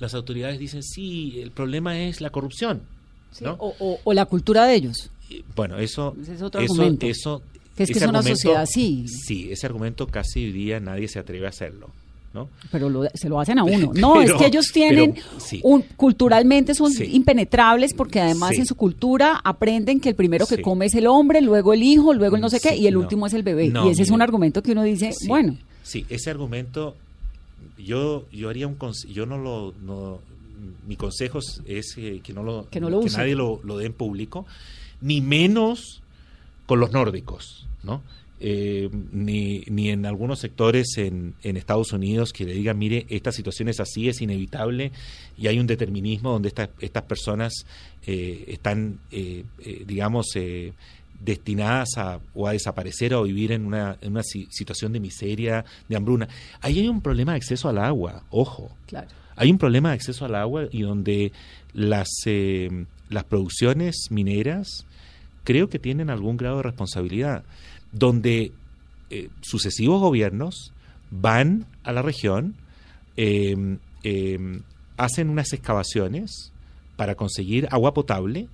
las 0.00 0.14
autoridades 0.14 0.58
dicen, 0.58 0.82
sí, 0.82 1.38
el 1.40 1.52
problema 1.52 1.96
es 2.00 2.20
la 2.20 2.30
corrupción. 2.30 2.82
Sí, 3.32 3.44
¿no? 3.44 3.52
o, 3.58 3.74
o- 3.78 3.98
o 4.04 4.12
la 4.12 4.24
cultura 4.26 4.64
de 4.66 4.74
ellos. 4.74 5.10
Bueno, 5.54 5.78
eso, 5.78 6.14
Ese 6.22 6.34
es 6.34 6.42
otro 6.42 6.60
eso, 6.60 6.72
argumento. 6.72 7.06
eso- 7.06 7.42
Que 7.76 7.82
es 7.82 7.90
que 7.90 7.98
es 7.98 8.06
una 8.06 8.22
sociedad 8.22 8.62
así. 8.62 9.06
Sí, 9.08 9.48
ese 9.50 9.66
argumento 9.66 10.06
casi 10.06 10.46
hoy 10.46 10.52
día 10.52 10.80
nadie 10.80 11.08
se 11.08 11.18
atreve 11.18 11.44
a 11.46 11.50
hacerlo, 11.50 11.90
¿no? 12.32 12.48
Pero 12.70 12.88
lo- 12.88 13.04
se 13.12 13.28
lo 13.28 13.38
hacen 13.38 13.58
a 13.58 13.64
uno. 13.64 13.90
No, 13.94 14.14
Pero- 14.14 14.34
es 14.36 14.40
que 14.40 14.46
ellos 14.46 14.66
tienen, 14.72 15.12
pero, 15.14 15.26
sí. 15.40 15.60
un, 15.62 15.82
culturalmente 15.96 16.74
son 16.74 16.90
Sí. 16.92 17.04
impenetrables 17.12 17.92
porque 17.92 18.20
además 18.20 18.52
Sí. 18.54 18.60
en 18.60 18.66
su 18.66 18.76
cultura 18.76 19.40
aprenden 19.44 20.00
que 20.00 20.08
el 20.10 20.14
primero 20.14 20.46
que 20.46 20.62
come 20.62 20.86
es 20.86 20.94
el 20.94 21.06
hombre, 21.06 21.42
luego 21.42 21.74
el 21.74 21.82
hijo, 21.82 22.14
luego 22.14 22.36
el 22.36 22.42
no 22.42 22.48
sé 22.48 22.60
qué, 22.60 22.74
y 22.76 22.86
el 22.86 22.94
no. 22.94 23.00
último 23.00 23.26
es 23.26 23.34
el 23.34 23.42
bebé. 23.42 23.68
No, 23.68 23.86
y 23.86 23.90
ese 23.90 24.02
es 24.04 24.10
un 24.10 24.22
argumento 24.22 24.62
que 24.62 24.72
uno 24.72 24.82
dice, 24.84 25.10
bueno, 25.26 25.56
Sí, 25.82 26.06
ese 26.08 26.30
argumento, 26.30 26.96
yo, 27.78 28.24
yo 28.32 28.48
haría 28.48 28.66
un 28.66 28.76
yo 29.12 29.26
no 29.26 29.38
lo, 29.38 29.74
no, 29.84 30.18
mi 30.86 30.96
consejo 30.96 31.38
es- 31.38 31.94
eh, 31.98 32.20
que 32.22 32.32
no 32.32 32.42
lo, 32.42 32.68
Que 32.70 32.80
no 32.80 32.88
lo 32.90 32.98
use. 32.98 33.16
nadie 33.16 33.34
lo, 33.34 33.60
lo 33.64 33.78
dé 33.78 33.86
en 33.86 33.92
público, 33.92 34.46
ni 35.00 35.20
menos 35.20 36.02
con 36.66 36.80
los 36.80 36.92
nórdicos, 36.92 37.66
¿no? 37.82 38.02
Eh, 38.38 38.90
ni, 39.12 39.60
ni 39.68 39.88
en 39.88 40.04
algunos 40.04 40.40
sectores 40.40 40.98
en, 40.98 41.34
en 41.42 41.56
Estados 41.56 41.92
Unidos 41.94 42.32
que 42.34 42.44
le 42.44 42.52
digan, 42.52 42.76
mire, 42.76 43.06
esta 43.08 43.32
situación 43.32 43.68
es 43.70 43.80
así, 43.80 44.10
es 44.10 44.20
inevitable 44.20 44.92
y 45.38 45.46
hay 45.46 45.58
un 45.58 45.66
determinismo 45.66 46.32
donde 46.32 46.48
estas 46.48 46.68
estas 46.80 47.04
personas 47.04 47.52
eh, 48.06 48.44
están, 48.48 48.98
eh, 49.10 49.44
digamos, 49.86 50.26
eh, 50.34 50.74
destinadas 51.18 51.88
a, 51.96 52.20
o 52.34 52.46
a 52.46 52.52
desaparecer 52.52 53.14
o 53.14 53.20
a 53.20 53.22
vivir 53.22 53.52
en 53.52 53.64
una, 53.64 53.96
en 54.02 54.12
una 54.12 54.22
si- 54.22 54.46
situación 54.50 54.92
de 54.92 55.00
miseria, 55.00 55.64
de 55.88 55.96
hambruna. 55.96 56.28
Ahí 56.60 56.78
hay 56.78 56.88
un 56.88 57.00
problema 57.00 57.32
de 57.32 57.36
acceso 57.38 57.70
al 57.70 57.78
agua, 57.78 58.22
ojo. 58.30 58.70
Claro. 58.86 59.08
Hay 59.36 59.50
un 59.50 59.58
problema 59.58 59.90
de 59.90 59.94
acceso 59.96 60.24
al 60.24 60.34
agua 60.34 60.64
y 60.72 60.82
donde 60.82 61.32
las, 61.74 62.08
eh, 62.26 62.86
las 63.10 63.24
producciones 63.24 64.06
mineras 64.10 64.86
creo 65.44 65.68
que 65.68 65.78
tienen 65.78 66.10
algún 66.10 66.36
grado 66.36 66.56
de 66.58 66.62
responsabilidad, 66.64 67.44
donde 67.92 68.52
eh, 69.10 69.28
sucesivos 69.42 70.00
gobiernos 70.00 70.72
van 71.10 71.66
a 71.84 71.92
la 71.92 72.02
región, 72.02 72.54
eh, 73.16 73.76
eh, 74.02 74.60
hacen 74.96 75.28
unas 75.30 75.52
excavaciones 75.52 76.50
para 76.96 77.14
conseguir 77.14 77.68
agua 77.70 77.94
potable, 77.94 78.48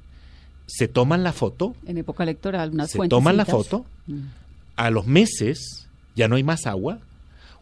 se 0.67 0.89
toman 0.89 1.23
la 1.23 1.33
foto, 1.33 1.75
En 1.87 1.97
época 1.99 2.23
electoral, 2.25 2.71
unas 2.73 2.91
se 2.91 2.99
toman 3.09 3.37
la 3.37 3.45
foto, 3.45 3.87
Mm. 4.07 4.21
a 4.77 4.91
los 4.91 5.07
meses 5.07 5.89
ya 6.17 6.27
no 6.29 6.35
hay 6.37 6.43
más 6.43 6.67
agua, 6.67 6.99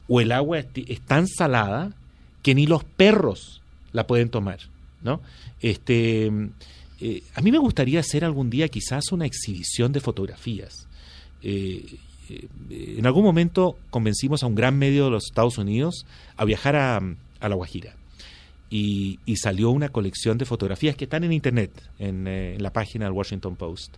o 0.09 0.21
el 0.21 0.33
agua 0.33 0.59
esti- 0.59 0.87
es 0.89 1.01
tan 1.03 1.29
salada 1.29 1.93
que 2.43 2.55
ni 2.55 2.67
los 2.67 2.85
perros 2.85 3.61
la 3.93 4.07
pueden 4.07 4.31
tomar, 4.31 4.59
¿no? 5.03 5.21
Este, 5.61 6.31
eh, 7.01 7.23
a 7.35 7.41
mí 7.41 7.53
me 7.53 7.59
gustaría 7.59 8.01
hacer 8.01 8.25
algún 8.25 8.51
día 8.51 8.69
quizás 8.69 9.13
una 9.13 9.27
exhibición 9.27 9.93
de 9.93 10.01
fotografías. 10.01 10.87
Eh, 11.43 11.97
eh, 12.29 12.95
en 12.99 13.07
algún 13.07 13.25
momento 13.25 13.77
convencimos 13.91 14.43
a 14.43 14.47
un 14.47 14.55
gran 14.55 14.79
medio 14.79 15.07
de 15.07 15.11
los 15.11 15.25
Estados 15.27 15.59
Unidos 15.59 16.07
a 16.37 16.45
viajar 16.45 16.77
a, 16.77 17.01
a 17.41 17.49
La 17.49 17.55
Guajira. 17.55 17.95
Y, 18.73 19.19
y 19.27 19.37
salió 19.37 19.71
una 19.71 19.89
colección 19.89 20.39
de 20.39 20.45
fotografías 20.45 20.95
que 20.95 21.05
están 21.05 21.25
en 21.25 21.33
internet, 21.33 21.73
en, 21.99 22.29
eh, 22.29 22.55
en 22.55 22.63
la 22.63 22.73
página 22.73 23.07
del 23.07 23.15
Washington 23.15 23.57
Post, 23.57 23.97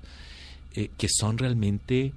eh, 0.75 0.89
que 0.97 1.09
son 1.11 1.37
realmente 1.37 2.15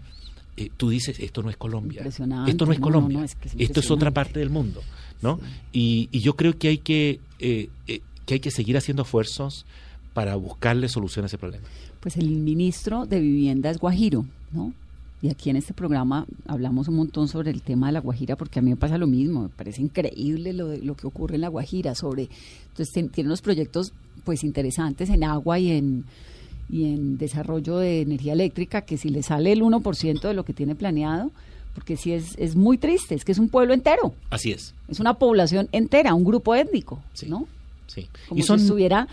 eh, 0.57 0.69
tú 0.78 0.89
dices, 0.89 1.19
esto 1.19 1.43
no 1.43 1.49
es 1.49 1.57
Colombia. 1.57 2.03
Esto 2.05 2.26
no 2.26 2.45
es 2.47 2.80
no, 2.80 2.80
Colombia. 2.80 3.19
no, 3.19 3.23
es 3.26 3.36
que 3.36 3.49
es 3.49 3.55
esto 3.57 3.82
es 3.82 3.91
otra 3.91 4.11
parte 4.11 4.39
del 4.39 4.49
mundo. 4.49 4.82
¿No? 5.22 5.39
Y, 5.74 6.09
y 6.11 6.20
yo 6.20 6.36
creo 6.36 6.57
que 6.57 6.68
hay 6.70 6.78
que, 6.78 7.20
eh, 7.39 7.70
eh, 7.88 8.01
que 8.26 8.36
hay 8.36 8.39
que 8.39 8.51
seguir 8.51 8.78
haciendo 8.78 9.03
esfuerzos 9.03 9.66
para 10.13 10.36
buscarle 10.36 10.88
solución 10.89 11.24
a 11.24 11.28
ese 11.28 11.38
problema. 11.38 11.66
Pues 11.99 12.18
el 12.18 12.30
ministro 12.30 13.05
de 13.05 13.20
Vivienda 13.20 13.70
es 13.70 13.80
Guajiro, 13.80 14.26
¿no? 14.51 14.74
Y 15.22 15.30
aquí 15.30 15.49
en 15.49 15.55
este 15.55 15.74
programa 15.74 16.28
hablamos 16.45 16.88
un 16.88 16.95
montón 16.97 17.28
sobre 17.28 17.49
el 17.49 17.61
tema 17.63 17.88
de 17.88 17.93
la 17.93 17.99
Guajira, 18.01 18.36
porque 18.36 18.59
a 18.59 18.61
mí 18.61 18.70
me 18.70 18.76
pasa 18.76 18.97
lo 18.99 19.07
mismo, 19.07 19.43
me 19.43 19.49
parece 19.49 19.82
increíble 19.82 20.53
lo, 20.53 20.68
de- 20.68 20.80
lo 20.84 20.95
que 20.95 21.07
ocurre 21.07 21.36
en 21.36 21.41
la 21.41 21.47
Guajira, 21.47 21.95
sobre, 21.95 22.30
entonces 22.70 22.93
tien- 22.93 23.09
tiene 23.11 23.30
unos 23.30 23.41
proyectos 23.41 23.91
pues 24.24 24.43
interesantes 24.43 25.09
en 25.09 25.24
agua 25.24 25.57
y 25.57 25.72
en, 25.72 26.03
y 26.70 26.84
en 26.86 27.18
desarrollo 27.18 27.78
de 27.78 28.01
energía 28.01 28.34
eléctrica, 28.34 28.82
que 28.82 28.97
si 28.97 29.09
le 29.09 29.24
sale 29.24 29.51
el 29.51 29.61
1% 29.61 30.22
de 30.28 30.34
lo 30.34 30.45
que 30.45 30.53
tiene 30.53 30.76
planeado, 30.76 31.32
porque 31.76 31.95
sí 31.97 32.13
es, 32.13 32.36
es 32.39 32.55
muy 32.55 32.78
triste, 32.80 33.13
es 33.13 33.23
que 33.23 33.32
es 33.34 33.38
un 33.38 33.49
pueblo 33.49 33.73
entero, 33.76 34.15
Así 34.32 34.51
es. 34.51 34.73
es 34.88 34.99
una 34.99 35.13
población 35.13 35.69
entera, 35.71 36.13
un 36.15 36.23
grupo 36.23 36.55
étnico, 36.55 36.99
Sí. 37.13 37.28
¿no? 37.28 37.47
Sí. 37.88 38.07
como 38.28 38.39
y 38.39 38.43
son, 38.43 38.57
si 38.59 38.65
estuviera, 38.65 39.07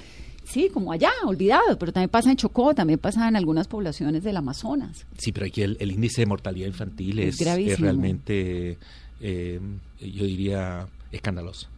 sí, 0.44 0.70
como 0.72 0.92
allá, 0.92 1.10
olvidado, 1.26 1.78
pero 1.78 1.92
también 1.92 2.08
pasa 2.08 2.30
en 2.30 2.36
Chocó, 2.36 2.74
también 2.74 2.98
pasa 2.98 3.28
en 3.28 3.36
algunas 3.36 3.68
poblaciones 3.68 4.22
del 4.24 4.36
Amazonas. 4.38 5.04
Sí, 5.18 5.30
pero 5.32 5.44
aquí 5.46 5.60
el, 5.62 5.76
el 5.80 5.92
índice 5.92 6.22
de 6.22 6.26
mortalidad 6.26 6.66
infantil 6.68 7.18
Es 7.18 7.34
es, 7.34 7.40
gravísimo. 7.40 7.74
es 7.74 7.80
realmente, 7.80 8.78
eh, 9.20 9.60
yo 10.00 10.24
diría, 10.24 10.86
escandaloso. 11.12 11.68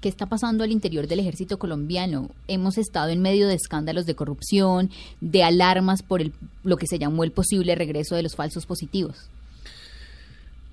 ¿Qué 0.00 0.08
está 0.08 0.26
pasando 0.26 0.64
al 0.64 0.72
interior 0.72 1.06
del 1.06 1.20
ejército 1.20 1.58
colombiano? 1.58 2.28
Hemos 2.48 2.76
estado 2.76 3.10
en 3.10 3.20
medio 3.22 3.46
de 3.46 3.54
escándalos 3.54 4.04
de 4.06 4.14
corrupción, 4.16 4.90
de 5.20 5.44
alarmas 5.44 6.02
por 6.02 6.20
el, 6.22 6.32
lo 6.64 6.76
que 6.76 6.86
se 6.86 6.98
llamó 6.98 7.24
el 7.24 7.30
posible 7.32 7.74
regreso 7.76 8.14
de 8.16 8.22
los 8.24 8.34
falsos 8.34 8.66
positivos. 8.66 9.16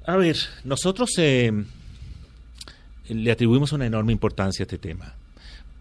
A 0.10 0.18
ver, 0.18 0.38
nosotros 0.64 1.12
eh, 1.20 1.52
le 3.10 3.32
atribuimos 3.32 3.74
una 3.74 3.86
enorme 3.86 4.12
importancia 4.12 4.64
a 4.64 4.66
este 4.66 4.80
tema, 4.80 5.14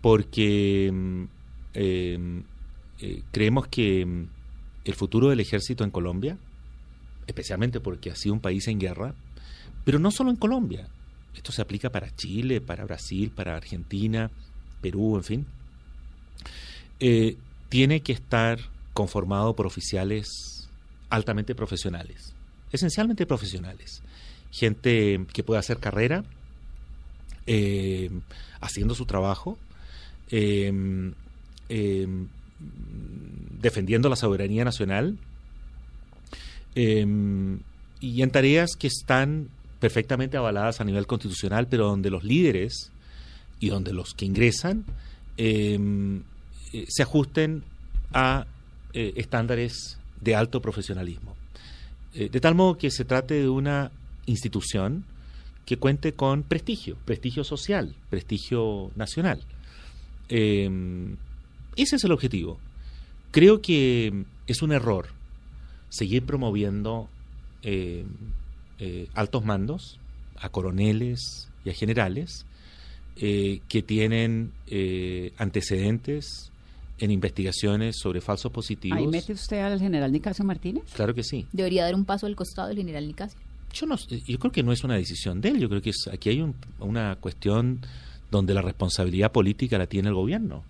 porque 0.02 0.90
mm, 0.92 1.24
eh, 1.72 2.42
eh, 2.98 3.22
creemos 3.32 3.68
que 3.68 4.06
el 4.84 4.94
futuro 4.94 5.30
del 5.30 5.40
ejército 5.40 5.82
en 5.82 5.90
Colombia, 5.90 6.36
especialmente 7.26 7.80
porque 7.80 8.10
ha 8.10 8.16
sido 8.16 8.34
un 8.34 8.40
país 8.40 8.68
en 8.68 8.78
guerra, 8.78 9.14
pero 9.86 9.98
no 9.98 10.10
solo 10.10 10.28
en 10.28 10.36
Colombia, 10.36 10.88
esto 11.34 11.50
se 11.50 11.62
aplica 11.62 11.88
para 11.88 12.14
Chile, 12.14 12.60
para 12.60 12.84
Brasil, 12.84 13.32
para 13.34 13.56
Argentina, 13.56 14.30
Perú, 14.82 15.16
en 15.16 15.24
fin, 15.24 15.46
eh, 17.00 17.38
tiene 17.70 18.02
que 18.02 18.12
estar 18.12 18.58
conformado 18.92 19.56
por 19.56 19.64
oficiales 19.64 20.68
altamente 21.08 21.54
profesionales, 21.54 22.34
esencialmente 22.70 23.24
profesionales, 23.24 24.02
gente 24.50 25.24
que 25.32 25.42
pueda 25.42 25.60
hacer 25.60 25.78
carrera, 25.78 26.24
eh, 27.46 28.10
haciendo 28.60 28.94
su 28.94 29.06
trabajo, 29.06 29.58
eh, 30.30 31.12
eh, 31.68 32.06
defendiendo 33.60 34.08
la 34.08 34.16
soberanía 34.16 34.64
nacional 34.64 35.16
eh, 36.74 37.04
y 38.00 38.22
en 38.22 38.30
tareas 38.30 38.76
que 38.78 38.86
están 38.86 39.48
perfectamente 39.80 40.36
avaladas 40.36 40.80
a 40.80 40.84
nivel 40.84 41.06
constitucional, 41.06 41.66
pero 41.68 41.86
donde 41.86 42.10
los 42.10 42.22
líderes 42.24 42.92
y 43.60 43.68
donde 43.68 43.92
los 43.92 44.14
que 44.14 44.26
ingresan 44.26 44.84
eh, 45.36 45.78
se 46.88 47.02
ajusten 47.02 47.64
a 48.12 48.46
eh, 48.92 49.14
estándares 49.16 49.98
de 50.20 50.34
alto 50.34 50.60
profesionalismo. 50.60 51.36
De 52.14 52.40
tal 52.40 52.56
modo 52.56 52.78
que 52.78 52.90
se 52.90 53.04
trate 53.04 53.34
de 53.34 53.48
una 53.48 53.92
institución 54.28 55.04
que 55.66 55.76
cuente 55.76 56.12
con 56.12 56.42
prestigio, 56.42 56.96
prestigio 57.04 57.44
social, 57.44 57.94
prestigio 58.10 58.90
nacional. 58.96 59.42
Eh, 60.28 60.70
ese 61.76 61.96
es 61.96 62.04
el 62.04 62.12
objetivo. 62.12 62.58
Creo 63.30 63.60
que 63.60 64.24
es 64.46 64.62
un 64.62 64.72
error 64.72 65.08
seguir 65.90 66.24
promoviendo 66.24 67.08
eh, 67.62 68.04
eh, 68.78 69.08
altos 69.14 69.44
mandos 69.44 69.98
a 70.36 70.48
coroneles 70.48 71.48
y 71.64 71.70
a 71.70 71.74
generales 71.74 72.46
eh, 73.16 73.60
que 73.68 73.82
tienen 73.82 74.52
eh, 74.68 75.32
antecedentes 75.38 76.52
en 76.98 77.10
investigaciones 77.10 77.96
sobre 77.98 78.20
falsos 78.20 78.52
positivos. 78.52 78.98
Ahí 78.98 79.06
mete 79.06 79.32
usted 79.32 79.58
al 79.60 79.80
general 79.80 80.12
Nicasio 80.12 80.44
Martínez. 80.44 80.84
Claro 80.94 81.14
que 81.14 81.22
sí. 81.22 81.46
Debería 81.52 81.84
dar 81.84 81.94
un 81.94 82.04
paso 82.04 82.26
al 82.26 82.36
costado 82.36 82.68
del 82.68 82.76
general 82.76 83.06
Nicasio. 83.06 83.38
Yo, 83.72 83.86
no, 83.86 83.96
yo 83.96 84.38
creo 84.38 84.52
que 84.52 84.62
no 84.62 84.72
es 84.72 84.82
una 84.84 84.94
decisión 84.96 85.40
de 85.40 85.50
él, 85.50 85.60
yo 85.60 85.68
creo 85.68 85.82
que 85.82 85.90
es, 85.90 86.08
aquí 86.12 86.30
hay 86.30 86.40
un- 86.40 86.54
una 86.80 87.16
cuestión 87.16 87.80
donde 88.30 88.54
la 88.54 88.62
responsabilidad 88.62 89.30
política 89.32 89.78
la 89.78 89.86
tiene 89.86 90.08
el 90.08 90.14
gobierno, 90.14 90.64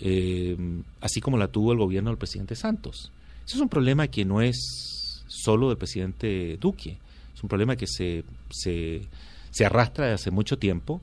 eh, 0.00 0.56
así 1.00 1.20
como 1.20 1.36
la 1.38 1.48
tuvo 1.48 1.72
el 1.72 1.78
gobierno 1.78 2.10
del 2.10 2.18
presidente 2.18 2.56
Santos. 2.56 3.12
Ese 3.46 3.56
es 3.56 3.60
un 3.60 3.68
problema 3.68 4.08
que 4.08 4.24
no 4.24 4.40
es 4.42 5.22
solo 5.28 5.68
del 5.68 5.78
presidente 5.78 6.56
Duque, 6.60 6.98
es 7.34 7.42
un 7.42 7.48
problema 7.48 7.76
que 7.76 7.86
se, 7.86 8.24
se, 8.50 9.02
se 9.50 9.64
arrastra 9.64 10.06
desde 10.06 10.14
hace 10.14 10.30
mucho 10.30 10.58
tiempo, 10.58 11.00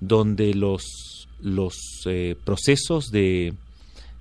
donde 0.00 0.54
los, 0.54 1.28
los 1.40 1.76
eh, 2.06 2.36
procesos 2.44 3.10
de, 3.10 3.54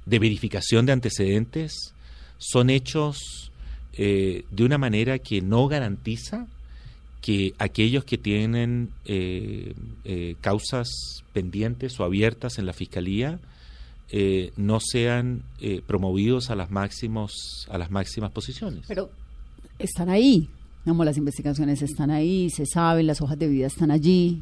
de 0.05 0.20
verificación 0.20 0.86
de 0.86 0.91
antecedentes 0.93 1.93
son 2.38 2.70
hechos 2.70 3.51
eh, 3.93 4.45
de 4.51 4.63
una 4.63 4.78
manera 4.78 5.18
que 5.20 5.41
no 5.41 5.68
garantiza 5.68 6.47
que 7.28 7.53
aquellos 7.57 8.05
que 8.05 8.17
tienen 8.17 8.91
eh, 9.03 9.73
eh, 10.05 10.36
causas 10.39 10.88
pendientes 11.34 11.99
o 11.99 12.05
abiertas 12.05 12.57
en 12.57 12.65
la 12.65 12.71
fiscalía 12.71 13.38
eh, 14.09 14.53
no 14.55 14.80
sean 14.80 15.43
eh, 15.59 15.82
promovidos 15.86 16.49
a 16.51 16.55
las 16.55 16.71
máximos 16.71 17.67
a 17.69 17.78
las 17.78 17.91
máximas 17.91 18.32
posiciones. 18.32 18.86
Pero 18.88 19.09
están 19.78 20.07
ahí, 20.07 20.47
como 20.86 21.03
las 21.03 21.17
investigaciones 21.17 21.82
están 21.82 22.11
ahí, 22.11 22.49
se 22.49 22.65
saben, 22.65 23.07
las 23.07 23.19
hojas 23.19 23.38
de 23.38 23.49
vida 23.49 23.67
están 23.67 23.91
allí. 23.91 24.41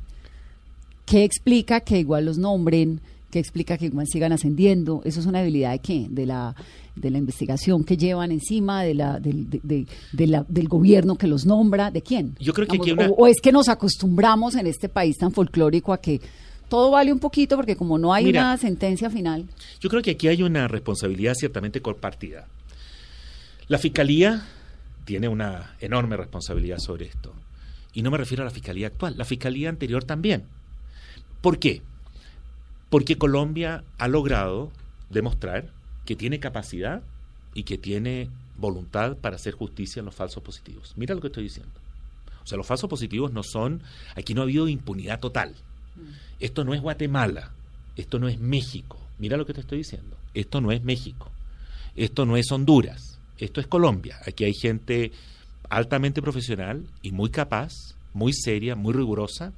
¿Qué 1.07 1.23
explica 1.23 1.79
que 1.79 1.97
igual 1.97 2.25
los 2.25 2.37
nombren? 2.37 3.01
¿Qué 3.35 3.39
explica 3.39 3.77
que 3.77 3.87
igual 3.87 4.07
sigan 4.07 4.31
ascendiendo? 4.31 5.01
¿Eso 5.03 5.19
es 5.19 5.25
una 5.25 5.39
debilidad 5.39 5.71
de 5.73 5.79
qué? 5.79 6.07
De 6.09 6.25
la, 6.25 6.55
de 6.95 7.09
la 7.09 7.17
investigación 7.17 7.83
que 7.83 7.97
llevan 7.97 8.31
encima, 8.31 8.81
de 8.81 8.93
la, 8.93 9.19
del, 9.19 9.49
de- 9.49 10.27
la- 10.27 10.45
del 10.47 10.69
gobierno 10.69 11.17
que 11.17 11.27
los 11.27 11.45
nombra, 11.45 11.91
¿de 11.91 12.01
quién? 12.01 12.37
Yo 12.39 12.53
creo 12.53 12.65
que 12.65 12.77
Digamos, 12.77 12.87
aquí 12.87 12.93
una- 12.93 13.09
o, 13.11 13.23
o 13.25 13.27
es 13.27 13.41
que 13.41 13.51
nos 13.51 13.67
acostumbramos 13.67 14.55
en 14.55 14.67
este 14.67 14.87
país 14.87 15.17
tan 15.17 15.33
folclórico 15.33 15.91
a 15.91 15.97
que 15.99 16.21
todo 16.69 16.91
vale 16.91 17.11
un 17.11 17.19
poquito 17.19 17.57
porque 17.57 17.75
como 17.75 17.97
no 17.97 18.13
hay 18.13 18.23
Mira, 18.23 18.39
una 18.39 18.57
sentencia 18.57 19.09
final. 19.09 19.49
Yo 19.81 19.89
creo 19.89 20.01
que 20.01 20.11
aquí 20.11 20.29
hay 20.29 20.41
una 20.41 20.69
responsabilidad 20.69 21.33
ciertamente 21.35 21.81
compartida. 21.81 22.47
La 23.67 23.79
fiscalía 23.79 24.45
tiene 25.03 25.27
una 25.27 25.75
enorme 25.81 26.15
responsabilidad 26.15 26.77
sobre 26.79 27.07
esto. 27.07 27.33
Y 27.93 28.01
no 28.01 28.11
me 28.11 28.17
refiero 28.17 28.43
a 28.43 28.45
la 28.45 28.51
fiscalía 28.51 28.87
actual, 28.87 29.15
la 29.17 29.25
fiscalía 29.25 29.67
anterior 29.67 30.05
también. 30.05 30.43
¿Por 31.41 31.59
qué? 31.59 31.81
Porque 32.89 33.17
Colombia 33.17 33.83
ha 33.97 34.07
logrado 34.07 34.71
demostrar 35.09 35.69
que 36.05 36.15
tiene 36.15 36.39
capacidad 36.39 37.01
y 37.53 37.63
que 37.63 37.77
tiene 37.77 38.29
voluntad 38.57 39.17
para 39.17 39.35
hacer 39.35 39.53
justicia 39.53 39.99
en 39.99 40.05
los 40.05 40.15
falsos 40.15 40.43
positivos. 40.43 40.93
Mira 40.95 41.15
lo 41.15 41.21
que 41.21 41.27
estoy 41.27 41.43
diciendo. 41.43 41.73
O 42.43 42.47
sea, 42.47 42.57
los 42.57 42.67
falsos 42.67 42.89
positivos 42.89 43.33
no 43.33 43.41
son, 43.41 43.81
aquí 44.15 44.33
no 44.33 44.41
ha 44.41 44.43
habido 44.43 44.67
impunidad 44.67 45.19
total. 45.19 45.55
Esto 46.39 46.63
no 46.63 46.73
es 46.73 46.81
Guatemala, 46.81 47.51
esto 47.95 48.19
no 48.19 48.27
es 48.27 48.39
México. 48.39 48.99
Mira 49.17 49.37
lo 49.37 49.45
que 49.45 49.53
te 49.53 49.61
estoy 49.61 49.79
diciendo. 49.79 50.15
Esto 50.33 50.61
no 50.61 50.71
es 50.71 50.83
México, 50.83 51.31
esto 51.95 52.25
no 52.25 52.37
es 52.37 52.51
Honduras, 52.51 53.17
esto 53.37 53.61
es 53.61 53.67
Colombia. 53.67 54.19
Aquí 54.27 54.43
hay 54.43 54.53
gente 54.53 55.11
altamente 55.69 56.21
profesional 56.21 56.85
y 57.01 57.11
muy 57.11 57.29
capaz, 57.29 57.71
muy 58.13 58.33
seria, 58.33 58.75
muy 58.75 58.93
rigurosa. 58.93 59.53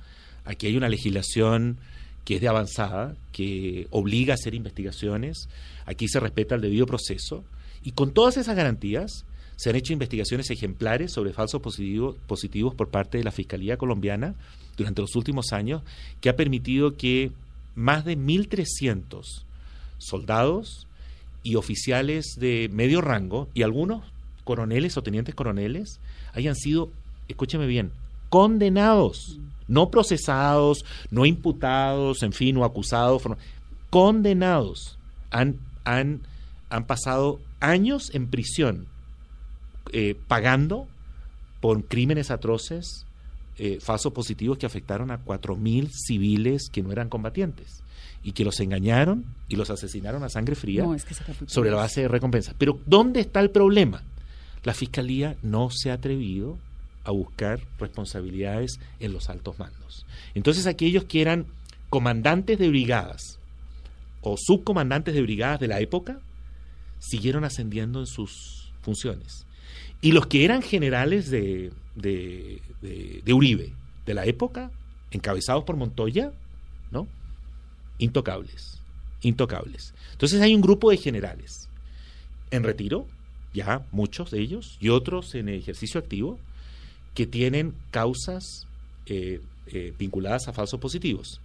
Aquí 0.45 0.67
hay 0.67 0.78
una 0.78 0.88
legislación 0.88 1.80
que 2.28 2.36
es 2.36 2.41
de 2.41 2.49
avanzada, 2.49 3.15
que 3.32 3.88
obliga 3.89 4.34
a 4.34 4.36
hacer 4.36 4.53
investigaciones. 4.53 5.47
Aquí 5.86 6.09
se 6.09 6.19
respeta 6.19 6.55
el 6.55 6.61
debido 6.61 6.86
proceso. 6.86 7.45
Y 7.86 7.93
con 7.93 8.11
todas 8.11 8.36
esas 8.36 8.53
garantías 8.53 9.23
se 9.55 9.69
han 9.69 9.78
hecho 9.78 9.93
investigaciones 9.93 10.51
ejemplares 10.51 11.13
sobre 11.13 11.32
falsos 11.32 11.61
positivos, 11.61 12.17
positivos 12.28 12.75
por 12.75 12.89
parte 12.89 13.17
de 13.17 13.23
la 13.23 13.32
Fiscalía 13.32 13.78
colombiana 13.78 14.36
durante 14.75 14.99
los 14.99 15.15
últimos 15.15 15.53
años, 15.53 15.84
que 16.19 16.28
ha 16.28 16.36
permitido 16.36 16.97
que 16.97 17.32
más 17.75 18.03
de 18.03 18.17
1.300 18.17 19.45
soldados 19.97 20.86
y 21.43 21.55
oficiales 21.55 22.36
de 22.38 22.69
medio 22.73 22.99
rango 22.99 23.47
y 23.53 23.63
algunos 23.63 24.03
coroneles 24.43 24.97
o 24.97 25.01
tenientes 25.01 25.34
coroneles 25.34 26.01
hayan 26.34 26.55
sido, 26.55 26.91
escúcheme 27.30 27.67
bien, 27.67 27.93
condenados, 28.28 29.39
no 29.68 29.89
procesados, 29.89 30.86
no 31.11 31.26
imputados, 31.26 32.24
en 32.24 32.34
fin, 32.34 32.57
o 32.57 32.65
acusados, 32.65 33.24
condenados. 33.89 34.97
Han, 35.32 35.59
han, 35.84 36.22
han 36.70 36.86
pasado 36.86 37.39
años 37.59 38.11
en 38.13 38.28
prisión 38.28 38.88
eh, 39.93 40.15
pagando 40.28 40.88
por 41.61 41.86
crímenes 41.86 42.32
atroces, 42.32 43.05
eh, 43.57 43.80
falsos 43.82 44.13
positivos 44.13 44.57
que 44.57 44.65
afectaron 44.65 45.11
a 45.11 45.24
4.000 45.24 45.89
civiles 45.91 46.70
que 46.72 46.84
no 46.84 46.91
eran 46.91 47.09
combatientes 47.09 47.82
y 48.24 48.34
que 48.34 48.43
los 48.43 48.59
engañaron 48.59 49.26
y 49.47 49.55
los 49.55 49.70
asesinaron 49.70 50.24
a 50.24 50.30
sangre 50.30 50.55
fría 50.55 50.84
No, 50.84 50.93
es 50.93 51.05
que 51.05 51.13
ese 51.13 51.24
capítulo 51.24 51.49
sobre 51.49 51.72
la 51.72 51.78
base 51.78 52.01
de 52.01 52.07
recompensa. 52.07 52.53
Pero 52.57 52.80
¿dónde 52.86 53.22
está 53.22 53.39
el 53.39 53.49
problema? 53.49 54.03
La 54.63 54.74
Fiscalía 54.74 55.38
no 55.41 55.70
se 55.72 55.91
ha 55.91 55.95
atrevido 55.95 56.57
a 57.08 57.12
buscar 57.12 57.62
responsabilidades 57.80 58.80
en 58.99 59.14
los 59.14 59.30
altos 59.30 59.58
mandos. 59.58 60.05
Entonces 60.36 60.68
aquellos 60.68 61.05
que 61.05 61.22
eran 61.22 61.45
comandantes 61.89 62.60
de 62.60 62.68
brigadas 62.70 63.39
o 64.22 64.36
subcomandantes 64.38 65.14
de 65.14 65.22
brigadas 65.22 65.60
de 65.60 65.68
la 65.70 65.80
época 65.80 66.20
siguieron 66.99 67.45
ascendiendo 67.45 67.99
en 68.01 68.08
sus 68.08 68.72
funciones. 68.82 69.45
Y 70.01 70.12
los 70.12 70.28
que 70.28 70.43
eran 70.43 70.62
generales 70.62 71.30
de, 71.32 71.72
de, 71.95 72.62
de- 72.82 73.22
de 73.24 73.34
Uribe 73.34 73.74
de 74.05 74.14
la 74.14 74.26
época, 74.26 74.70
encabezados 75.12 75.64
por 75.64 75.78
Montoya, 75.78 76.32
¿no? 76.91 77.08
Intocables, 77.99 78.82
intocables. 79.22 79.93
Entonces 80.12 80.41
hay 80.41 80.53
un 80.53 80.62
grupo 80.62 80.91
de 80.91 80.97
generales 80.97 81.70
en 82.51 82.64
retiro, 82.64 83.08
ya 83.53 83.86
muchos 83.91 84.32
de 84.32 84.39
ellos, 84.39 84.78
y 84.80 84.89
otros 84.89 85.36
en 85.36 85.49
ejercicio 85.49 85.99
activo, 85.99 86.38
que 87.18 87.26
tienen 87.26 87.74
causas 87.89 88.68
eh, 89.07 89.41
eh, 89.65 89.91
vinculadas 89.97 90.47
a 90.47 90.53
falsos 90.53 90.80
positivos. 90.80 91.41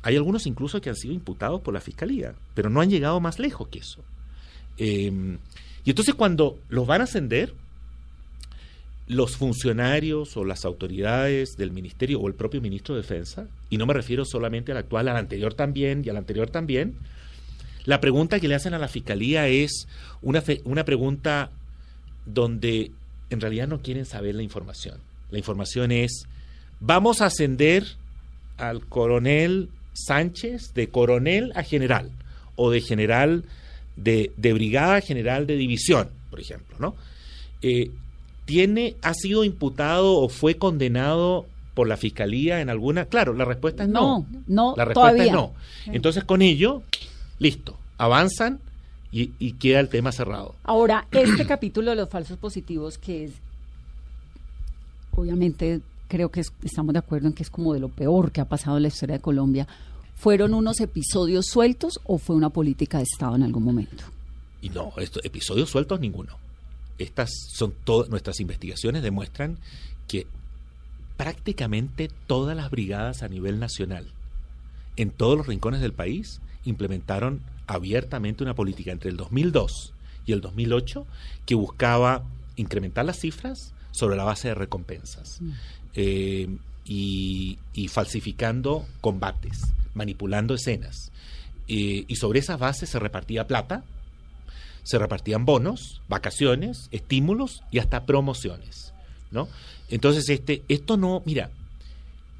Hay 0.00 0.16
algunos 0.16 0.46
incluso 0.46 0.80
que 0.80 0.88
han 0.88 0.96
sido 0.96 1.12
imputados 1.12 1.60
por 1.60 1.74
la 1.74 1.82
fiscalía, 1.82 2.34
pero 2.54 2.70
no 2.70 2.80
han 2.80 2.88
llegado 2.88 3.20
más 3.20 3.38
lejos 3.38 3.68
que 3.68 3.80
eso. 3.80 4.00
Eh, 4.78 5.12
y 5.84 5.90
entonces 5.90 6.14
cuando 6.14 6.58
los 6.70 6.86
van 6.86 7.02
a 7.02 7.04
ascender, 7.04 7.52
los 9.06 9.36
funcionarios 9.36 10.38
o 10.38 10.44
las 10.46 10.64
autoridades 10.64 11.58
del 11.58 11.70
ministerio 11.70 12.18
o 12.18 12.26
el 12.26 12.32
propio 12.32 12.62
ministro 12.62 12.94
de 12.94 13.02
Defensa, 13.02 13.46
y 13.68 13.76
no 13.76 13.84
me 13.84 13.92
refiero 13.92 14.24
solamente 14.24 14.72
al 14.72 14.78
actual, 14.78 15.08
al 15.08 15.18
anterior 15.18 15.52
también 15.52 16.00
y 16.02 16.08
al 16.08 16.16
anterior 16.16 16.48
también, 16.48 16.94
la 17.84 18.00
pregunta 18.00 18.40
que 18.40 18.48
le 18.48 18.54
hacen 18.54 18.72
a 18.72 18.78
la 18.78 18.88
fiscalía 18.88 19.48
es 19.48 19.86
una, 20.22 20.42
una 20.64 20.86
pregunta 20.86 21.50
donde 22.24 22.90
en 23.34 23.40
realidad 23.40 23.68
no 23.68 23.82
quieren 23.82 24.06
saber 24.06 24.34
la 24.34 24.42
información. 24.42 24.98
La 25.30 25.38
información 25.38 25.92
es, 25.92 26.26
vamos 26.80 27.20
a 27.20 27.26
ascender 27.26 27.84
al 28.56 28.86
coronel 28.86 29.68
Sánchez 29.92 30.74
de 30.74 30.88
coronel 30.88 31.52
a 31.54 31.62
general 31.62 32.10
o 32.56 32.70
de 32.70 32.80
general 32.80 33.44
de, 33.96 34.32
de 34.36 34.52
brigada 34.52 34.96
a 34.96 35.00
general 35.00 35.46
de 35.46 35.56
división, 35.56 36.08
por 36.30 36.40
ejemplo, 36.40 36.76
¿no? 36.80 36.96
Eh, 37.62 37.90
¿Tiene, 38.44 38.96
ha 39.02 39.14
sido 39.14 39.44
imputado 39.44 40.16
o 40.18 40.28
fue 40.28 40.56
condenado 40.56 41.46
por 41.74 41.88
la 41.88 41.96
fiscalía 41.96 42.60
en 42.60 42.68
alguna? 42.70 43.06
Claro, 43.06 43.32
la 43.34 43.44
respuesta 43.44 43.84
es 43.84 43.88
no. 43.88 44.00
No, 44.00 44.26
no, 44.46 44.74
La 44.76 44.84
respuesta 44.84 45.12
todavía. 45.12 45.24
es 45.26 45.32
no. 45.32 45.52
Entonces 45.86 46.24
con 46.24 46.42
ello, 46.42 46.82
listo, 47.38 47.78
avanzan 47.96 48.60
y, 49.14 49.32
y 49.38 49.52
queda 49.52 49.78
el 49.80 49.88
tema 49.88 50.10
cerrado. 50.12 50.54
Ahora, 50.64 51.06
este 51.12 51.46
capítulo 51.48 51.90
de 51.90 51.96
los 51.96 52.08
falsos 52.08 52.36
positivos, 52.38 52.98
que 52.98 53.24
es, 53.24 53.32
obviamente, 55.12 55.80
creo 56.08 56.30
que 56.30 56.40
es- 56.40 56.52
estamos 56.62 56.92
de 56.92 56.98
acuerdo 56.98 57.28
en 57.28 57.32
que 57.34 57.42
es 57.42 57.50
como 57.50 57.72
de 57.74 57.80
lo 57.80 57.88
peor 57.88 58.32
que 58.32 58.40
ha 58.40 58.44
pasado 58.48 58.76
en 58.76 58.82
la 58.82 58.88
historia 58.88 59.16
de 59.16 59.22
Colombia, 59.22 59.66
¿fueron 60.16 60.54
unos 60.54 60.80
episodios 60.80 61.46
sueltos 61.46 62.00
o 62.04 62.18
fue 62.18 62.36
una 62.36 62.50
política 62.50 62.98
de 62.98 63.04
Estado 63.04 63.36
en 63.36 63.42
algún 63.44 63.64
momento? 63.64 64.04
Y 64.60 64.70
no, 64.70 64.92
estos 64.96 65.24
episodios 65.24 65.70
sueltos 65.70 66.00
ninguno. 66.00 66.36
Estas 66.98 67.30
son 67.52 67.74
todas 67.84 68.08
nuestras 68.08 68.40
investigaciones 68.40 69.02
demuestran 69.02 69.58
que 70.08 70.26
prácticamente 71.16 72.08
todas 72.26 72.56
las 72.56 72.70
brigadas 72.70 73.22
a 73.22 73.28
nivel 73.28 73.58
nacional, 73.58 74.06
en 74.96 75.10
todos 75.10 75.36
los 75.36 75.46
rincones 75.46 75.80
del 75.80 75.92
país, 75.92 76.40
implementaron 76.64 77.40
abiertamente 77.66 78.42
una 78.42 78.54
política 78.54 78.92
entre 78.92 79.10
el 79.10 79.16
2002 79.16 79.92
y 80.26 80.32
el 80.32 80.40
2008 80.40 81.06
que 81.46 81.54
buscaba 81.54 82.24
incrementar 82.56 83.04
las 83.04 83.18
cifras 83.18 83.72
sobre 83.90 84.16
la 84.16 84.24
base 84.24 84.48
de 84.48 84.54
recompensas 84.54 85.40
eh, 85.94 86.48
y, 86.84 87.58
y 87.72 87.88
falsificando 87.88 88.86
combates, 89.00 89.62
manipulando 89.94 90.54
escenas. 90.54 91.12
Eh, 91.68 92.04
y 92.06 92.16
sobre 92.16 92.40
esas 92.40 92.58
bases 92.58 92.90
se 92.90 92.98
repartía 92.98 93.46
plata, 93.46 93.84
se 94.82 94.98
repartían 94.98 95.46
bonos, 95.46 96.02
vacaciones, 96.08 96.88
estímulos 96.92 97.62
y 97.70 97.78
hasta 97.78 98.04
promociones, 98.04 98.92
¿no? 99.30 99.48
Entonces 99.88 100.28
este 100.28 100.62
esto 100.68 100.96
no, 100.98 101.22
mira, 101.24 101.50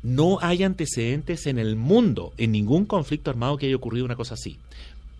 no 0.02 0.38
hay 0.42 0.62
antecedentes 0.62 1.46
en 1.46 1.58
el 1.58 1.76
mundo 1.76 2.34
en 2.36 2.52
ningún 2.52 2.84
conflicto 2.84 3.30
armado 3.30 3.56
que 3.56 3.66
haya 3.66 3.76
ocurrido 3.76 4.04
una 4.04 4.16
cosa 4.16 4.34
así. 4.34 4.58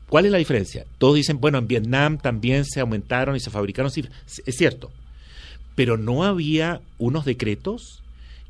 ¿Cuál 0.09 0.27
es 0.27 0.33
la 0.33 0.39
diferencia? 0.39 0.85
Todos 0.99 1.17
dicen, 1.17 1.41
bueno, 1.41 1.59
en 1.59 1.67
Vietnam 1.67 2.19
también 2.19 2.65
se 2.65 2.81
aumentaron 2.81 3.37
y 3.37 3.41
se 3.41 3.51
fabricaron 3.51 3.91
cifras. 3.91 4.15
Es 4.47 4.57
cierto, 4.57 4.91
pero 5.75 5.97
no 5.97 6.25
había 6.25 6.81
unos 6.99 7.25
decretos 7.25 8.03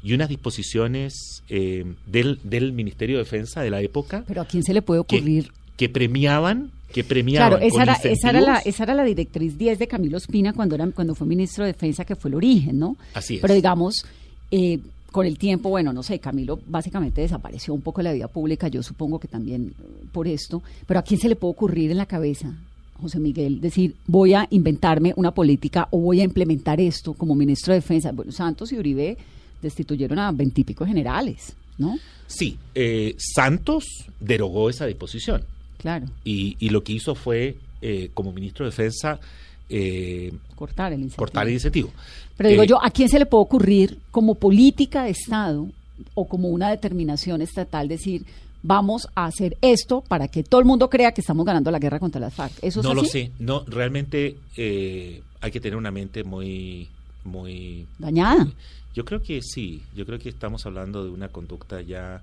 y 0.02 0.12
unas 0.12 0.28
disposiciones 0.28 1.42
eh, 1.48 1.84
del, 2.06 2.38
del 2.44 2.72
Ministerio 2.72 3.16
de 3.16 3.24
Defensa 3.24 3.62
de 3.62 3.70
la 3.70 3.80
época 3.80 4.24
Pero 4.26 4.42
¿a 4.42 4.44
quién 4.44 4.62
se 4.62 4.74
le 4.74 4.82
puede 4.82 5.00
ocurrir? 5.00 5.50
que 5.76 5.88
premiaban, 5.88 6.70
que 6.92 7.02
premiaban 7.02 7.48
Claro, 7.48 7.64
esa 7.64 7.72
con 7.72 7.82
era, 7.82 7.94
esa, 7.94 8.30
era 8.30 8.40
la, 8.40 8.58
esa 8.58 8.84
era 8.84 8.94
la 8.94 9.04
directriz 9.04 9.58
10 9.58 9.78
de 9.78 9.88
Camilo 9.88 10.18
Espina 10.18 10.52
cuando, 10.52 10.74
era, 10.74 10.86
cuando 10.92 11.14
fue 11.14 11.26
ministro 11.26 11.64
de 11.64 11.72
Defensa, 11.72 12.04
que 12.04 12.14
fue 12.14 12.28
el 12.28 12.36
origen, 12.36 12.78
¿no? 12.78 12.96
Así 13.14 13.36
es. 13.36 13.40
Pero 13.40 13.54
digamos, 13.54 14.06
eh, 14.50 14.78
con 15.14 15.26
el 15.26 15.38
tiempo, 15.38 15.68
bueno, 15.68 15.92
no 15.92 16.02
sé, 16.02 16.18
Camilo 16.18 16.58
básicamente 16.66 17.20
desapareció 17.20 17.72
un 17.72 17.82
poco 17.82 18.00
de 18.00 18.02
la 18.02 18.12
vida 18.12 18.26
pública, 18.26 18.66
yo 18.66 18.82
supongo 18.82 19.20
que 19.20 19.28
también 19.28 19.72
eh, 19.78 20.06
por 20.10 20.26
esto, 20.26 20.60
pero 20.88 20.98
¿a 20.98 21.04
quién 21.04 21.20
se 21.20 21.28
le 21.28 21.36
puede 21.36 21.52
ocurrir 21.52 21.92
en 21.92 21.98
la 21.98 22.06
cabeza, 22.06 22.52
José 23.00 23.20
Miguel, 23.20 23.60
decir, 23.60 23.94
voy 24.08 24.34
a 24.34 24.48
inventarme 24.50 25.12
una 25.14 25.32
política 25.32 25.86
o 25.92 26.00
voy 26.00 26.20
a 26.20 26.24
implementar 26.24 26.80
esto 26.80 27.14
como 27.14 27.36
ministro 27.36 27.72
de 27.72 27.78
Defensa? 27.78 28.10
Bueno, 28.10 28.32
Santos 28.32 28.72
y 28.72 28.76
Uribe 28.76 29.16
destituyeron 29.62 30.18
a 30.18 30.32
veintipico 30.32 30.84
generales, 30.84 31.54
¿no? 31.78 31.96
Sí, 32.26 32.58
eh, 32.74 33.14
Santos 33.16 33.84
derogó 34.18 34.68
esa 34.68 34.86
disposición 34.86 35.44
Claro, 35.78 36.06
y, 36.24 36.56
y 36.58 36.70
lo 36.70 36.82
que 36.82 36.92
hizo 36.92 37.14
fue, 37.14 37.56
eh, 37.82 38.10
como 38.14 38.32
ministro 38.32 38.64
de 38.64 38.72
Defensa, 38.72 39.20
eh, 39.68 40.32
cortar 40.54 40.92
el 40.92 41.00
incentivo. 41.00 41.18
cortar 41.18 41.46
el 41.46 41.54
incentivo. 41.54 41.90
Pero 42.36 42.48
digo 42.48 42.62
Eh, 42.62 42.66
yo, 42.66 42.82
¿a 42.82 42.90
quién 42.90 43.08
se 43.08 43.18
le 43.18 43.26
puede 43.26 43.42
ocurrir 43.42 43.98
como 44.10 44.34
política 44.34 45.04
de 45.04 45.10
Estado 45.10 45.68
o 46.14 46.26
como 46.26 46.48
una 46.48 46.70
determinación 46.70 47.42
estatal 47.42 47.88
decir, 47.88 48.24
vamos 48.62 49.08
a 49.14 49.26
hacer 49.26 49.56
esto 49.60 50.02
para 50.02 50.28
que 50.28 50.42
todo 50.42 50.60
el 50.60 50.66
mundo 50.66 50.88
crea 50.88 51.12
que 51.12 51.20
estamos 51.20 51.44
ganando 51.44 51.70
la 51.70 51.78
guerra 51.78 51.98
contra 51.98 52.20
las 52.20 52.34
FARC? 52.34 52.52
¿Eso 52.62 52.80
es 52.80 52.86
no 52.86 52.94
lo 52.94 53.04
sé, 53.04 53.30
no, 53.38 53.64
realmente 53.66 54.36
eh, 54.56 55.22
hay 55.40 55.50
que 55.50 55.60
tener 55.60 55.76
una 55.76 55.90
mente 55.90 56.24
muy, 56.24 56.88
muy 57.24 57.86
Dañada. 57.98 58.48
Yo 58.94 59.04
creo 59.04 59.22
que 59.22 59.40
sí, 59.42 59.82
yo 59.96 60.06
creo 60.06 60.18
que 60.18 60.28
estamos 60.28 60.66
hablando 60.66 61.04
de 61.04 61.10
una 61.10 61.28
conducta 61.28 61.80
ya... 61.82 62.22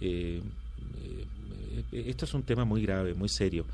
eh, 0.00 0.40
eh, 1.02 1.24
esto 1.92 2.24
es 2.24 2.34
un 2.34 2.42
tema 2.42 2.64
muy 2.64 2.82
grave, 2.82 3.14
muy 3.14 3.28
serio. 3.28 3.64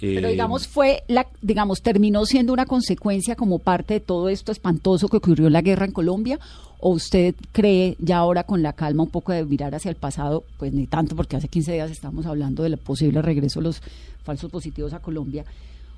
Pero 0.00 0.28
Eh, 0.28 0.32
digamos 0.32 0.66
fue 0.66 1.04
la 1.06 1.26
digamos 1.40 1.80
terminó 1.80 2.26
siendo 2.26 2.52
una 2.52 2.66
consecuencia 2.66 3.36
como 3.36 3.60
parte 3.60 3.94
de 3.94 4.00
todo 4.00 4.28
esto 4.28 4.50
espantoso 4.50 5.08
que 5.08 5.18
ocurrió 5.18 5.46
en 5.46 5.52
la 5.52 5.62
guerra 5.62 5.86
en 5.86 5.92
Colombia 5.92 6.40
o 6.80 6.90
usted 6.90 7.36
cree 7.52 7.96
ya 8.00 8.18
ahora 8.18 8.42
con 8.42 8.62
la 8.62 8.72
calma 8.72 9.04
un 9.04 9.10
poco 9.10 9.30
de 9.30 9.44
mirar 9.44 9.72
hacia 9.74 9.90
el 9.90 9.94
pasado, 9.94 10.42
pues 10.58 10.72
ni 10.72 10.88
tanto 10.88 11.14
porque 11.14 11.36
hace 11.36 11.46
15 11.46 11.74
días 11.74 11.90
estamos 11.92 12.26
hablando 12.26 12.64
del 12.64 12.76
posible 12.78 13.22
regreso 13.22 13.60
de 13.60 13.64
los 13.64 13.80
falsos 14.24 14.50
positivos 14.50 14.92
a 14.92 14.98
Colombia 14.98 15.44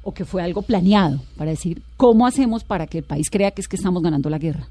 o 0.02 0.12
que 0.12 0.26
fue 0.26 0.42
algo 0.42 0.60
planeado 0.60 1.20
para 1.38 1.52
decir 1.52 1.82
cómo 1.96 2.26
hacemos 2.26 2.62
para 2.62 2.86
que 2.86 2.98
el 2.98 3.04
país 3.04 3.30
crea 3.30 3.52
que 3.52 3.62
es 3.62 3.68
que 3.68 3.76
estamos 3.76 4.02
ganando 4.02 4.28
la 4.28 4.38
guerra. 4.38 4.68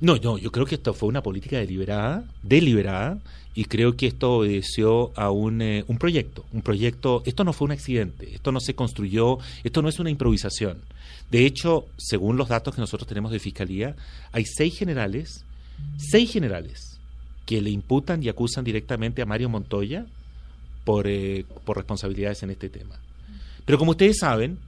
No, 0.00 0.16
no, 0.16 0.38
yo 0.38 0.50
creo 0.50 0.66
que 0.66 0.74
esto 0.74 0.92
fue 0.92 1.08
una 1.08 1.22
política 1.22 1.56
deliberada, 1.56 2.24
deliberada, 2.42 3.18
y 3.54 3.66
creo 3.66 3.96
que 3.96 4.08
esto 4.08 4.38
obedeció 4.38 5.12
a 5.16 5.30
un, 5.30 5.62
eh, 5.62 5.84
un 5.86 5.98
proyecto, 5.98 6.44
un 6.52 6.62
proyecto, 6.62 7.22
esto 7.24 7.44
no 7.44 7.52
fue 7.52 7.66
un 7.66 7.72
accidente, 7.72 8.34
esto 8.34 8.50
no 8.50 8.60
se 8.60 8.74
construyó, 8.74 9.38
esto 9.62 9.80
no 9.80 9.88
es 9.88 10.00
una 10.00 10.10
improvisación. 10.10 10.78
De 11.30 11.46
hecho, 11.46 11.86
según 11.96 12.36
los 12.36 12.48
datos 12.48 12.74
que 12.74 12.80
nosotros 12.80 13.06
tenemos 13.06 13.30
de 13.30 13.38
Fiscalía, 13.38 13.94
hay 14.32 14.44
seis 14.44 14.76
generales, 14.76 15.44
seis 15.96 16.32
generales, 16.32 16.98
que 17.46 17.60
le 17.60 17.70
imputan 17.70 18.22
y 18.22 18.28
acusan 18.28 18.64
directamente 18.64 19.22
a 19.22 19.26
Mario 19.26 19.48
Montoya 19.48 20.06
por, 20.84 21.06
eh, 21.06 21.44
por 21.64 21.76
responsabilidades 21.76 22.42
en 22.42 22.50
este 22.50 22.68
tema. 22.68 22.96
Pero 23.64 23.78
como 23.78 23.92
ustedes 23.92 24.18
saben, 24.18 24.58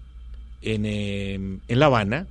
en, 0.62 0.86
eh, 0.86 1.34
en 1.34 1.78
La 1.78 1.86
Habana 1.86 2.26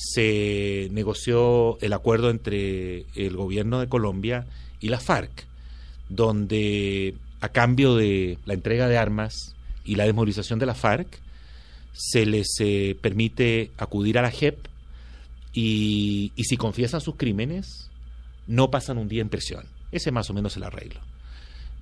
se 0.00 0.88
negoció 0.92 1.76
el 1.80 1.92
acuerdo 1.92 2.30
entre 2.30 3.06
el 3.16 3.36
gobierno 3.36 3.80
de 3.80 3.88
Colombia 3.88 4.46
y 4.78 4.90
la 4.90 5.00
FARC, 5.00 5.44
donde 6.08 7.16
a 7.40 7.48
cambio 7.48 7.96
de 7.96 8.38
la 8.46 8.54
entrega 8.54 8.86
de 8.86 8.96
armas 8.96 9.56
y 9.84 9.96
la 9.96 10.04
desmovilización 10.04 10.60
de 10.60 10.66
la 10.66 10.76
FARC, 10.76 11.18
se 11.92 12.26
les 12.26 12.46
eh, 12.60 12.96
permite 13.00 13.72
acudir 13.76 14.18
a 14.18 14.22
la 14.22 14.30
JEP 14.30 14.68
y, 15.52 16.30
si 16.36 16.56
confiesan 16.56 17.00
sus 17.00 17.16
crímenes, 17.16 17.90
no 18.46 18.70
pasan 18.70 18.98
un 18.98 19.08
día 19.08 19.22
en 19.22 19.28
prisión. 19.28 19.64
Ese 19.90 20.10
es 20.10 20.12
más 20.12 20.30
o 20.30 20.34
menos 20.34 20.56
el 20.56 20.62
arreglo. 20.62 21.00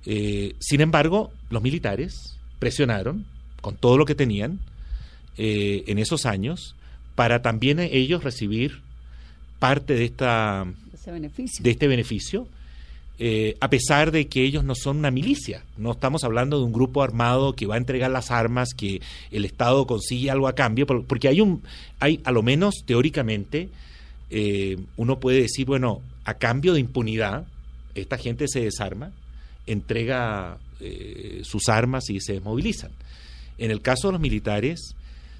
Eh, 0.07 0.55
sin 0.57 0.81
embargo, 0.81 1.31
los 1.51 1.61
militares 1.61 2.35
presionaron 2.57 3.25
con 3.61 3.75
todo 3.75 3.95
lo 3.95 4.05
que 4.05 4.15
tenían 4.15 4.59
eh, 5.37 5.83
en 5.85 5.99
esos 5.99 6.25
años 6.25 6.73
para 7.17 7.41
también 7.41 7.79
ellos 7.79 8.23
recibir 8.23 8.81
parte 9.57 9.95
de 9.95 10.05
esta 10.05 10.67
Ese 10.93 11.11
beneficio. 11.11 11.63
de 11.63 11.71
este 11.71 11.87
beneficio, 11.87 12.47
eh, 13.17 13.57
a 13.59 13.71
pesar 13.71 14.11
de 14.11 14.27
que 14.27 14.43
ellos 14.43 14.63
no 14.63 14.75
son 14.75 14.97
una 14.97 15.09
milicia. 15.09 15.63
No 15.77 15.91
estamos 15.93 16.23
hablando 16.23 16.59
de 16.59 16.65
un 16.65 16.71
grupo 16.71 17.01
armado 17.01 17.53
que 17.53 17.65
va 17.65 17.73
a 17.73 17.79
entregar 17.79 18.11
las 18.11 18.29
armas, 18.29 18.69
que 18.77 19.01
el 19.31 19.45
Estado 19.45 19.87
consigue 19.87 20.29
algo 20.29 20.47
a 20.47 20.53
cambio, 20.53 20.85
por- 20.85 21.05
porque 21.05 21.27
hay 21.27 21.41
un, 21.41 21.63
hay 21.99 22.19
a 22.23 22.31
lo 22.31 22.43
menos 22.43 22.75
teóricamente, 22.85 23.69
eh, 24.29 24.77
uno 24.97 25.19
puede 25.19 25.41
decir, 25.41 25.65
bueno, 25.65 26.01
a 26.23 26.35
cambio 26.35 26.73
de 26.75 26.81
impunidad, 26.81 27.47
esta 27.95 28.19
gente 28.19 28.47
se 28.47 28.59
desarma, 28.61 29.11
entrega 29.65 30.57
eh, 30.79 31.41
sus 31.43 31.69
armas 31.69 32.09
y 32.11 32.19
se 32.21 32.33
desmovilizan. 32.33 32.91
En 33.57 33.71
el 33.71 33.81
caso 33.81 34.09
de 34.09 34.11
los 34.11 34.21
militares, 34.21 34.93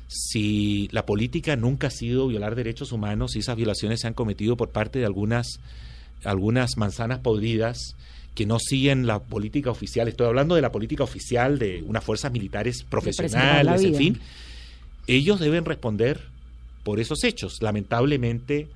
si 0.07 0.87
la 0.91 1.05
política 1.05 1.55
nunca 1.55 1.87
ha 1.87 1.91
sido 1.91 2.27
violar 2.27 2.55
derechos 2.55 2.91
humanos 2.91 3.35
y 3.35 3.39
esas 3.39 3.55
violaciones 3.55 4.01
se 4.01 4.07
han 4.07 4.13
cometido 4.13 4.55
por 4.55 4.69
parte 4.69 4.99
de 4.99 5.05
algunas, 5.05 5.59
algunas 6.23 6.77
manzanas 6.77 7.19
podridas 7.19 7.95
que 8.33 8.45
no 8.45 8.59
siguen 8.59 9.07
la 9.07 9.19
política 9.19 9.71
oficial, 9.71 10.07
estoy 10.07 10.27
hablando 10.27 10.55
de 10.55 10.61
la 10.61 10.71
política 10.71 11.03
oficial 11.03 11.57
de 11.57 11.83
unas 11.85 12.03
fuerzas 12.03 12.31
militares 12.31 12.83
profesionales, 12.83 13.83
en 13.83 13.95
fin, 13.95 14.19
ellos 15.07 15.39
deben 15.39 15.65
responder 15.65 16.21
por 16.83 16.99
esos 16.99 17.23
hechos. 17.23 17.61
Lamentablemente 17.61 18.67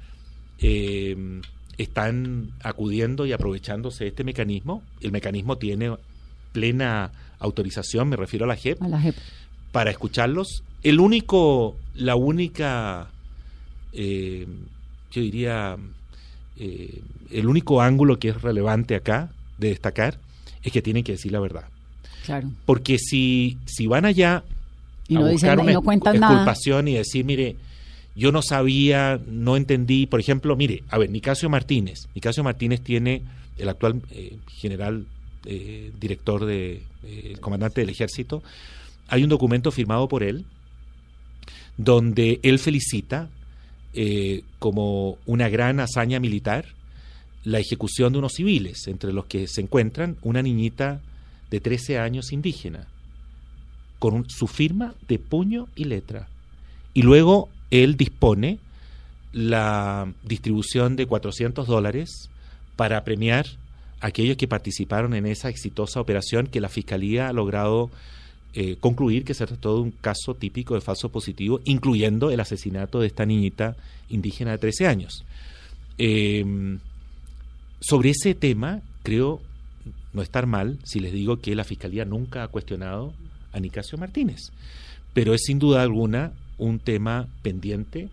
eh, 0.60 1.42
están 1.78 2.52
acudiendo 2.64 3.26
y 3.26 3.34
aprovechándose 3.34 4.06
de 4.06 4.10
este 4.10 4.24
mecanismo. 4.24 4.84
El 5.00 5.12
mecanismo 5.12 5.58
tiene 5.58 5.96
plena 6.52 7.12
autorización, 7.40 8.10
me 8.10 8.16
refiero 8.16 8.46
a 8.46 8.48
la 8.48 8.56
JEP, 8.56 8.82
A 8.82 8.88
la 8.88 9.00
JEP. 9.00 9.16
para 9.72 9.92
escucharlos. 9.92 10.64
El 10.84 11.00
único, 11.00 11.76
la 11.96 12.16
única, 12.16 13.08
eh, 13.94 14.48
yo 15.12 15.22
diría, 15.22 15.78
eh, 16.58 17.02
el 17.32 17.48
único 17.48 17.82
ángulo 17.82 18.18
que 18.20 18.30
es 18.30 18.42
relevante 18.42 18.96
acá 18.96 19.30
de 19.58 19.70
destacar 19.70 20.18
es 20.64 20.72
que 20.72 20.82
tienen 20.82 21.04
que 21.04 21.14
decir 21.14 21.32
la 21.32 21.40
verdad. 21.40 21.66
Claro. 22.26 22.52
Porque 22.66 22.98
si, 23.00 23.58
si 23.66 23.88
van 23.88 24.06
allá 24.06 24.44
Y 25.08 25.16
a 25.16 25.20
no 25.20 25.32
buscar 25.32 25.58
dicen- 25.58 25.62
una 25.62 25.74
no 25.74 25.82
nada. 26.20 26.54
y 26.88 26.94
decir, 26.94 27.26
mire, 27.26 27.56
yo 28.16 28.32
no 28.32 28.42
sabía, 28.42 29.20
no 29.28 29.56
entendí, 29.58 30.06
por 30.06 30.20
ejemplo, 30.20 30.56
mire, 30.56 30.84
a 30.90 30.98
ver, 30.98 31.10
Nicasio 31.10 31.50
Martínez, 31.50 32.08
Nicasio 32.14 32.44
Martínez 32.44 32.82
tiene 32.82 33.22
el 33.58 33.70
actual 33.70 34.02
eh, 34.12 34.38
general 34.50 35.06
eh, 35.46 35.92
director 36.00 36.46
de 36.46 36.84
eh, 37.04 37.30
el 37.32 37.40
comandante 37.40 37.82
del 37.82 37.90
ejército, 37.90 38.44
hay 39.08 39.24
un 39.24 39.30
documento 39.30 39.72
firmado 39.72 40.08
por 40.08 40.24
él 40.24 40.46
donde 41.78 42.40
él 42.44 42.60
felicita 42.60 43.30
eh, 43.94 44.44
como 44.60 45.18
una 45.26 45.50
gran 45.50 45.80
hazaña 45.80 46.20
militar 46.20 46.66
la 47.44 47.60
ejecución 47.60 48.14
de 48.14 48.20
unos 48.20 48.34
civiles, 48.34 48.88
entre 48.88 49.14
los 49.14 49.26
que 49.26 49.48
se 49.48 49.62
encuentran 49.62 50.18
una 50.22 50.42
niñita 50.42 51.02
de 51.50 51.60
13 51.60 52.00
años 52.00 52.32
indígena, 52.32 52.88
con 54.00 54.30
su 54.30 54.48
firma 54.48 54.94
de 55.08 55.20
puño 55.20 55.68
y 55.76 55.86
letra. 55.86 56.28
Y 56.94 57.02
luego 57.02 57.50
él 57.72 57.98
dispone 57.98 58.60
la 59.34 60.12
distribución 60.24 60.96
de 60.96 61.06
400 61.06 61.68
dólares 61.68 62.30
para 62.76 63.04
premiar 63.04 63.46
a 64.00 64.08
aquellos 64.08 64.38
que 64.38 64.48
participaron 64.48 65.14
en 65.14 65.26
esa 65.26 65.50
exitosa 65.50 66.02
operación 66.02 66.48
que 66.48 66.62
la 66.62 66.70
Fiscalía 66.70 67.30
ha 67.30 67.34
logrado 67.34 67.90
eh, 68.54 68.76
concluir 68.80 69.24
que 69.24 69.34
se 69.34 69.46
trató 69.48 69.76
de 69.76 69.82
un 69.82 69.92
caso 69.92 70.34
típico 70.36 70.74
de 70.76 70.82
falso 70.82 71.10
positivo, 71.10 71.62
incluyendo 71.66 72.32
el 72.32 72.40
asesinato 72.40 73.00
de 73.00 73.08
esta 73.08 73.26
niñita 73.26 73.76
indígena 74.10 74.52
de 74.52 74.58
13 74.58 74.88
años. 74.88 75.24
Eh, 75.98 76.78
sobre 77.80 78.10
ese 78.12 78.36
tema, 78.36 78.82
creo 79.04 79.42
no 80.14 80.22
estar 80.22 80.46
mal 80.46 80.78
si 80.84 81.00
les 81.00 81.14
digo 81.14 81.38
que 81.40 81.56
la 81.56 81.64
Fiscalía 81.64 82.06
nunca 82.06 82.44
ha 82.44 82.48
cuestionado 82.50 83.14
a 83.54 83.60
Nicasio 83.60 83.98
Martínez, 83.98 84.52
pero 85.14 85.34
es 85.34 85.42
sin 85.46 85.58
duda 85.60 85.82
alguna 85.82 86.34
un 86.58 86.80
tema 86.80 87.28
pendiente 87.42 88.10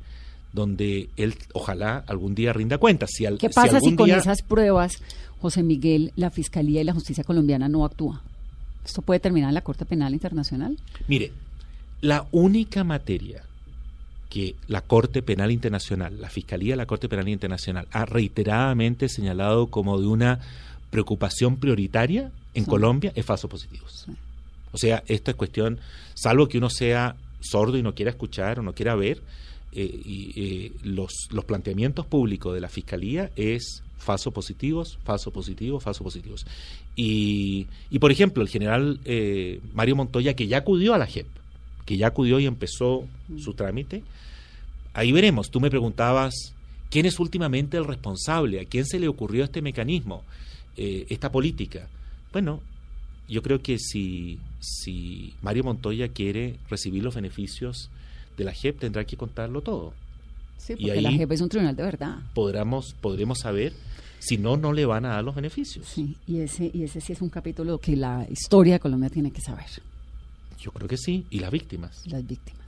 donde 0.53 1.09
él 1.17 1.35
ojalá 1.53 2.03
algún 2.07 2.35
día 2.35 2.53
rinda 2.53 2.79
cuenta. 2.79 3.07
Si 3.07 3.27
al- 3.27 3.39
¿Qué 3.39 3.51
pasa 3.51 3.69
si, 3.71 3.75
algún 3.77 3.97
con 3.97 4.07
día- 4.07 4.17
esas 4.19 4.43
pruebas, 4.43 5.03
José 5.41 5.63
Miguel, 5.63 6.13
la 6.17 6.31
Fiscalía 6.31 6.81
y 6.81 6.85
la 6.85 6.95
Justicia 6.95 7.23
colombiana 7.25 7.69
no 7.69 7.85
actúa? 7.85 8.23
¿Esto 8.85 9.03
puede 9.03 9.21
terminar 9.21 9.51
en 9.51 9.55
la 9.55 9.63
Corte 9.63 9.85
Penal 9.85 10.13
Internacional? 10.15 10.77
Mire, 11.07 11.33
la 12.01 12.27
única 12.33 12.85
materia 12.85 13.43
que 14.31 14.57
la 14.67 14.83
Corte 14.83 15.23
Penal 15.23 15.51
Internacional, 15.51 16.21
la 16.21 16.29
Fiscalía 16.31 16.75
de 16.75 16.77
la 16.77 16.87
Corte 16.87 17.09
Penal 17.09 17.29
Internacional, 17.29 17.87
ha 17.93 18.05
reiteradamente 18.05 19.09
señalado 19.09 19.69
como 19.69 20.01
de 20.01 20.07
una 20.07 20.41
preocupación 20.91 21.57
prioritaria 21.57 22.31
en 22.55 22.65
Sí. 22.65 22.71
Colombia 22.71 23.13
es 23.15 23.25
falsos 23.25 23.51
positivos. 23.51 24.07
O 24.73 24.79
sea, 24.79 25.03
esta 25.07 25.31
es 25.31 25.37
cuestión, 25.37 25.79
salvo 26.15 26.49
que 26.49 26.59
uno 26.59 26.69
sea 26.71 27.17
sordo 27.41 27.79
y 27.79 27.83
no 27.83 27.95
quiera 27.95 28.11
escuchar 28.11 28.59
o 28.59 28.63
no 28.63 28.75
quiera 28.75 28.95
ver, 28.95 29.23
eh, 29.73 29.85
y, 30.05 30.33
eh, 30.37 30.73
los, 30.83 31.29
los 31.31 31.45
planteamientos 31.45 32.07
públicos 32.07 32.55
de 32.55 32.61
la 32.61 32.69
Fiscalía 32.69 33.31
es 33.37 33.83
falsos 33.99 34.33
positivos, 34.33 34.99
falsos 35.05 35.33
positivos, 35.33 35.83
falsos 35.83 36.03
positivos. 36.03 36.47
Y, 36.97 37.67
y, 37.91 37.99
por 37.99 38.11
ejemplo, 38.11 38.43
el 38.43 38.49
general 38.49 39.01
eh, 39.05 39.61
Mario 39.75 39.97
Montoya, 39.97 40.35
que 40.35 40.47
ya 40.47 40.59
acudió 40.59 40.95
a 40.95 40.99
la 40.99 41.07
JEP, 41.07 41.27
que 41.85 41.97
ya 41.97 42.09
acudió 42.09 42.41
y 42.41 42.47
empezó 42.47 43.07
su 43.39 43.55
trámite, 43.55 44.03
ahí 44.95 45.13
veremos. 45.13 45.51
Tú 45.51 45.61
me 45.61 45.71
preguntabas, 45.71 46.55
¿quién 46.91 47.07
es 47.07 47.21
últimamente 47.21 47.77
el 47.77 47.85
responsable? 47.85 48.61
¿A 48.61 48.65
quién 48.65 48.87
se 48.87 48.99
le 48.99 49.09
ocurrió 49.09 49.45
este 49.45 49.63
mecanismo, 49.63 50.25
eh, 50.77 51.07
esta 51.09 51.31
política? 51.31 51.89
Bueno, 52.33 52.61
yo 53.29 53.43
creo 53.43 53.61
que 53.61 53.79
si, 53.79 54.39
si 54.61 55.35
Mario 55.43 55.65
Montoya 55.65 56.09
quiere 56.09 56.57
recibir 56.71 57.03
los 57.03 57.15
beneficios 57.15 57.91
de 58.37 58.45
la 58.45 58.53
JEP, 58.53 58.79
tendrá 58.79 59.05
que 59.05 59.17
contarlo 59.17 59.61
todo. 59.61 59.93
Sí, 60.59 60.75
Y 60.77 60.87
porque 60.87 61.01
la 61.01 61.09
ahí- 61.09 61.17
JEP 61.19 61.33
es 61.33 61.41
un 61.41 61.49
tribunal 61.49 61.75
de 61.75 61.83
verdad. 61.83 62.17
Podremos, 62.35 62.95
podremos 63.01 63.39
saber 63.39 63.73
si 64.19 64.37
no, 64.37 64.57
no 64.57 64.73
le 64.73 64.85
van 64.85 65.07
a 65.07 65.11
dar 65.11 65.25
los 65.25 65.35
beneficios. 65.35 65.87
Sí, 65.87 66.17
y 66.27 66.41
ese, 66.41 66.71
y 66.75 66.83
ese 66.83 67.01
sí 67.01 67.13
es 67.15 67.23
un 67.23 67.31
capítulo 67.31 67.79
que 67.79 67.97
la 67.97 68.27
historia 68.31 68.75
de 68.75 68.81
Colombia 68.81 69.09
tiene 69.09 69.31
que 69.31 69.41
saber, 69.41 69.65
Yo 70.61 70.71
creo 70.73 70.89
que 70.89 70.97
sí, 70.99 71.25
y 71.31 71.39
las 71.39 71.51
víctimas. 71.51 72.03
las 72.07 72.27
víctimas. 72.27 72.67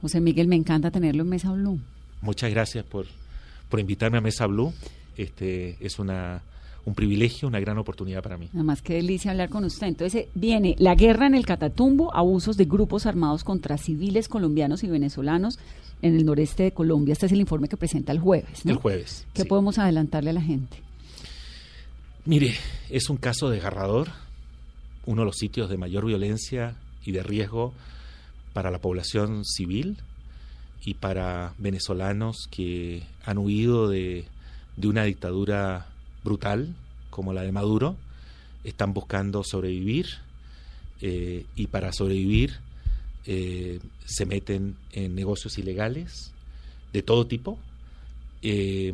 José 0.00 0.20
Miguel, 0.20 0.48
me 0.48 0.56
encanta 0.56 0.90
tenerlo 0.90 1.22
en 1.22 1.28
Mesa 1.28 1.52
Blue. 1.52 1.78
Muchas 2.22 2.50
gracias 2.50 2.84
por, 2.84 3.06
por 3.68 3.78
invitarme 3.78 4.18
a 4.18 4.20
Mesa 4.20 4.46
Blue. 4.46 4.72
Este 5.16 5.76
es 5.84 5.98
una 5.98 6.42
un 6.84 6.96
privilegio, 6.96 7.46
una 7.46 7.60
gran 7.60 7.78
oportunidad 7.78 8.24
para 8.24 8.36
mí. 8.36 8.48
Nada 8.52 8.64
más 8.64 8.82
que 8.82 8.94
delicia 8.94 9.30
hablar 9.30 9.48
con 9.50 9.64
usted. 9.64 9.86
Entonces, 9.86 10.22
eh, 10.22 10.28
viene 10.34 10.74
la 10.80 10.96
guerra 10.96 11.28
en 11.28 11.36
el 11.36 11.46
Catatumbo, 11.46 12.12
abusos 12.12 12.56
de 12.56 12.64
grupos 12.64 13.06
armados 13.06 13.44
contra 13.44 13.78
civiles 13.78 14.26
colombianos 14.26 14.82
y 14.82 14.88
venezolanos 14.88 15.60
en 16.02 16.16
el 16.16 16.26
noreste 16.26 16.64
de 16.64 16.72
Colombia. 16.72 17.12
Este 17.12 17.26
es 17.26 17.32
el 17.32 17.40
informe 17.40 17.68
que 17.68 17.76
presenta 17.76 18.12
el 18.12 18.18
jueves. 18.18 18.64
¿no? 18.64 18.72
El 18.72 18.78
jueves. 18.78 19.26
¿Qué 19.32 19.42
sí. 19.42 19.48
podemos 19.48 19.78
adelantarle 19.78 20.30
a 20.30 20.34
la 20.34 20.42
gente? 20.42 20.76
Mire, 22.24 22.54
es 22.90 23.08
un 23.08 23.16
caso 23.16 23.48
desgarrador, 23.50 24.08
uno 25.06 25.22
de 25.22 25.26
los 25.26 25.36
sitios 25.36 25.70
de 25.70 25.76
mayor 25.76 26.04
violencia 26.04 26.76
y 27.04 27.12
de 27.12 27.22
riesgo 27.22 27.72
para 28.52 28.70
la 28.70 28.80
población 28.80 29.44
civil 29.44 29.96
y 30.84 30.94
para 30.94 31.54
venezolanos 31.58 32.48
que 32.50 33.04
han 33.24 33.38
huido 33.38 33.88
de, 33.88 34.26
de 34.76 34.88
una 34.88 35.04
dictadura 35.04 35.86
brutal 36.24 36.74
como 37.10 37.32
la 37.32 37.42
de 37.42 37.52
Maduro, 37.52 37.96
están 38.64 38.94
buscando 38.94 39.44
sobrevivir 39.44 40.06
eh, 41.00 41.44
y 41.56 41.66
para 41.66 41.92
sobrevivir 41.92 42.58
eh, 43.26 43.80
se 44.04 44.26
meten 44.26 44.76
en 44.92 45.14
negocios 45.14 45.58
ilegales 45.58 46.32
de 46.92 47.02
todo 47.02 47.26
tipo 47.26 47.58
eh, 48.42 48.92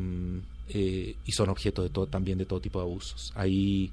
eh, 0.71 1.15
y 1.25 1.33
son 1.33 1.49
objeto 1.49 1.83
de 1.83 1.89
todo, 1.89 2.07
también 2.07 2.37
de 2.37 2.45
todo 2.45 2.61
tipo 2.61 2.79
de 2.79 2.85
abusos. 2.85 3.33
Ahí 3.35 3.91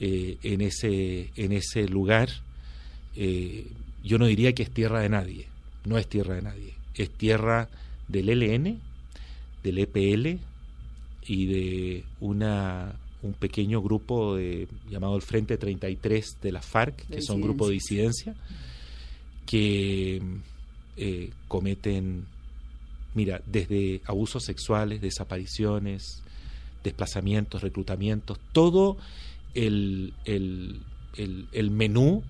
eh, 0.00 0.36
en, 0.42 0.60
ese, 0.60 1.30
en 1.36 1.52
ese 1.52 1.86
lugar 1.88 2.28
eh, 3.14 3.66
yo 4.02 4.18
no 4.18 4.26
diría 4.26 4.52
que 4.52 4.64
es 4.64 4.70
tierra 4.70 5.00
de 5.00 5.08
nadie, 5.08 5.46
no 5.84 5.96
es 5.96 6.08
tierra 6.08 6.34
de 6.34 6.42
nadie, 6.42 6.74
es 6.94 7.10
tierra 7.10 7.68
del 8.08 8.28
ELN, 8.28 8.80
del 9.62 9.78
EPL 9.78 10.38
y 11.26 11.46
de 11.46 12.04
una 12.20 12.94
un 13.20 13.32
pequeño 13.32 13.82
grupo 13.82 14.36
de, 14.36 14.68
llamado 14.88 15.16
el 15.16 15.22
Frente 15.22 15.56
33 15.58 16.38
de 16.40 16.52
la 16.52 16.62
FARC, 16.62 17.08
De 17.08 17.16
que 17.16 17.22
son 17.22 17.40
grupos 17.40 17.68
de 17.68 17.74
disidencia, 17.74 18.36
que 19.48 20.20
eh, 20.98 21.30
cometen, 21.48 22.26
mira, 23.14 23.40
desde 23.46 24.02
abusos 24.04 24.44
sexuales, 24.44 25.00
desapariciones, 25.00 26.22
desplazamientos, 26.84 27.62
reclutamientos, 27.62 28.38
todo 28.52 28.98
el, 29.54 30.12
el, 30.26 30.80
el- 31.16 31.46
el 31.52 31.70
menú 31.70 32.22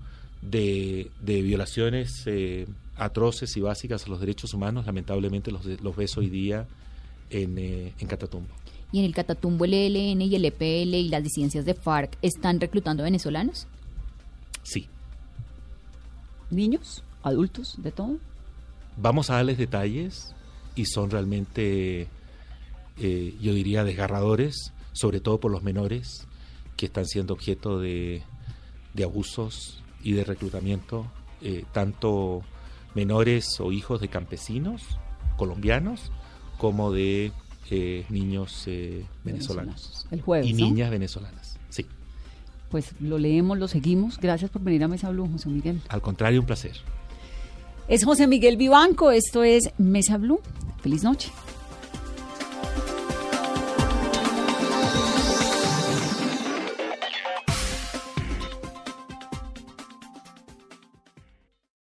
de, 0.42 1.10
de 1.20 1.42
violaciones 1.42 2.22
eh, 2.26 2.66
atroces 2.96 3.56
y 3.56 3.60
básicas 3.62 4.06
a 4.06 4.08
los 4.10 4.20
derechos 4.20 4.54
humanos, 4.54 4.86
lamentablemente 4.86 5.50
los, 5.50 5.66
los 5.66 5.96
ves 5.96 6.16
hoy 6.16 6.28
día 6.30 6.66
en, 7.30 7.58
eh, 7.58 7.92
en 7.98 8.06
Catatumbo. 8.06 8.54
Y 8.92 9.00
en 9.00 9.06
el 9.06 9.12
Catatumbo 9.14 9.64
el 9.64 9.74
ELN 9.74 10.22
y 10.22 10.36
el 10.36 10.44
EPL 10.44 10.94
y 10.94 11.08
las 11.08 11.24
disidencias 11.24 11.64
de 11.64 11.74
FARC 11.74 12.16
están 12.22 12.60
reclutando 12.60 13.02
venezolanos. 13.02 13.66
Sí. 14.62 14.86
¿Niños? 16.50 17.02
¿Adultos? 17.22 17.74
¿De 17.78 17.92
todo? 17.92 18.16
Vamos 18.96 19.30
a 19.30 19.34
darles 19.34 19.58
detalles 19.58 20.34
y 20.74 20.86
son 20.86 21.10
realmente, 21.10 22.08
eh, 22.98 23.36
yo 23.40 23.52
diría, 23.54 23.84
desgarradores, 23.84 24.72
sobre 24.92 25.20
todo 25.20 25.38
por 25.40 25.50
los 25.52 25.62
menores 25.62 26.26
que 26.76 26.86
están 26.86 27.06
siendo 27.06 27.34
objeto 27.34 27.78
de, 27.80 28.22
de 28.94 29.04
abusos 29.04 29.82
y 30.02 30.12
de 30.12 30.24
reclutamiento, 30.24 31.06
eh, 31.42 31.64
tanto 31.72 32.42
menores 32.94 33.60
o 33.60 33.70
hijos 33.72 34.00
de 34.00 34.08
campesinos 34.08 34.82
colombianos 35.36 36.10
como 36.56 36.90
de 36.92 37.30
eh, 37.70 38.04
niños 38.08 38.64
eh, 38.66 39.04
venezolanos 39.24 40.06
El 40.10 40.22
jueves. 40.22 40.48
y 40.48 40.52
¿no? 40.54 40.66
niñas 40.66 40.90
venezolanas. 40.90 41.58
Sí, 41.68 41.86
Pues 42.70 42.92
lo 43.00 43.18
leemos, 43.18 43.58
lo 43.58 43.68
seguimos. 43.68 44.18
Gracias 44.18 44.50
por 44.50 44.62
venir 44.62 44.82
a 44.84 44.88
Mesa 44.88 45.10
Blue, 45.10 45.28
José 45.30 45.48
Miguel. 45.48 45.80
al 45.88 46.00
contrario, 46.02 46.40
un 46.40 46.46
placer. 46.46 46.72
Es 47.88 48.04
José 48.04 48.26
Miguel 48.26 48.58
Vivanco, 48.58 49.10
esto 49.10 49.42
es 49.42 49.70
Mesa 49.78 50.18
Blue. 50.18 50.40
Feliz 50.82 51.02
noche. 51.02 51.30